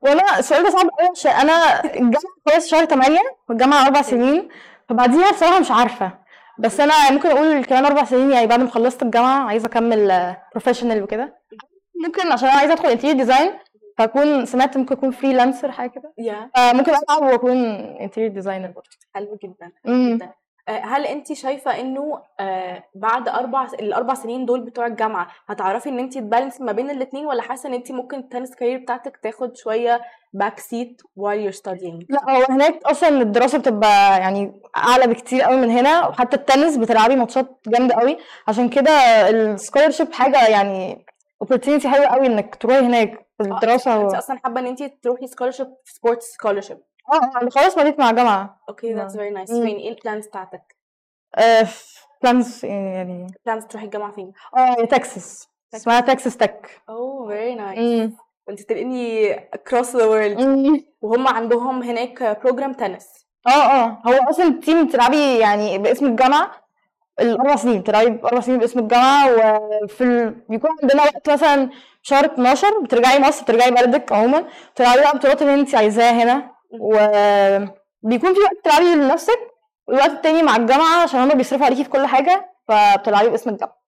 والله 0.00 0.38
السؤال 0.38 0.62
ده 0.64 0.70
صعب 0.70 0.88
قوي 0.98 1.08
عشان 1.16 1.30
أنا 1.32 1.84
الجامعة 1.84 2.18
خلاص 2.48 2.66
شهر 2.70 2.84
8 2.84 3.18
والجامعة 3.48 3.86
أربع 3.86 4.02
سنين 4.02 4.48
فبعديها 4.88 5.30
بصراحة 5.30 5.60
مش 5.60 5.70
عارفة. 5.70 6.12
بس 6.58 6.80
أنا 6.80 7.10
ممكن 7.10 7.28
أقول 7.30 7.64
كمان 7.64 7.84
أربع 7.84 8.04
سنين 8.04 8.30
يعني 8.30 8.46
بعد 8.46 8.60
ما 8.60 8.70
خلصت 8.70 9.02
الجامعة 9.02 9.44
عايزة 9.48 9.66
أكمل 9.66 10.34
professional 10.52 11.02
وكده. 11.02 11.38
ممكن 12.04 12.32
عشان 12.32 12.48
أنا 12.48 12.58
عايزة 12.58 12.72
أدخل 12.72 12.88
interior 12.88 13.18
design 13.18 13.50
فأكون 13.98 14.46
سمعت 14.46 14.76
ممكن 14.76 14.94
اكون 14.94 15.10
freelancer 15.10 15.72
حاجة 15.72 15.90
كده. 15.90 16.12
yeah 16.18 16.50
فممكن 16.56 16.92
ألعب 16.92 17.22
وأكون 17.22 17.56
interior 18.00 18.32
designer 18.32 18.66
برضه. 18.66 18.88
حلو 19.14 19.38
جدا. 19.44 19.72
جدا. 19.86 20.24
آه، 20.26 20.34
هل 20.68 21.06
انت 21.06 21.32
شايفة 21.32 21.80
انه 21.80 22.22
آه، 22.40 22.82
بعد 22.94 23.28
أربع 23.28 23.64
الأربع 23.80 24.14
سنين 24.14 24.46
دول 24.46 24.60
بتوع 24.60 24.86
الجامعة 24.86 25.28
هتعرفي 25.46 25.88
ان 25.88 25.98
انت 25.98 26.18
ت 26.18 26.23
balance 26.23 26.60
ما 26.60 26.72
بين 26.72 26.90
الاثنين 26.90 27.26
ولا 27.26 27.42
حاسة 27.42 27.68
ان 27.68 27.74
انت 27.74 27.92
ممكن 27.92 28.18
ال 28.18 28.23
tennis 28.23 28.54
career 28.54 28.78
بتاعتك 28.78 29.16
تاخد 29.16 29.56
شوية 29.56 30.00
back 30.32 30.58
seat 30.58 31.02
while 31.20 31.48
you're 31.50 31.58
studying 31.58 32.04
لا 32.08 32.30
هو 32.36 32.44
هناك 32.50 32.82
أصلا 32.84 33.08
الدراسة 33.08 33.58
بتبقى 33.58 34.20
يعني 34.20 34.62
أعلى 34.76 35.06
بكتير 35.06 35.42
قوي 35.42 35.56
من 35.56 35.70
هنا 35.70 36.08
وحتى 36.08 36.36
التنس 36.36 36.76
بتلعبي 36.76 37.16
ماتشات 37.16 37.46
جامدة 37.66 37.94
قوي 37.94 38.18
عشان 38.48 38.68
كده 38.68 38.90
ال 39.30 39.37
scholarship 39.37 40.12
حاجة 40.12 40.46
يعني 40.48 41.06
opportunity 41.44 41.86
حلوة 41.86 42.06
قوي 42.06 42.26
إنك 42.26 42.54
تروحي 42.54 42.78
هناك 42.80 43.26
في 43.38 43.44
الدراسة 43.44 44.02
انت. 44.02 44.14
أصلا 44.14 44.38
حابة 44.44 44.60
إن 44.60 44.66
انت 44.66 44.82
تروحي 45.02 45.26
scholarship 45.26 45.66
في 45.84 45.92
sports 45.94 46.26
scholarship 46.26 46.78
آه 47.12 47.40
أنا 47.42 47.50
خلاص 47.50 47.78
بديت 47.78 47.98
مع 47.98 48.10
جامعه 48.10 48.60
okay 48.68 48.94
that's 48.94 49.16
very 49.16 49.30
nice. 49.30 49.50
فين؟ 49.52 49.76
إيه 49.76 49.88
ال 49.90 49.96
plans 49.96 50.26
بتاعتك؟ 50.26 50.76
آه 51.36 51.66
plans 52.22 52.64
يعني 52.64 53.26
plans 53.46 53.64
تروحي 53.64 53.84
الجامعة 53.86 54.12
فين؟ 54.12 54.32
آه 54.56 54.74
تكساس 54.84 55.48
اسمها 55.74 56.00
تكساس 56.00 56.36
تك 56.36 56.80
oh 56.88 57.28
very 57.28 57.54
nice. 57.54 58.10
انت 58.50 58.60
تلاقيني 58.62 59.34
across 59.36 59.86
the 59.86 60.00
world. 60.00 60.40
مم. 60.40 60.84
وهم 61.00 61.28
عندهم 61.28 61.82
هناك 61.82 62.40
program 62.44 62.72
tennis 62.72 63.06
آه 63.46 63.50
آه. 63.50 64.02
هو 64.06 64.30
أصلا 64.30 64.46
ال 64.46 64.54
team 64.54 64.86
بتلعبي 64.86 65.38
يعني 65.38 65.78
باسم 65.78 66.06
الجامعة 66.06 66.50
الأربع 67.20 67.56
سنين. 67.56 67.80
بتلعبي 67.80 68.20
أربع 68.24 68.40
سنين 68.40 68.58
باسم 68.58 68.78
الجامعة 68.78 69.30
وفي 69.82 70.04
ال... 70.04 70.30
بيكون 70.48 70.70
عندنا 70.82 71.02
وقت 71.02 71.30
مثلا 71.30 71.70
شهر 72.02 72.24
12 72.24 72.80
بترجعي 72.84 73.18
مصر 73.20 73.42
بترجعي 73.44 73.70
بلدك 73.70 74.12
عموما. 74.12 74.44
بتلعبي 74.74 75.00
بقى 75.00 75.12
البطولات 75.12 75.42
اللي 75.42 75.54
انت 75.54 75.74
عايزاها 75.74 76.22
هنا. 76.22 76.57
وبيكون 76.70 78.34
في 78.34 78.40
وقت 78.40 78.64
تلعبي 78.64 78.94
لنفسك 78.94 79.38
والوقت 79.88 80.10
التاني 80.10 80.42
مع 80.42 80.56
الجامعة 80.56 81.02
عشان 81.02 81.20
هما 81.20 81.34
بيصرفوا 81.34 81.66
عليكي 81.66 81.84
في 81.84 81.90
كل 81.90 82.06
حاجة 82.06 82.50
فبتلعبي 82.68 83.28
باسم 83.28 83.50
الجامعة. 83.50 83.78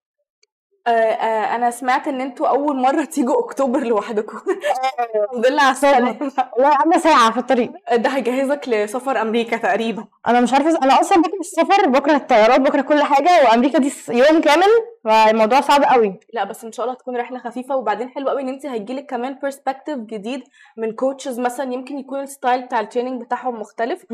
آه 0.87 0.91
آه 0.91 1.57
أنا 1.57 1.71
سمعت 1.71 2.09
إن 2.09 2.21
أنتوا 2.21 2.49
أول 2.49 2.77
مرة 2.77 3.05
تيجوا 3.05 3.45
أكتوبر 3.45 3.81
لوحدكم. 3.81 4.39
الحمد 5.25 5.47
لله 5.47 5.63
على 5.63 5.73
السلامه 5.73 6.17
والله 6.57 6.71
قعدنا 6.71 6.99
ساعة 6.99 7.33
في 7.33 7.39
الطريق. 7.39 7.73
ده 7.95 8.11
هيجهزك 8.11 8.69
لسفر 8.69 9.21
أمريكا 9.21 9.57
تقريبا. 9.57 10.05
أنا 10.29 10.41
مش 10.41 10.53
عارفة 10.53 10.79
أنا 10.83 11.01
أصلا 11.01 11.23
بكره 11.23 11.41
السفر 11.41 11.89
بكره 11.89 12.17
الطيارات 12.17 12.61
بكره 12.61 12.81
كل 12.81 13.03
حاجة 13.03 13.31
وأمريكا 13.45 13.79
دي 13.79 13.93
يوم 14.09 14.41
كامل. 14.41 14.69
فالموضوع 15.05 15.61
صعب 15.61 15.83
قوي. 15.83 16.21
لا 16.33 16.45
بس 16.45 16.65
إن 16.65 16.73
شاء 16.73 16.87
الله 16.87 16.97
تكون 16.97 17.17
رحلة 17.17 17.39
خفيفة 17.39 17.77
وبعدين 17.77 18.09
حلو 18.09 18.29
قوي 18.29 18.43
إن 18.43 18.49
أنت 18.49 18.67
هيجيلك 18.67 19.07
كمان 19.07 19.39
perspective 19.43 19.99
جديد 19.99 20.43
من 20.77 20.93
coaches 20.93 21.41
مثلا 21.41 21.73
يمكن 21.73 21.99
يكون 21.99 22.21
ال 22.21 22.28
style 22.28 22.63
بتاع 22.67 22.81
ال 22.81 22.86
training 22.86 23.23
بتاعهم 23.23 23.61
مختلف. 23.61 24.07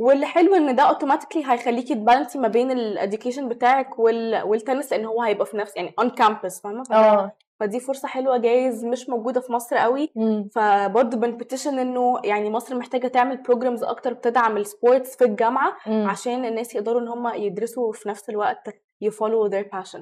واللي 0.00 0.26
حلو 0.26 0.54
إن 0.54 0.76
ده 0.76 0.82
automatically 0.82 1.42
هيخليكي 1.46 1.94
ت 1.94 1.99
balance 1.99 2.33
ي 2.33 2.38
ما 2.38 2.48
بين 2.48 2.70
ال 2.70 2.78
education 2.78 3.48
بتاعك 3.48 3.98
وال... 3.98 4.42
والتنس 4.42 4.92
لأن 4.92 5.04
هو 5.04 5.22
هيبقى 5.22 5.46
في 5.46 5.56
نفس 5.56 5.76
يعني 5.76 5.94
on 5.98 6.10
campus 6.10 6.60
فاهمة؟ 6.60 6.84
آه. 6.92 7.32
فدي 7.60 7.80
فرصة 7.80 8.08
حلوة 8.08 8.36
جايز 8.36 8.84
مش 8.84 9.08
موجودة 9.08 9.40
في 9.40 9.52
مصر 9.52 9.76
قوي. 9.76 10.12
فبرضه 10.54 11.16
بنبتيشن 11.16 11.78
إنه 11.78 12.20
يعني 12.24 12.50
مصر 12.50 12.74
محتاجة 12.74 13.06
تعمل 13.08 13.36
programs 13.36 13.84
أكتر 13.84 14.12
بتدعم 14.12 14.56
ال 14.56 14.65
sports 14.65 15.16
في 15.16 15.24
الجامعة 15.24 15.76
عشان 15.86 16.44
الناس 16.44 16.74
يقدروا 16.74 17.00
إن 17.00 17.08
هم 17.08 17.34
يدرسوا 17.34 17.92
في 17.92 18.08
نفس 18.08 18.28
الوقت 18.28 18.74
ي 19.00 19.07
follow 19.07 19.50
their 19.50 19.64
passion. 19.64 20.00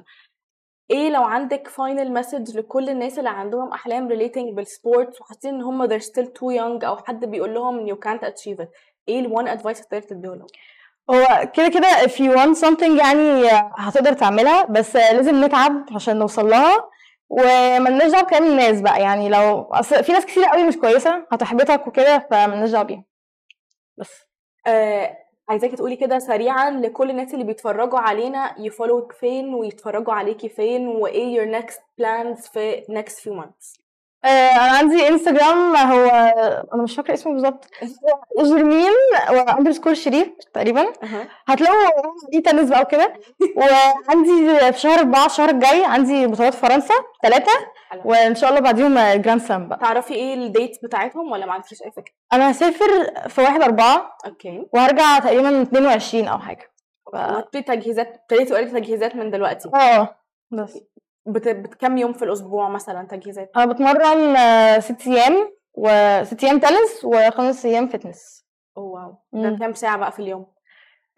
إيه 0.91 1.09
لو 1.09 1.23
عندك 1.23 1.67
final 1.67 2.13
message 2.13 2.57
لكل 2.57 2.89
الناس 2.89 3.19
اللي 3.19 3.29
عندهم 3.29 3.71
أحلام 3.71 4.09
relating 4.09 4.53
بال 4.53 4.70
sports 4.70 5.21
وحاسين 5.21 5.53
إن 5.53 5.61
هم 5.61 5.87
they're 5.87 6.03
still 6.03 6.25
too 6.27 6.57
young 6.57 6.85
أو 6.85 6.97
حد 6.97 7.25
بيقول 7.25 7.53
لهم 7.53 7.87
you 7.87 7.97
can't 7.97 8.21
achieve 8.27 8.57
it 8.63 8.67
إيه 9.09 9.19
ال 9.19 9.26
one 9.26 9.47
advice 9.47 9.81
تقدر 9.81 10.01
تديه 10.01 10.29
لهم؟ 10.29 10.47
هو 11.09 11.51
كده 11.53 11.67
كده 11.69 11.87
if 11.87 12.11
you 12.11 12.37
want 12.37 12.57
something 12.65 12.99
يعني 12.99 13.47
هتقدر 13.77 14.13
تعملها 14.13 14.63
بس 14.65 14.95
لازم 14.95 15.43
نتعب 15.45 15.85
عشان 15.95 16.19
نوصل 16.19 16.49
لها 16.49 16.89
وملناش 17.29 18.11
دعوة 18.11 18.23
بكلام 18.23 18.43
الناس 18.43 18.81
بقى. 18.81 19.01
يعني 19.01 19.29
لو 19.29 19.61
أصل 19.61 20.03
في 20.03 20.11
ناس 20.11 20.25
كتير 20.25 20.45
قوي 20.45 20.63
مش 20.63 20.77
كويسة 20.77 21.25
هتحبطك 21.31 21.87
وكده 21.87 22.27
فملناش 22.31 22.69
دعوة 22.69 22.83
بيها. 22.83 23.03
بس. 23.97 24.11
آه 24.67 25.17
عايزاكي 25.53 25.75
تقولي 25.75 25.95
كده 25.95 26.19
سريعا 26.19 26.71
لكل 26.71 27.09
الناس 27.09 27.33
اللي 27.33 27.45
بيتفرجوا 27.45 27.99
علينا 27.99 28.55
يفولوك 28.59 29.11
فين 29.11 29.53
ويتفرجوا 29.53 30.13
عليكي 30.13 30.49
فين 30.49 30.87
وإيه 30.87 31.37
your 31.39 31.61
next 31.61 31.75
plans 32.01 32.51
في 32.51 32.81
next 32.81 33.13
few 33.13 33.43
months 33.43 33.82
أنا 34.25 34.77
عندي 34.77 35.07
انستجرام 35.07 35.75
هو 35.75 36.05
أنا 36.73 36.83
مش 36.83 36.95
فاكرة 36.95 37.13
اسمه 37.13 37.33
بالظبط. 37.33 37.65
جرمين 38.39 38.91
و 39.29 39.35
underscore 39.35 39.93
شريف 39.93 40.27
تقريبا. 40.53 40.93
هتلاقوا 41.47 41.91
دي 42.31 42.41
تنس 42.41 42.69
بقى 42.69 42.81
وكده. 42.81 43.13
وعندي 43.57 44.71
في 44.73 44.79
شهر 44.79 44.99
أربعة 44.99 45.25
الشهر 45.25 45.49
الجاي 45.49 45.85
عندي 45.85 46.27
بطولات 46.27 46.53
فرنسا 46.53 46.93
ثلاثة 47.23 47.51
حلو. 47.89 48.01
وإن 48.05 48.35
شاء 48.35 48.49
الله 48.49 48.59
بعديهم 48.61 48.93
Grand 49.21 49.41
Slam 49.41 49.67
بقى. 49.67 49.79
تعرفي 49.79 50.13
إيه 50.13 50.33
ال 50.33 50.40
dates 50.40 50.77
بتاعتهم 50.83 51.31
ولا 51.31 51.45
ما 51.45 51.53
عندكيش 51.53 51.81
أي 51.83 51.91
فكرة؟ 51.91 52.13
أنا 52.33 52.51
هسافر 52.51 52.89
في 53.29 53.41
واحد 53.41 53.61
أربعة 53.61 54.17
okay. 54.25 54.67
وهرجع 54.73 55.19
تقريبا 55.19 55.61
22 55.61 56.27
أو 56.27 56.39
حاجة. 56.39 56.71
ف... 57.13 57.15
تجهيزات 57.57 58.07
ابتديتي 58.07 58.53
already 58.53 58.71
تجهيزات 58.79 59.15
من 59.15 59.31
دلوقتي. 59.31 59.69
آه 59.75 60.15
بس. 60.51 60.77
بت... 61.25 61.47
بت... 61.47 61.73
كام 61.73 61.97
يوم 61.97 62.13
في 62.13 62.25
الأسبوع 62.25 62.69
مثلا 62.69 63.07
تجهيزات؟ 63.07 63.51
أنا 63.55 63.65
بتمرن 63.65 64.35
آه، 64.35 64.79
ست 64.79 65.07
أيام 65.07 65.49
وست 65.73 66.43
أيام 66.43 66.59
تنس 66.59 67.05
وخمس 67.05 67.65
أيام 67.65 67.87
fitness 67.87 68.45
oh 68.77 69.17
wow. 69.33 69.43
ده. 69.43 69.57
كام 69.57 69.73
ساعة 69.73 69.97
بقى 69.97 70.11
في 70.11 70.19
اليوم؟ 70.19 70.45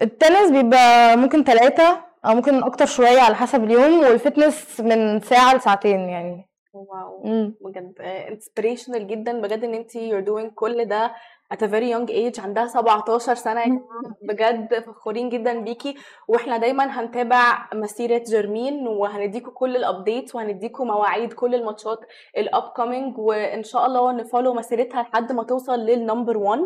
التنس 0.01 0.51
بيبقى 0.51 1.17
ممكن 1.17 1.43
ثلاثة 1.43 2.05
أو 2.25 2.35
ممكن 2.35 2.63
أكتر 2.63 2.85
شوية 2.85 3.19
على 3.21 3.35
حسب 3.35 3.63
اليوم 3.63 3.99
وال 3.99 4.17
fitness 4.17 4.79
من 4.79 5.19
ساعة 5.21 5.55
لساعتين 5.55 5.99
يعني. 5.99 6.49
wow. 6.73 7.21
مم. 7.25 7.55
بجد 7.61 7.93
inspirational 8.01 9.07
جدا 9.07 9.41
بجد 9.41 9.63
إن 9.63 9.73
انت 9.73 9.91
you're 9.91 10.25
doing 10.27 10.53
كل 10.55 10.85
ده 10.85 11.13
at 11.53 11.57
a 11.57 11.67
very 11.67 11.89
young 11.89 12.09
age 12.09 12.39
عندها 12.39 12.65
17 12.65 13.35
سنة 13.35 13.61
يا 13.61 13.65
جماعة 13.65 13.81
بجد 14.21 14.83
فخورين 14.83 15.29
جدا 15.29 15.59
بيكي. 15.59 15.95
وإحنا 16.27 16.57
دايما 16.57 16.83
هنتابع 16.83 17.69
مسيرة 17.73 18.23
جرمين 18.31 18.87
وهنديكم 18.87 19.51
كل 19.51 19.75
ال 19.75 19.83
updates 19.83 20.35
وهنديكم 20.35 20.87
مواعيد 20.87 21.33
كل 21.33 21.55
الماتشات 21.55 21.99
ال 22.37 22.63
upcoming 22.75 23.17
وإن 23.17 23.63
شاء 23.63 23.85
الله 23.85 24.11
ن 24.11 24.17
follow 24.17 24.53
مسيرتها 24.53 25.01
لحد 25.01 25.31
ما 25.31 25.43
توصل 25.43 25.79
لل 25.79 25.94
number 25.94 26.37
1 26.37 26.59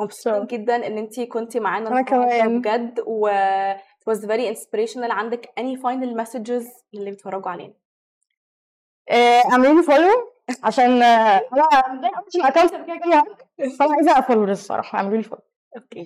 مبسوطين. 0.00 0.46
جدا 0.46 0.86
إن 0.86 0.98
انت 0.98 1.20
كنتي 1.20 1.60
معانا 1.60 1.88
النهاردة 1.88 2.10
كمان. 2.10 2.60
بجد 2.60 3.00
و 3.06 3.28
it 3.28 4.12
was 4.12 4.20
very 4.20 4.54
inspirational. 4.54 5.10
عندك 5.10 5.46
any 5.46 5.76
final 5.76 6.22
messages 6.22 6.64
اللي 6.94 7.10
بيتفرجوا 7.10 7.50
علينا؟ 7.50 7.74
اعملوا 9.12 9.74
لي 9.74 9.82
follow 9.82 10.34
عشان 10.64 11.02
آه، 11.02 11.40
أنا 11.52 11.62
عشان 12.28 12.40
ال 12.40 12.44
account 12.44 12.74
كده 12.74 12.96
كده 13.04 13.24
فأنا 13.78 13.94
عايزة 13.94 14.18
ا 14.18 14.22
follow 14.22 14.44
الصراحه 14.44 14.98
اعملوا 14.98 15.16
لي 15.16 15.22
فولو 15.22 15.42
أوكي. 15.76 16.04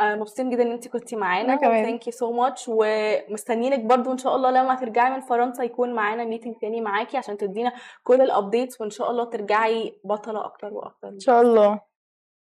آه، 0.00 0.14
مبسوطين 0.14 0.50
جدا 0.50 0.62
إن 0.62 0.72
انت 0.72 0.88
كنتي 0.88 1.16
معانا. 1.16 1.56
كمان. 1.56 1.84
thank 1.84 2.06
you 2.06 2.12
so 2.12 2.32
much 2.32 2.64
ومستنيينك 2.68 3.80
برضو 3.84 4.12
إن 4.12 4.18
شاء 4.18 4.36
الله 4.36 4.50
لما 4.50 4.74
ترجعي 4.74 5.10
من 5.10 5.20
فرنسا 5.20 5.62
يكون 5.64 5.94
معانا 5.94 6.24
meeting 6.24 6.54
تاني 6.60 6.80
معاكي 6.80 7.16
عشان 7.16 7.36
تدينا 7.36 7.72
كل 8.04 8.20
ال 8.20 8.28
updates 8.28 8.80
وإن 8.80 8.90
شاء 8.90 9.10
الله 9.10 9.24
ترجعي 9.24 10.00
بطلة 10.04 10.44
أكتر 10.44 10.72
وأكتر. 10.74 11.08
إن 11.08 11.20
شاء 11.20 11.42
الله. 11.42 11.80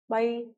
باي 0.09 0.51